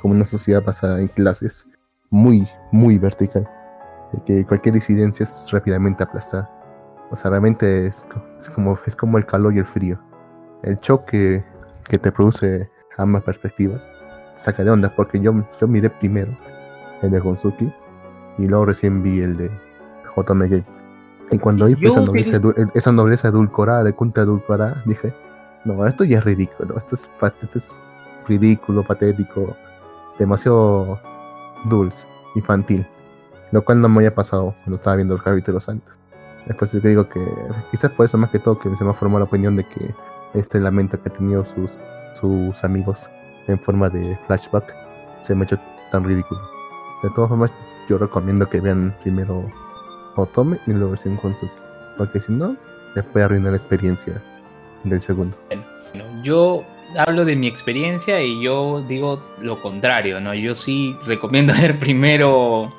[0.00, 1.66] como una sociedad basada en clases,
[2.10, 3.48] muy, muy vertical,
[4.12, 6.50] de que cualquier disidencia es rápidamente aplastada.
[7.10, 8.06] O sea, realmente es,
[8.40, 10.00] es como, es como el calor y el frío.
[10.62, 11.44] El choque
[11.88, 13.88] que te produce ambas perspectivas
[14.34, 16.36] saca de onda, porque yo, yo miré primero
[17.02, 17.72] el de Honsuki
[18.38, 19.50] y luego recién vi el de
[20.16, 20.81] Game.
[21.32, 22.40] Y cuando vi Yo esa nobleza,
[22.74, 25.14] esa nobleza edulcorada, de culta edulcorada, dije,
[25.64, 27.70] no, esto ya es ridículo, esto es, pat- esto es
[28.28, 29.56] ridículo, patético,
[30.18, 31.00] demasiado
[31.64, 32.86] dulce, infantil.
[33.50, 35.98] Lo cual no me había pasado cuando estaba viendo los capítulos antes.
[36.46, 37.20] Después te digo que
[37.70, 39.94] quizás por eso más que todo que se me ha formado la opinión de que
[40.34, 41.78] este lamento que ha tenido sus,
[42.14, 43.08] sus amigos
[43.46, 44.74] en forma de flashback
[45.20, 45.58] se me ha hecho
[45.90, 46.40] tan ridículo.
[47.02, 47.50] De todas formas,
[47.88, 49.44] yo recomiendo que vean primero
[50.16, 51.52] Otome y luego versión Konsuki.
[51.96, 52.54] Porque si no,
[52.94, 54.22] les puede arruinar la experiencia
[54.84, 55.36] del segundo.
[55.48, 55.64] Bueno,
[56.22, 56.64] yo
[56.96, 60.34] hablo de mi experiencia y yo digo lo contrario, ¿no?
[60.34, 62.72] Yo sí recomiendo ver primero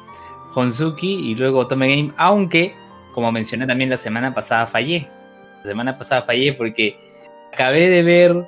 [0.56, 2.76] Honsuki y luego Otome Game, aunque,
[3.14, 5.08] como mencioné también la semana pasada, fallé.
[5.64, 6.98] La semana pasada fallé porque
[7.52, 8.46] acabé de ver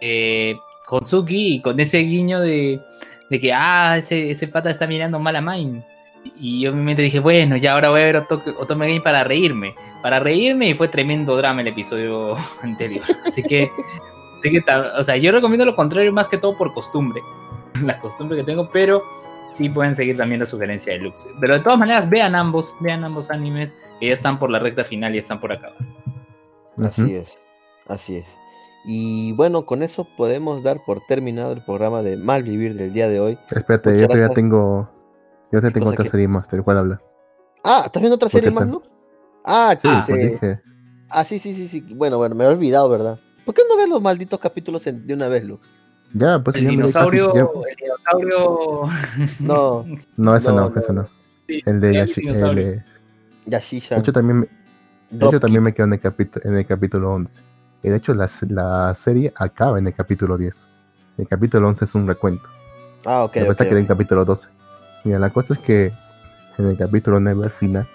[0.00, 0.54] eh,
[1.28, 2.80] y con ese guiño de,
[3.30, 5.84] de que, ah, ese, ese pata está mirando mal a Mine.
[6.36, 9.00] Y yo en mi mente dije, bueno, ya ahora voy a ver Oto- Otome Game
[9.00, 9.74] para reírme.
[10.02, 13.04] Para reírme y fue tremendo drama el episodio anterior.
[13.26, 13.70] Así que,
[14.40, 14.62] así que
[14.98, 17.20] o sea, yo recomiendo lo contrario más que todo por costumbre.
[17.82, 19.02] La costumbre que tengo, pero
[19.48, 21.26] sí pueden seguir también la sugerencia de Lux.
[21.40, 24.84] Pero de todas maneras, vean ambos, vean ambos animes que ya están por la recta
[24.84, 25.76] final y están por acabar.
[26.78, 27.38] Así es,
[27.88, 28.26] así es.
[28.84, 33.18] Y bueno, con eso podemos dar por terminado el programa de Malvivir del día de
[33.20, 33.38] hoy.
[33.50, 34.88] Espérate, yo todavía tengo.
[35.52, 37.00] Yo te ¿Qué tengo otra que- serie más, del cual hablar.
[37.62, 38.82] Ah, ¿estás viendo otra ¿Por qué serie más, no?
[39.44, 40.60] Ah, Sí, este- pues dije.
[41.10, 41.80] ah, sí, sí, sí, sí.
[41.94, 43.18] Bueno, bueno, me he olvidado, ¿verdad?
[43.44, 45.66] ¿Por qué no ves los malditos capítulos en- de una vez, Lux?
[46.14, 48.80] Ya, pues El ya miré casi- dinosaurio, ya- el dinosaurio.
[49.40, 49.84] No,
[50.16, 51.02] No, ese No, no, ese no.
[51.02, 51.08] no.
[51.46, 52.66] Sí, El de el Yashi- el dinosaurio.
[52.66, 52.82] de-
[53.46, 53.94] Yashisha.
[53.96, 54.48] De hecho, también, me-
[55.10, 57.42] de hecho, también me quedo en el, capítulo en el capítulo 11.
[57.82, 60.68] Y de hecho, la, la serie acaba en el capítulo 10.
[61.18, 62.44] El capítulo 11 es un recuento.
[63.04, 63.34] Ah, ok.
[63.36, 64.48] Yo ok, pensaba que era el capítulo 12.
[65.04, 65.92] Mira, la cosa es que
[66.58, 67.88] en el capítulo 9 al final,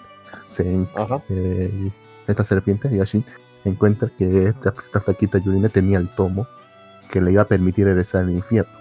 [0.46, 0.86] se,
[1.28, 1.90] eh,
[2.26, 3.24] esta serpiente, Yashin,
[3.64, 6.46] encuentra que esta, esta flaquita Yurina tenía el tomo
[7.10, 8.72] que le iba a permitir regresar al infierno.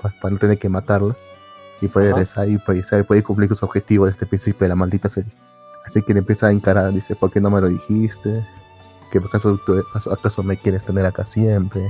[0.00, 1.16] pa- Para, no tener que matarla.
[1.80, 2.14] Y puede Ajá.
[2.16, 5.32] regresar y puede, puede cumplir sus objetivos desde el principio de la maldita serie.
[5.84, 8.44] Así que le empieza a encarar, dice, ¿por qué no me lo dijiste?
[9.10, 11.82] ¿Que acaso, tú- acaso, me quieres tener acá siempre?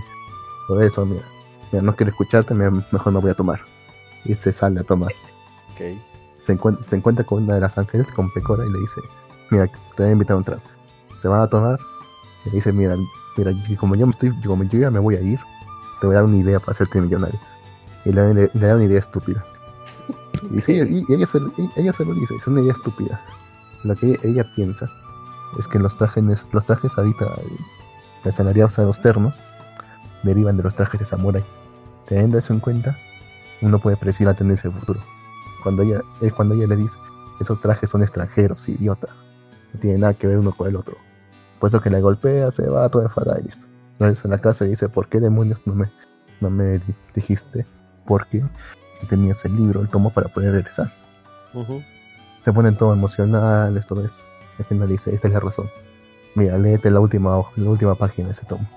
[0.66, 1.22] Por eso, mira,
[1.70, 3.61] mira, no quiero escucharte, mejor me voy a tomar.
[4.24, 5.11] Y se sale a tomar.
[5.75, 5.99] Ok.
[6.43, 9.01] Se, encuent- se encuentra con una de las ángeles, con Pecora, y le dice,
[9.51, 9.66] mira,
[9.97, 10.62] te voy a invitar a un trago.
[11.16, 11.79] Se van a tomar,
[12.45, 12.97] y le dice, mira,
[13.37, 15.39] mira, como yo, me estoy, como yo ya me voy a ir,
[16.01, 17.39] te voy a dar una idea para hacerte millonario.
[18.05, 19.45] Y le, le- le da una idea estúpida.
[20.53, 23.20] Y, sí, y- y ella, se, y ella se lo dice, es una idea estúpida.
[23.85, 24.91] Lo que ella, ella piensa
[25.59, 27.27] es que los trajes, los trajes ahorita
[28.25, 29.37] de asalariados a los ternos
[30.25, 31.45] derivan de los trajes de samurai.
[32.09, 32.97] Teniendo eso en cuenta,
[33.61, 35.01] uno puede predecir la tendencia del futuro.
[35.62, 36.98] Cuando ella, es cuando ella le dice,
[37.40, 39.08] esos trajes son extranjeros, idiota.
[39.72, 40.96] No tiene nada que ver uno con el otro.
[41.58, 43.66] Por eso que la golpea, se va todo enfadada y listo.
[43.98, 45.90] Regresa a la casa y dice, ¿por qué demonios no me,
[46.40, 47.66] no me di- dijiste?
[48.06, 48.42] ¿Por qué?
[49.00, 50.92] Si tenías el libro, el tomo para poder regresar.
[51.54, 51.80] Ujú.
[52.40, 54.20] Se ponen todo emocionales, todo eso.
[54.58, 55.70] Al final dice, esta es la razón.
[56.34, 58.68] Mira, léete la última, hoja- la última página de ese tomo.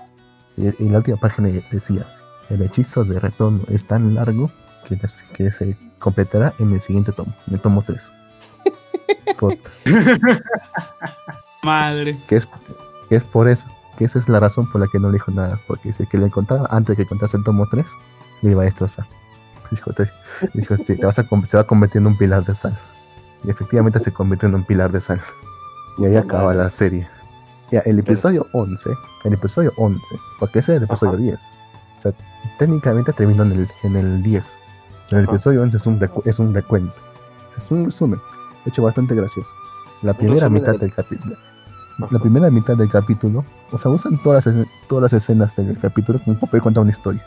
[0.56, 2.06] Y, y la última página decía,
[2.48, 4.50] el hechizo de retorno es tan largo
[4.86, 8.12] que, es- que se completará en el siguiente tomo, en el tomo 3.
[9.38, 9.70] Puta,
[11.62, 12.16] Madre.
[12.28, 12.48] que, es,
[13.08, 13.66] que es por eso,
[13.98, 16.08] que esa es la razón por la que no le dijo nada, porque si es
[16.08, 17.84] que lo encontraba antes de que encontrase el tomo 3,
[18.42, 19.06] le iba a destrozar.
[19.70, 20.10] Dijo, te,
[20.54, 22.76] dijo sí, te vas a, se va a convertir en un pilar de sal.
[23.44, 25.20] Y efectivamente se convirtió en un pilar de sal.
[25.98, 27.08] Y ahí acaba la serie.
[27.70, 28.90] Ya, el episodio 11,
[29.24, 30.00] el episodio 11,
[30.38, 31.22] porque ese es el episodio Ajá.
[31.22, 31.34] 10.
[31.96, 32.12] O sea,
[32.58, 34.58] técnicamente terminó en el, en el 10.
[35.10, 36.94] El episodio 11 es un, recu- es un recuento.
[37.56, 38.20] Es un resumen.
[38.64, 39.50] De hecho, bastante gracioso.
[40.02, 41.36] La primera mitad de- del capítulo.
[42.10, 46.20] La primera mitad del capítulo, o sea, usan todas las, todas las escenas del capítulo
[46.22, 47.24] como para contar una historia.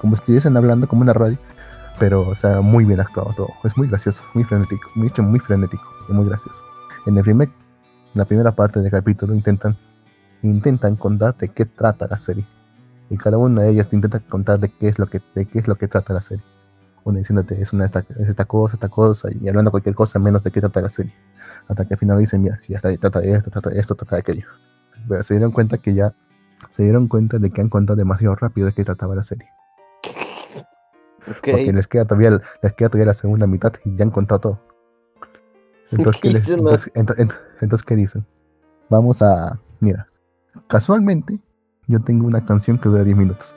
[0.00, 1.38] Como si estuviesen hablando como una radio,
[1.98, 3.48] pero, o sea, muy bien actuado todo.
[3.64, 6.62] Es muy gracioso, muy frenético, muy hecho muy frenético y muy gracioso.
[7.06, 7.48] En el primer,
[8.12, 9.76] la primera parte del capítulo intentan,
[10.42, 12.44] intentan contar de qué trata la serie.
[13.08, 15.60] Y cada una de ellas te intenta contar de qué es lo que, de qué
[15.60, 16.44] es lo que trata la serie.
[17.04, 20.42] Una diciéndote es, una, esta, es esta cosa, esta cosa, y hablando cualquier cosa menos
[20.44, 21.14] de qué trata la serie.
[21.68, 24.16] Hasta que al final dicen, mira, si hasta trata de esto, trata de esto, trata
[24.16, 24.46] de aquello.
[25.08, 26.14] Pero se dieron cuenta que ya,
[26.68, 29.48] se dieron cuenta de que han contado demasiado rápido de qué trataba la serie.
[31.28, 31.48] Ok.
[31.50, 34.60] Porque les queda todavía, les queda todavía la segunda mitad y ya han contado todo.
[35.90, 38.26] Entonces, ¿qué, les- entonces, ento- ent- entonces, ¿qué dicen?
[38.88, 40.06] Vamos a, mira,
[40.68, 41.38] casualmente
[41.86, 43.54] yo tengo una canción que dura 10 minutos.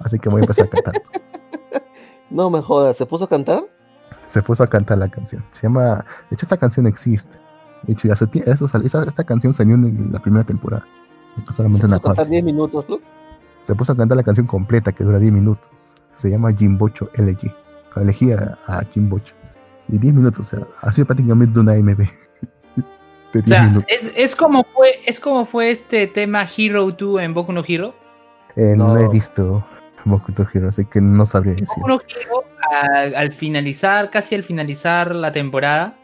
[0.00, 0.94] Así que voy a empezar a cantar.
[2.30, 3.62] No me jodas, ¿se puso a cantar?
[4.26, 5.44] Se puso a cantar la canción.
[5.50, 7.38] Se llama, de hecho esa canción existe.
[7.82, 10.84] De hecho, ya se tie- eso sal- esa, esa canción salió en la primera temporada.
[11.36, 12.30] No ¿Se solamente puso una a cantar parte.
[12.30, 13.04] 10 minutos, Luke?
[13.62, 15.94] Se puso a cantar la canción completa que dura 10 minutos.
[16.12, 17.54] Se llama Jimbocho LG.
[17.96, 19.34] Elegí a, a Jimbocho.
[19.88, 21.98] Y 10 minutos, o sea, ha sido prácticamente una MB.
[23.32, 23.84] De 10 O sea, minutos.
[23.88, 27.94] es, es como fue, es como fue este tema Hero 2 en Boku no Hero.
[28.56, 28.88] Eh, no.
[28.94, 28.96] no.
[29.00, 29.64] he visto
[30.06, 31.68] Boku no Hero, así que no sabría decir.
[31.78, 35.96] Boku no Hero, a- al finalizar, casi al finalizar la temporada,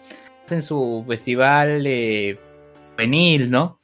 [0.45, 2.39] hacen su festival eh,
[3.49, 3.79] ¿no?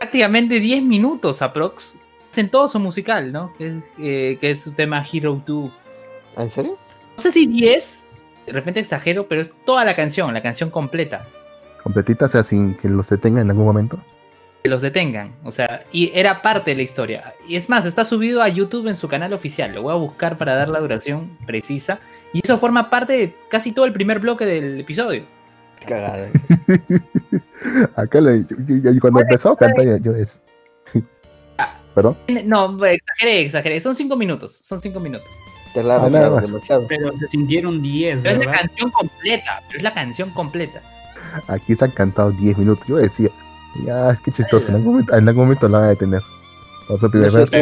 [0.00, 1.96] Prácticamente 10 minutos aprox
[2.36, 3.52] en todo su musical, ¿no?
[3.56, 5.70] Que es, eh, que es su tema Hero 2.
[6.36, 6.76] ¿Ah, ¿En serio?
[7.16, 8.04] No sé si 10,
[8.46, 11.24] de repente exagero, pero es toda la canción, la canción completa.
[11.82, 13.98] Completita, o sea, sin que los detenga en algún momento.
[14.64, 17.34] Que los detengan, o sea, y era parte de la historia.
[17.46, 19.74] Y es más, está subido a YouTube en su canal oficial.
[19.74, 21.98] Lo voy a buscar para dar la duración precisa.
[22.32, 25.26] Y eso forma parte de casi todo el primer bloque del episodio.
[25.86, 26.28] Cagada.
[27.94, 30.40] Acá le- yo- yo- yo cuando empezó a cantar, yo, yo es.
[31.58, 31.78] Ah.
[31.94, 32.16] ¿Perdón?
[32.46, 33.80] No, exageré, exageré.
[33.80, 35.28] Son cinco minutos, son cinco minutos.
[35.76, 36.86] Ah, claro, demasiado.
[36.88, 40.80] Pero se sintieron 10, Pero es la canción completa, pero es la canción completa.
[41.48, 42.86] Aquí se han cantado 10 minutos.
[42.88, 43.28] Yo decía,
[43.84, 44.68] ya, es que chistoso.
[44.68, 46.22] En algún momento, en algún momento la van a detener.
[47.10, 47.56] Primer verso,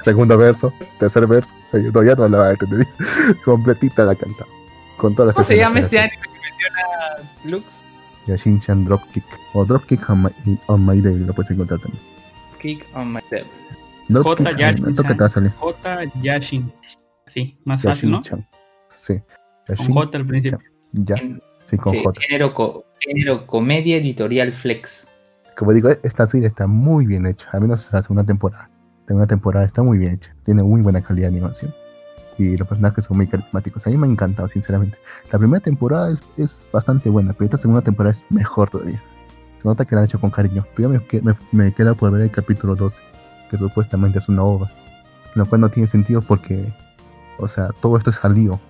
[0.00, 1.54] segundo verso, tercer verso.
[1.72, 2.86] No, ya no la van a detener.
[3.44, 4.16] Completita la.
[4.96, 7.82] Con todas las ¿Cómo se llama este anime que mencionas, Lux?
[8.26, 9.24] Yashin-chan Dropkick.
[9.52, 12.02] O Dropkick on my, on my Day, lo puedes encontrar también.
[12.60, 13.46] Kick on my devil.
[14.08, 14.46] Dropkick,
[14.96, 15.28] J.
[15.28, 15.52] Salir.
[15.52, 16.04] J.
[16.22, 16.72] Yashin.
[17.28, 18.22] Sí, más fácil, ¿no?
[18.88, 19.20] Sí.
[19.66, 20.58] Con Yashin, J al principio.
[20.92, 21.16] ya,
[21.64, 22.20] sí, con J.
[22.20, 25.06] género comedia editorial flex.
[25.56, 28.68] Como digo, esta serie está muy bien hecha, al menos la segunda temporada.
[29.02, 31.72] La segunda temporada está muy bien hecha, tiene muy buena calidad de animación.
[32.36, 33.86] Y los personajes son muy carismáticos.
[33.86, 34.98] A mí me ha encantado, sinceramente.
[35.30, 39.00] La primera temporada es, es bastante buena, pero esta segunda temporada es mejor todavía.
[39.58, 40.66] Se nota que la han hecho con cariño.
[40.74, 43.00] Todavía me, me, me queda por ver el capítulo 12,
[43.50, 44.72] que supuestamente es una ova.
[45.36, 46.74] Lo cual no tiene sentido porque,
[47.38, 48.60] o sea, todo esto salió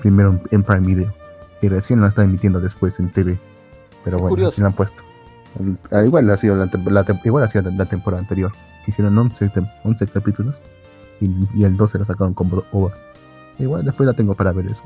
[0.00, 1.12] primero en, en Prime Video.
[1.60, 3.38] Y recién lo están emitiendo después en TV.
[4.04, 5.02] Pero Qué bueno, así lo han puesto.
[5.90, 8.52] Ah, igual ha sido la, la igual ha sido la, temporada anterior.
[8.86, 10.62] Hicieron 11, tem- 11 capítulos
[11.20, 12.92] y, y el 12 lo sacaron como OVA.
[13.58, 14.84] Igual después la tengo para ver eso.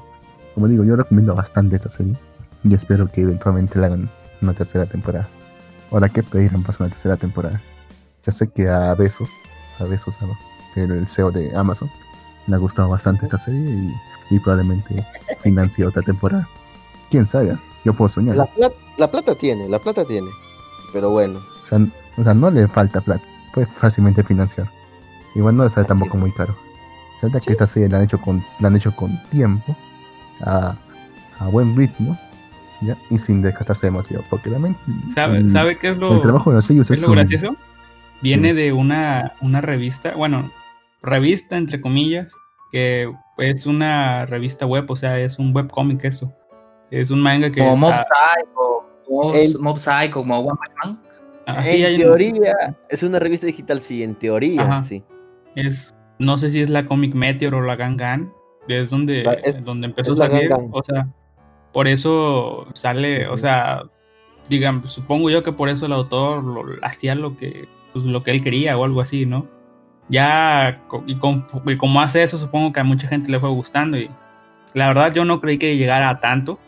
[0.54, 2.16] Como digo, yo recomiendo bastante esta serie
[2.64, 4.10] y espero que eventualmente la hagan
[4.42, 5.28] una tercera temporada.
[5.90, 7.60] Ahora, ¿qué pedirán para una tercera temporada?
[8.24, 9.30] Yo sé que a Besos,
[9.78, 10.16] a Besos,
[10.74, 11.88] el CEO de Amazon,
[12.48, 13.94] le ha gustado bastante esta serie y,
[14.34, 15.06] y probablemente
[15.42, 16.48] financie otra temporada.
[17.10, 17.56] ¿Quién sabe?
[17.84, 18.36] Yo puedo soñar.
[18.36, 18.48] La
[18.98, 20.30] la plata tiene, la plata tiene.
[20.92, 23.24] Pero bueno, O sea, n- o sea, no le falta plata.
[23.52, 24.70] Puede fácilmente financiar.
[25.34, 26.56] Igual no le sale tampoco muy caro.
[27.18, 29.76] Se nota que esta serie la han hecho con, la han hecho con tiempo,
[30.42, 30.76] a,
[31.38, 32.18] a buen ritmo,
[32.82, 32.96] ¿ya?
[33.10, 34.24] y sin desgastarse demasiado.
[34.30, 34.78] Porque realmente
[35.14, 37.16] ¿Sabe, el, ¿sabe qué es lo, el trabajo de los sellos es es lo un-
[37.16, 37.56] gracioso?
[38.22, 40.50] Viene de una, una revista, bueno,
[41.02, 42.28] revista entre comillas,
[42.72, 46.32] que es una revista web, o sea, es un webcómic eso.
[46.90, 47.60] Es un manga que...
[47.60, 48.75] Como Mob está- Psycho,
[49.08, 51.00] Mob, El- Mob Psycho, como One Punch Man.
[51.46, 52.54] así en hay un- teoría,
[52.88, 54.84] es una revista digital, sí, en teoría, Ajá.
[54.84, 55.02] sí.
[55.54, 58.32] es no sé si es la Comic Meteor o la Gangan,
[58.68, 61.08] es donde, La- es- donde empezó a salir, o sea,
[61.72, 63.82] por eso sale, o sea,
[64.48, 68.30] digan, supongo yo que por eso el autor lo, hacía lo que, pues, lo que
[68.30, 69.46] él quería o algo así, ¿no?
[70.08, 73.96] Ya, y, con- y como hace eso, supongo que a mucha gente le fue gustando
[73.98, 74.08] y
[74.72, 76.58] la verdad yo no creí que llegara a tanto,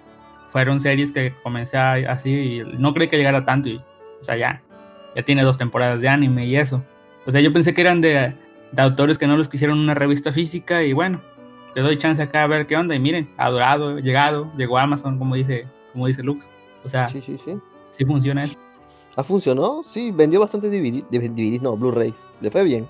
[0.51, 3.77] fueron series que comencé a- así y no creí que llegara tanto y,
[4.21, 4.63] o sea, ya,
[5.15, 6.83] ya tiene dos temporadas de anime y eso.
[7.27, 8.35] O sea, yo pensé que eran de,
[8.73, 11.21] de autores que no los quisieron una revista física y bueno,
[11.75, 15.19] le doy chance acá a ver qué onda y miren, adorado, llegado, llegó a Amazon
[15.19, 16.49] como dice, como dice Lux.
[16.85, 17.59] O sea, sí, Sí, sí,
[17.91, 18.05] sí.
[18.05, 18.59] funciona eso.
[19.17, 22.15] Ah, funcionó, sí, vendió bastante DVD, DVD no, Blu-rays.
[22.41, 22.87] Le fue bien.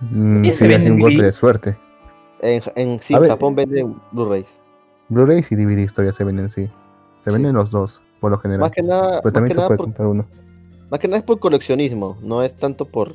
[0.00, 1.76] Mm, ¿Y sí, vende sido un en golpe de suerte.
[2.40, 4.58] En, en sí, A en ver, Japón venden Blu-rays.
[5.08, 6.68] Blu-rays y DVD historias se venden, sí.
[7.30, 7.42] Se Sí.
[7.42, 8.60] venden los dos, por lo general.
[8.60, 10.26] Más que nada, Pero más también que se nada puede por, comprar uno.
[10.90, 13.14] más que nada es por coleccionismo, no es tanto por,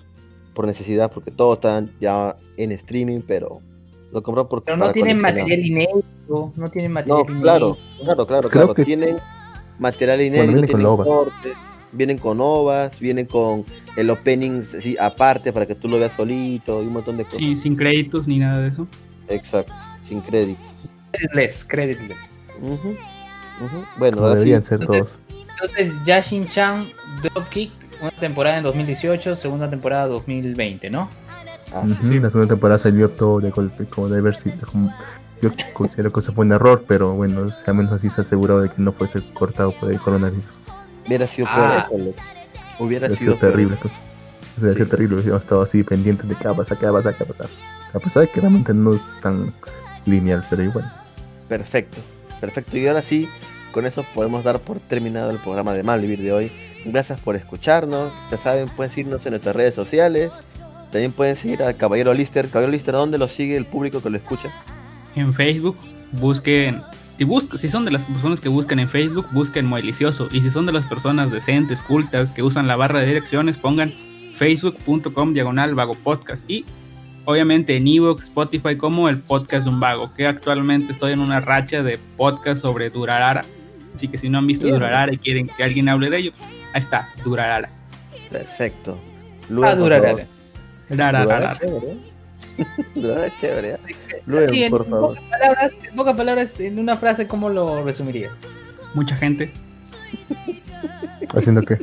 [0.53, 3.59] por necesidad, porque todos están ya en streaming, pero
[4.11, 7.41] lo compran por Pero no tienen material inédito, no tienen No, material inédito.
[7.41, 8.73] claro, claro, claro, Creo claro.
[8.75, 9.17] que- Tienen
[9.79, 11.03] material inédito, viene con tienen ova.
[11.03, 11.53] cortes,
[11.91, 13.65] vienen con ovas, vienen con
[13.97, 17.39] el opening así, aparte para que tú lo veas solito y un montón de cosas.
[17.39, 18.87] Sí, sin créditos ni nada de eso.
[19.29, 19.73] Exacto,
[20.05, 20.61] sin crédito.
[21.11, 22.31] Creditless, creditless.
[23.97, 25.45] Bueno, Como ahora sí, deberían ser Entonces- todos.
[25.61, 26.87] Entonces, Yashin-chan
[27.21, 27.71] Dropkick,
[28.01, 31.09] una temporada en 2018, segunda temporada 2020, ¿no?
[31.73, 34.55] así Ujú, La segunda temporada salió todo de golpe, como sido.
[34.71, 34.93] como-
[35.41, 38.61] Yo considero que eso fue un error, pero bueno, si al menos así se aseguró
[38.61, 40.59] de que no fuese cortado por el coronavirus.
[41.05, 41.85] hubiera sido Ah.
[41.89, 42.17] peor eso, Alex.
[42.79, 43.75] Hubiera Hubiera sido sido terrible.
[43.77, 43.95] Cosa.
[43.95, 46.91] Eso hubiera sido terrible, hubiéramos estado así pendientes de qué va a pasar, qué va
[46.91, 47.47] a pasar, qué va a pasar.
[47.93, 49.53] A pesar de que realmente no es tan
[50.05, 50.93] lineal, pero igual.
[51.49, 51.97] Perfecto,
[52.43, 52.77] perfecto.
[52.77, 53.29] Y ahora sí,
[53.71, 56.51] con eso podemos dar por terminado el programa de Mal Vivir de hoy.
[56.83, 58.11] Gracias por escucharnos.
[58.29, 60.29] Ya saben, pueden seguirnos en nuestras redes sociales.
[60.91, 62.49] También pueden seguir al Caballero Lister.
[62.49, 64.49] Caballero Lister, ¿dónde lo sigue el público que lo escucha?
[65.15, 65.77] En Facebook,
[66.11, 66.81] busquen.
[67.17, 70.27] Si, si son de las personas que buscan en Facebook, busquen Moelicioso.
[70.29, 73.93] Y si son de las personas decentes, cultas, que usan la barra de direcciones, pongan
[74.35, 76.65] facebook.com diagonal vago podcast y
[77.25, 81.39] obviamente en Evox, Spotify como el podcast de un vago, que actualmente estoy en una
[81.39, 83.43] racha de podcast sobre Durarara.
[83.95, 84.75] Así que si no han visto Bien.
[84.75, 86.31] Durarara y quieren que alguien hable de ello,
[86.73, 87.69] ahí está, Durarara.
[88.31, 88.97] Perfecto.
[89.61, 90.25] Ah, Durarara.
[90.89, 91.53] Durarara.
[91.59, 91.97] chévere.
[92.95, 93.69] Durarara chévere.
[93.71, 93.77] ¿eh?
[94.25, 95.15] Luego, Sí, en, por en favor.
[95.15, 98.31] pocas palabras, en pocas palabras, en una frase, ¿cómo lo resumirías?
[98.93, 99.51] Mucha gente,
[101.35, 101.79] ¿Haciendo qué?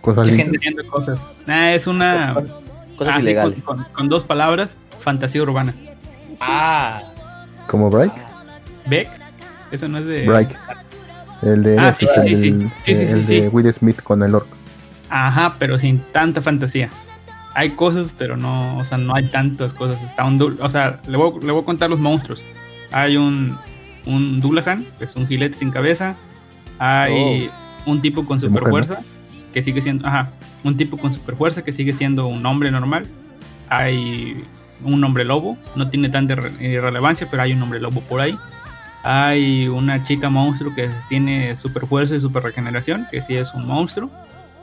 [0.00, 0.44] Cosas mucha lindas.
[0.44, 1.20] gente haciendo cosas.
[1.46, 2.34] Nah, es una...
[3.04, 3.62] Cosas ah, sí, ilegales.
[3.64, 5.74] con, con- con dos palabras, fantasía urbana.
[6.40, 7.02] Ah,
[7.66, 8.12] Como Break.
[8.86, 9.08] Beck,
[9.70, 10.26] eso no es de...
[10.26, 10.58] Break.
[11.42, 13.48] El de Ah, sí, sí, el, sí, sí, sí, el sí, de sí.
[13.48, 14.56] Will Smith con el orco.
[15.10, 16.88] Ajá, pero sin tanta fantasía.
[17.54, 20.00] Hay cosas, pero no, o sea, no hay tantas cosas.
[20.04, 22.42] Está un dul- o sea, le voy, le voy a contar los monstruos.
[22.92, 23.56] Hay un,
[24.06, 26.14] un Dullahan, que es un gilete sin cabeza.
[26.78, 27.50] Hay
[27.86, 29.00] un tipo con super fuerza,
[29.52, 30.30] que sigue siendo, ajá,
[30.64, 33.06] un tipo con super fuerza que sigue siendo un hombre normal.
[33.68, 34.44] Hay
[34.84, 38.36] un hombre lobo, no tiene tanta eh, relevancia, pero hay un hombre lobo por ahí.
[39.04, 43.66] Hay una chica monstruo que tiene super fuerza y super regeneración, que sí es un
[43.66, 44.10] monstruo.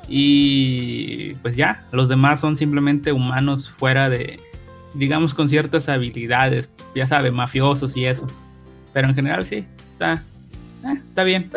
[0.08, 4.40] Y pues ya, los demás son simplemente humanos fuera de,
[4.94, 8.26] digamos, con ciertas habilidades, ya sabe, mafiosos y eso.
[8.94, 10.16] Pero en general sí, está,
[10.86, 11.50] eh, está bien.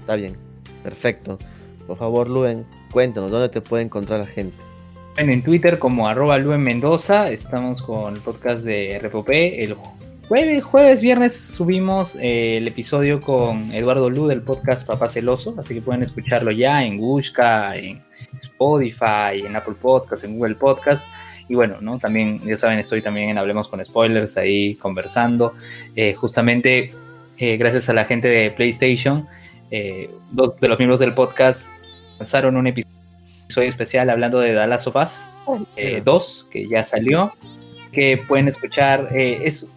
[0.00, 0.36] Está bien.
[0.82, 1.38] Perfecto.
[1.86, 2.66] Por favor, Luen,
[2.96, 4.56] cuéntanos dónde te puede encontrar la gente.
[5.16, 9.28] Bueno, en Twitter como arroba Mendoza, estamos con el podcast de RPP.
[9.28, 9.76] El
[10.26, 15.74] jueves, jueves, viernes subimos eh, el episodio con Eduardo Lu del podcast Papá Celoso, así
[15.74, 18.00] que pueden escucharlo ya en Gushka, en
[18.34, 21.06] Spotify, en Apple Podcast, en Google Podcast.
[21.50, 21.98] Y bueno, ¿no?
[21.98, 25.52] También, ya saben, estoy también en Hablemos con Spoilers ahí conversando.
[25.94, 26.94] Eh, justamente,
[27.36, 29.28] eh, gracias a la gente de PlayStation,
[30.30, 31.68] dos de los miembros del podcast
[32.18, 35.28] lanzaron un episodio especial hablando de The Last of Us
[35.76, 37.32] eh, 2, que ya salió,
[37.92, 39.68] que pueden escuchar, eh, es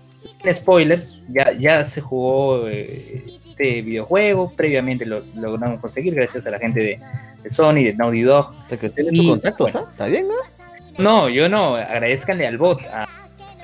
[0.54, 6.52] spoilers, ya, ya se jugó eh, este videojuego, previamente lo lo logramos conseguir gracias a
[6.52, 7.00] la gente de,
[7.44, 8.54] de Sony, de Naughty Dog.
[8.70, 9.80] Sea, que tienes tu contacto, bueno.
[9.86, 9.92] ¿ah?
[9.92, 11.04] ¿Está bien, no?
[11.04, 13.08] No, yo no, agradezcanle al bot, a,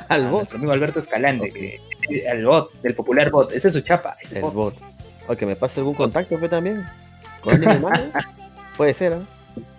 [0.09, 0.39] Al a bot.
[0.39, 1.79] nuestro amigo Alberto Escalante, que,
[2.29, 4.15] al bot, del popular bot, ese es su chapa.
[4.29, 4.53] el El bot.
[4.53, 4.75] bot.
[5.27, 6.83] O que me pase algún contacto, pues también.
[7.41, 7.61] Con.
[8.77, 9.21] Puede ser, ¿ah?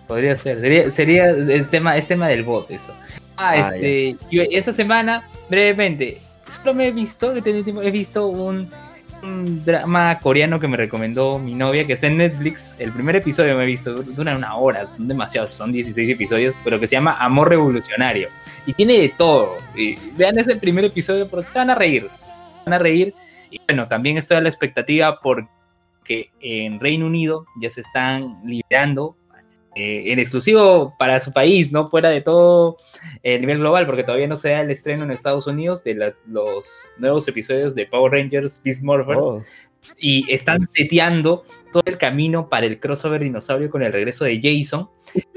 [0.07, 2.93] Podría ser, sería, sería es tema, es tema del bot eso.
[3.35, 8.69] Ah, Ah, este, yo esta semana, brevemente, solo me he visto, tiempo- he visto un,
[9.21, 12.73] un drama coreano que me recomendó mi novia, que está en Netflix.
[12.79, 16.79] El primer episodio me he visto, dura una hora, son demasiados, son 16 episodios, pero
[16.79, 18.29] que se llama Amor Revolucionario.
[18.65, 19.57] Y tiene de todo.
[19.75, 22.07] Y vean ese primer episodio porque se van a reír.
[22.49, 23.13] Se van a reír.
[23.51, 25.47] Y bueno, también estoy a la expectativa porque
[26.39, 29.15] en Reino Unido ya se están liberando
[29.75, 32.77] eh, en exclusivo para su país, no fuera de todo
[33.21, 36.15] el nivel global, porque todavía no se da el estreno en Estados Unidos de la-
[36.25, 36.65] los
[36.97, 39.43] nuevos episodios de Power Rangers Beast Morphers Oh,
[39.99, 44.89] y están seteando todo el camino para el crossover dinosaurio con el regreso de Jason.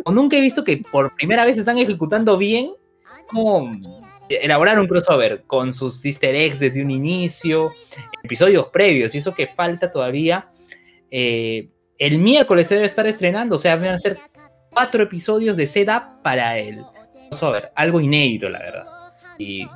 [0.05, 2.72] O nunca he visto que por primera vez están ejecutando bien
[3.30, 3.70] como
[4.28, 7.72] elaborar un crossover con sus easter eggs desde un inicio,
[8.22, 10.48] episodios previos, y eso que falta todavía.
[11.11, 11.69] Eh,
[11.99, 14.19] el miércoles se debe estar estrenando, o sea, van a ser
[14.70, 16.81] cuatro episodios de setup para el
[17.28, 18.85] crossover, algo inédito, la verdad.
[19.39, 19.66] Y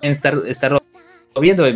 [0.00, 0.80] estar, estar
[1.40, 1.74] viendo, he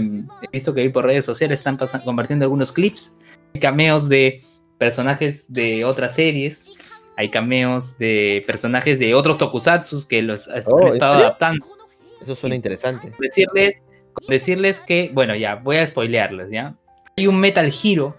[0.53, 3.15] visto que vi por redes sociales, están pasan- compartiendo algunos clips,
[3.55, 4.43] hay cameos de
[4.79, 6.71] personajes de otras series,
[7.17, 11.67] hay cameos de personajes de otros tokusatsus que los Oh, ¿en estado adaptando.
[12.23, 13.11] eso suena interesante.
[13.19, 13.77] Decirles,
[14.29, 16.75] decirles que, bueno, ya, voy a spoilearles, ¿ya?
[17.17, 18.17] Hay un Metal Hero,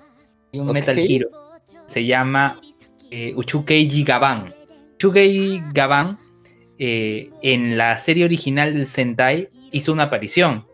[0.53, 0.71] hay un.
[0.71, 1.29] Metal Hero,
[1.85, 2.59] se llama
[3.11, 4.53] eh, Uchukeiji Gaban.
[4.95, 6.19] Uchukeiji Gaban,
[6.77, 10.67] eh, en la serie original del Sentai, hizo una aparición.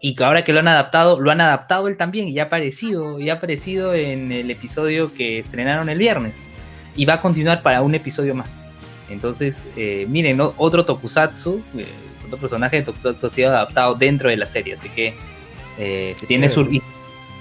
[0.00, 3.18] Y que ahora que lo han adaptado, lo han adaptado él también y ha aparecido,
[3.18, 6.44] y ha aparecido en el episodio que estrenaron el viernes.
[6.94, 8.62] Y va a continuar para un episodio más.
[9.08, 10.54] Entonces, eh, miren, ¿no?
[10.56, 11.86] otro Tokusatsu, eh,
[12.26, 15.14] otro personaje de Tokusatsu ha sido adaptado dentro de la serie, así que
[16.26, 16.64] tiene, su,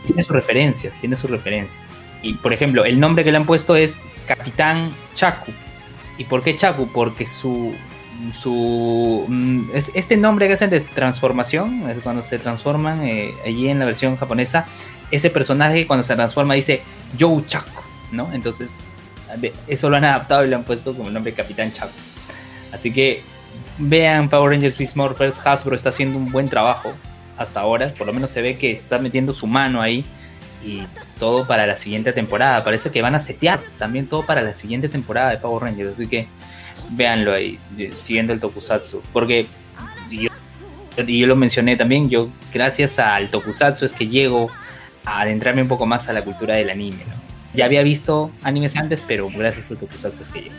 [0.05, 1.81] tiene sus referencias, tiene sus referencias.
[2.21, 5.51] Y por ejemplo, el nombre que le han puesto es Capitán Chaku.
[6.17, 6.87] ¿Y por qué Chaku?
[6.91, 7.73] Porque su.
[8.33, 13.67] su mm, es- este nombre que hacen de transformación, es cuando se transforman eh, allí
[13.69, 14.65] en la versión japonesa,
[15.11, 16.81] ese personaje cuando se transforma dice
[17.17, 18.31] Yo Chaku, ¿no?
[18.33, 18.89] Entonces,
[19.67, 21.91] eso lo han adaptado y le han puesto como el nombre Capitán Chaku.
[22.71, 23.21] Así que
[23.77, 26.93] vean Power Rangers Beast Morphers, Hasbro está haciendo un buen trabajo
[27.37, 30.05] hasta ahora, por lo menos se ve que está metiendo su mano ahí
[30.63, 30.83] y
[31.19, 32.63] todo para la siguiente temporada.
[32.63, 36.07] Parece que van a setear también todo para la siguiente temporada de Power Rangers, así
[36.07, 36.27] que
[36.91, 37.59] véanlo ahí,
[37.99, 39.01] siguiendo el tokusatsu.
[39.13, 39.45] Porque
[40.09, 40.29] yo,
[41.05, 44.49] y yo lo mencioné también, yo gracias al tokusatsu es que llego
[45.03, 47.03] a adentrarme un poco más a la cultura del anime.
[47.53, 50.55] Ya había visto animes antes, pero gracias al tokusatsu es que llego.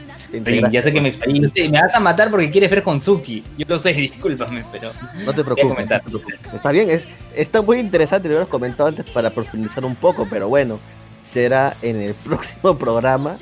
[0.71, 3.45] Ya sé que me sé, me vas a matar porque quieres ver con Suki.
[3.57, 4.93] Yo lo sé, discúlpame, pero
[5.25, 5.67] No te preocupes.
[5.67, 6.03] comentar.
[6.05, 6.55] no te preocupes.
[6.55, 10.49] Está bien, es, está muy interesante, lo hubieras comentado antes para profundizar un poco, pero
[10.49, 10.79] bueno,
[11.23, 13.37] será en el próximo programa.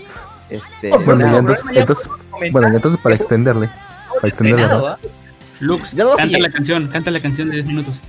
[0.51, 2.09] Este, Bueno, ya entonces, entonces,
[2.53, 3.69] bueno, ya entonces para extenderle,
[4.17, 4.85] para extenderle más.
[4.87, 4.99] ¿ah?
[5.61, 8.01] Lux, Ya lo canta la canción, canta la canción de 10 minutos.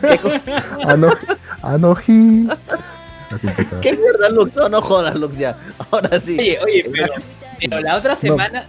[0.00, 0.30] ¿qué, co-
[0.86, 1.08] Ano,
[1.62, 2.48] Anoji.
[3.30, 3.80] Así empezaba.
[3.80, 4.54] qué mierda, Lux?
[4.54, 5.56] No, no jodas, Lux, ya.
[5.90, 6.36] Ahora sí.
[6.38, 7.24] Oye, oye, pero, Gracias.
[7.60, 8.64] Pero la otra semana,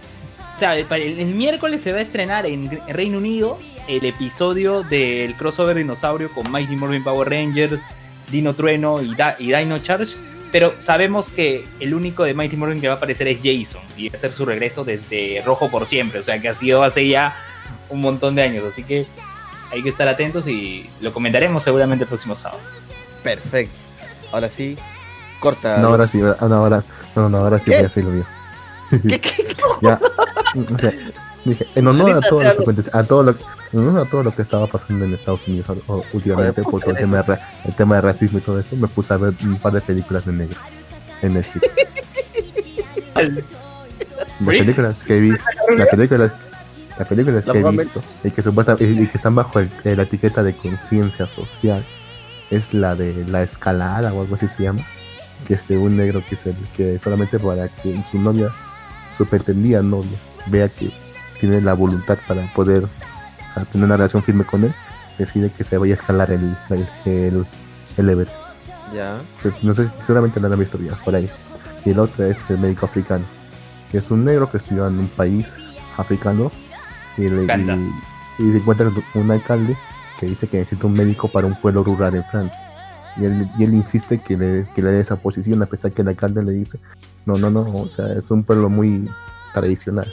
[0.56, 3.58] o sea, el, el- el miércoles se va a estrenar en Reino Unido
[3.88, 7.80] el episodio del crossover dinosaurio con Mighty Morphin Power Rangers,
[8.30, 10.14] Dino Trueno y, Da- y Dino Charge.
[10.52, 14.08] Pero sabemos que el único de Mighty Morphin que va a aparecer es Jason y
[14.08, 16.20] va a hacer su regreso desde Rojo por siempre.
[16.20, 17.36] O sea, que ha sido hace ya
[17.90, 18.64] un montón de años.
[18.64, 19.06] Así que
[19.70, 22.60] hay que estar atentos y lo comentaremos seguramente el próximo sábado.
[23.22, 23.74] Perfecto.
[24.32, 24.78] Ahora sí,
[25.40, 25.78] corta.
[25.78, 26.82] No, ahora sí, no, ahora,
[27.14, 27.76] no, no, ahora sí ¿Qué?
[27.76, 28.24] voy a hacer lo mío.
[29.08, 29.46] ¿Qué, qué?
[29.82, 30.00] Ya,
[30.74, 30.92] o sea,
[31.44, 33.30] dije, en honor a todo, lo que, a todo lo,
[33.72, 36.92] en honor a todo lo que estaba pasando en Estados Unidos o- últimamente por todo
[36.92, 39.56] el tema, de, el tema de racismo y todo eso, me puse a ver un
[39.58, 40.58] par de películas de negro
[41.22, 41.66] en Netflix.
[44.40, 45.44] Las películas que he visto,
[45.76, 46.32] las películas,
[46.98, 50.02] las películas La que he visto y que supuestamente y que están bajo el- la
[50.02, 51.82] etiqueta de conciencia social
[52.50, 54.82] es la de la escalada o algo así se llama,
[55.46, 58.50] que es de un negro que se que solamente para que su novia,
[59.16, 60.92] su pretendida novia, vea que
[61.40, 64.74] tiene la voluntad para poder o sea, tener una relación firme con él,
[65.18, 67.46] decide que se vaya a escalar el, el, el,
[67.96, 68.48] el Everest.
[68.94, 69.20] Ya.
[69.62, 71.30] No sé, seguramente lo han visto ya por ahí.
[71.84, 73.24] Y el otro es el médico africano,
[73.90, 75.52] que es un negro que estudió en un país
[75.96, 76.50] africano
[77.16, 77.76] y, le, Uganda.
[78.38, 79.76] y, y se encuentra con un alcalde
[80.20, 82.58] que dice que necesita un médico para un pueblo rural en Francia.
[83.16, 86.02] Y él, y él insiste que le, que le dé esa posición, a pesar que
[86.02, 86.78] el alcalde le dice,
[87.26, 89.08] no, no, no, o sea, es un pueblo muy
[89.52, 90.10] tradicional.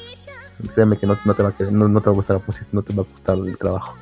[0.76, 2.44] Créeme que no, no te va a querer- no, no te va a gustar la
[2.44, 3.96] posición, no te va a gustar el trabajo.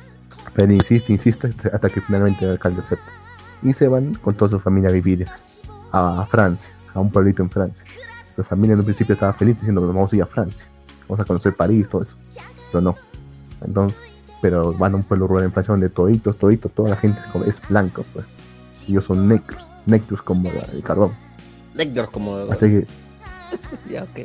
[0.54, 3.06] Pero insiste, insiste, hasta que finalmente el alcalde acepta.
[3.62, 5.26] Y se van con toda su familia a vivir
[5.92, 7.86] a Francia, a un pueblito en Francia.
[8.34, 10.66] Su familia en un principio estaba feliz diciendo, vamos a ir a Francia,
[11.08, 12.16] vamos a conocer París, todo eso.
[12.70, 12.96] Pero no.
[13.64, 14.00] Entonces,
[14.40, 17.60] pero van a un pueblo rural en Francia donde toditos, toditos, toda la gente es
[17.68, 18.26] blanca, pues.
[18.86, 21.12] Y ellos son negros, negros como el carbón.
[21.74, 22.36] Negros como.
[22.36, 22.86] Así que,
[23.90, 24.20] Ya, ok.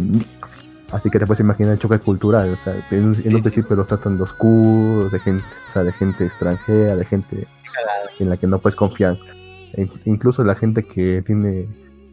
[0.92, 2.54] así que te puedes imaginar el choque cultural.
[2.54, 3.06] O sea, en,
[3.36, 7.48] un- principio los tratan de oscuros, de gente, o sea, de gente extranjera, de gente
[8.20, 9.18] en la que no puedes confiar.
[9.74, 11.68] E- incluso la gente que tiene,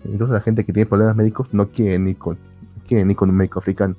[0.04, 2.36] incluso la gente que tiene problemas médicos no quiere ni con,
[2.88, 3.94] quiere ni con un médico africano.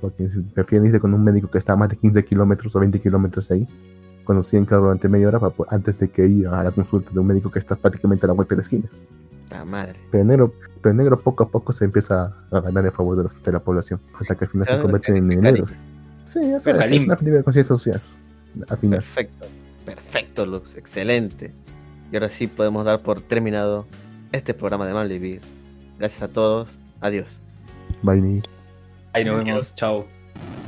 [0.00, 3.00] Porque prefieren irse con un médico que está a más de 15 kilómetros o 20
[3.00, 3.66] kilómetros ahí,
[4.42, 7.18] siguen claro durante media hora para po- antes de que ir a la consulta de
[7.20, 8.84] un médico que está prácticamente a la vuelta de la esquina.
[9.50, 9.94] La madre.
[10.10, 13.16] Pero el negro, pero el negro poco a poco se empieza a ganar en favor
[13.16, 15.66] de, los- de la población, hasta que al final se convierte en negro.
[16.24, 18.02] Sí, ya sabes, es una de conciencia social.
[18.68, 18.98] Al final.
[19.00, 19.46] Perfecto.
[19.84, 20.74] Perfecto, Lux.
[20.76, 21.52] Excelente.
[22.10, 23.86] Y ahora sí podemos dar por terminado
[24.32, 25.40] este programa de Mal Vivir.
[25.98, 26.68] Gracias a todos.
[27.00, 27.40] Adiós.
[28.02, 28.42] Bye, Ni.
[29.12, 30.04] Ahí nos vemos, chao.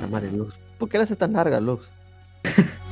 [0.00, 0.54] La madre, Lux.
[0.78, 1.88] ¿Por qué la haces tan larga, Lux?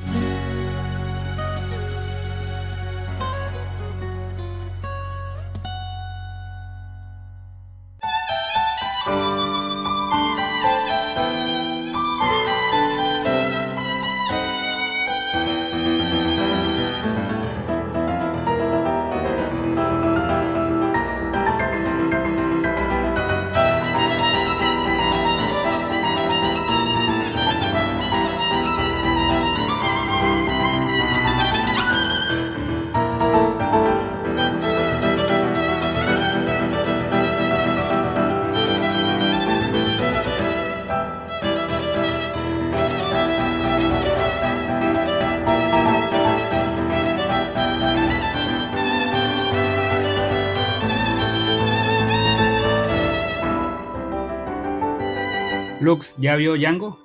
[56.37, 56.99] ¿ya vio Django?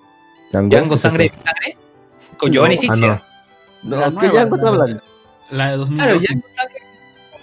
[0.51, 1.31] Django, Django, ¿es sangre.
[2.37, 3.21] Con Giovanni Ah.
[3.83, 5.03] No, La ¿qué nueva, Django está la- hablando?
[5.49, 5.97] La de 2000.
[5.97, 6.81] Claro, Django, sangre.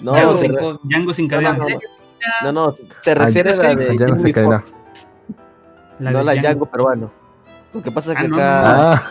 [0.00, 0.52] No, Django, se sin,
[0.88, 1.52] Django sin no, cadena.
[1.52, 2.52] no, no.
[2.52, 4.64] no, no, se refiere a la de Django se cadena.
[5.98, 6.40] No la Django.
[6.42, 7.12] Django peruano.
[7.74, 8.92] Lo que pasa es que Ah, no, acá...
[8.92, 9.02] Ah,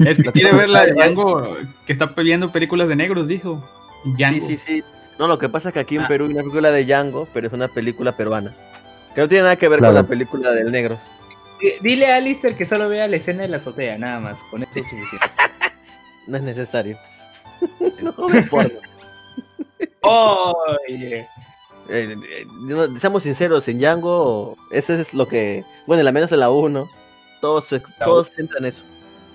[0.00, 1.40] Es que quiere ver la de Django.
[1.40, 3.62] Django que está viendo películas de negros, dijo.
[4.04, 4.46] Django.
[4.46, 4.84] Sí, sí, sí.
[5.18, 6.08] No, lo que pasa es que aquí en Ah.
[6.08, 8.54] Perú hay una película de Django, pero es una película peruana.
[9.14, 9.94] Que no tiene nada que ver Claro.
[9.94, 10.98] con la película del negro.
[11.82, 14.42] Dile a Alistair que solo vea la escena de la azotea, nada más.
[14.44, 15.26] Con eso es suficiente.
[16.26, 16.96] No es necesario.
[18.02, 18.78] no me importa.
[20.02, 21.26] Oye.
[21.88, 22.16] Eh,
[22.68, 25.64] eh, seamos sinceros, en Django, eso es lo que.
[25.86, 26.88] Bueno, al menos en la 1,
[27.40, 28.84] todos, se- todos centran eso.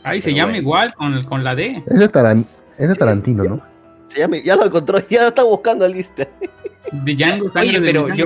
[0.04, 0.62] Ahí se llama bueno.
[0.62, 1.76] igual con, con la D.
[1.86, 2.46] Es de, Taran-
[2.78, 3.62] es de Tarantino, ¿no?
[4.08, 6.28] Se llama- ya lo encontró, ya está buscando a lista.
[6.92, 8.26] De Django, sangre Oye, de pero yo-.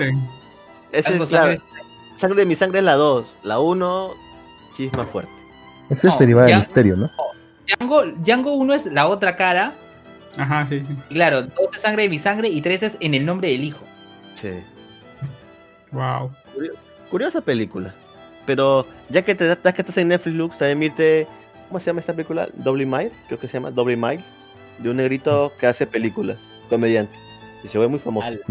[0.92, 1.60] Ese es claro.
[2.20, 3.36] Sangre- de mi sangre es la 2.
[3.44, 4.14] La 1,
[4.74, 5.32] sí es más fuerte.
[5.90, 7.10] Ese es No, derivado del misterio, ¿no?
[7.68, 9.74] Django, Django 1 es la otra cara.
[10.38, 10.96] Ajá, sí, sí.
[11.10, 13.64] Y claro, 2 es sangre de mi sangre y 3 es en el nombre del
[13.64, 13.84] hijo.
[14.36, 14.52] Sí.
[15.92, 16.32] Wow.
[17.10, 17.94] Curiosa película.
[18.46, 21.28] Pero ya que te ya que estás en Netflix, Lux, también viste.
[21.68, 22.48] ¿Cómo se llama esta película?
[22.54, 24.24] Double Mile, creo que se llama Double Mile.
[24.80, 26.38] De un negrito que hace películas,
[26.70, 27.14] comediante.
[27.64, 28.26] Y se ve muy famoso.
[28.28, 28.42] Al-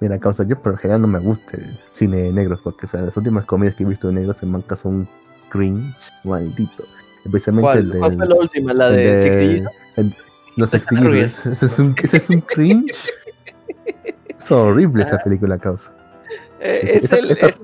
[0.00, 2.88] Mira, causa, yo por lo general no me gusta el cine de negros, porque o
[2.88, 5.08] sea, las últimas comedias que he visto de negros se mancan son
[5.50, 5.94] cringe
[6.24, 6.84] maldito.
[7.24, 8.72] Especialmente ¿Cuál, el de cuál fue la última?
[8.74, 9.62] ¿La de
[10.66, 11.46] Sixty Los rubias.
[11.46, 12.92] Ese es un, ese es un cringe.
[14.38, 15.92] Es horrible esa película, causa.
[16.60, 17.56] Eh, es, esa- el, esa- es,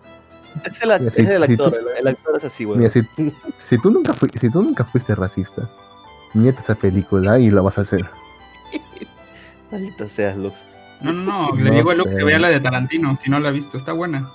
[0.64, 2.78] es el, Mira, si- es el si actor, tú- el, actor es así, güey.
[2.78, 3.00] Mira, si,
[3.56, 5.68] si tú nunca fui- si tú nunca fuiste racista,
[6.34, 8.04] mírate esa película y lo vas a hacer.
[9.70, 10.54] Maldito seas, Lux.
[11.00, 11.56] No, no, no.
[11.56, 12.18] Le No digo a Lux sé.
[12.18, 13.76] que vea la de Tarantino, si no la ha visto.
[13.76, 14.30] Está buena.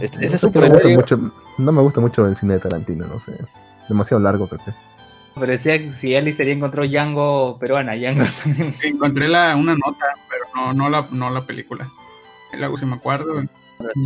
[0.00, 1.20] Es que no, me gusta mucho,
[1.58, 3.38] no me gusta mucho el cine de Tarantino, no sé.
[3.88, 4.76] Demasiado largo creo que es.
[5.34, 8.24] Pero decía que si Alistair ya encontró Django peruana, Django
[8.84, 11.88] Encontré la, una nota, pero no, no, la, no la película.
[12.56, 13.48] Luego, si me acuerdo, en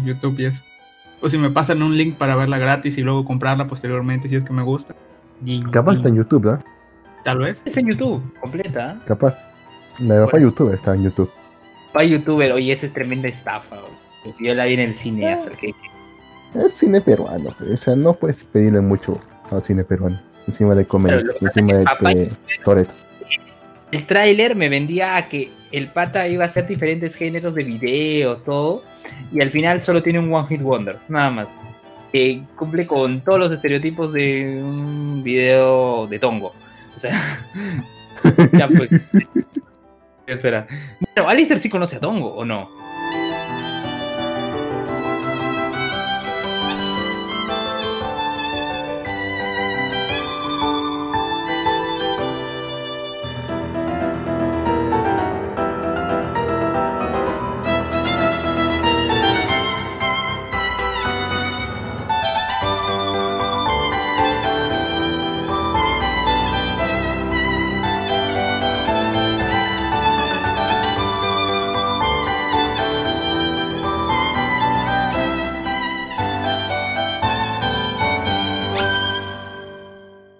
[0.05, 0.62] YouTube y eso.
[1.20, 4.44] O si me pasan un link para verla gratis y luego comprarla posteriormente si es
[4.44, 4.94] que me gusta.
[5.44, 6.62] Y- Capaz y- está en YouTube, ¿no?
[7.24, 7.60] Tal vez.
[7.65, 8.98] Es en YouTube, completa.
[9.05, 9.48] Capaz.
[9.98, 10.48] La de papá Bueno.
[10.48, 11.31] YouTube está en YouTube.
[11.98, 13.76] Va youtuber, oye, esa es tremenda estafa.
[14.38, 15.74] Yo la vi en el cine hasta que
[16.54, 19.18] Es cine peruano, o sea, no puedes pedirle mucho
[19.50, 20.20] al cine peruano.
[20.46, 21.84] Encima de comer, encima de,
[22.14, 22.30] de
[22.64, 22.94] Toretto.
[23.90, 28.36] el tráiler me vendía a que el pata iba a hacer diferentes géneros de video,
[28.38, 28.84] todo,
[29.32, 31.48] y al final solo tiene un One Hit Wonder, nada más.
[32.12, 36.54] Que cumple con todos los estereotipos de un video de tongo.
[36.96, 37.20] O sea,
[38.52, 38.90] ya pues.
[40.28, 40.66] Espera.
[41.00, 42.70] Bueno, Alistair sí conoce a Tongo, ¿o no?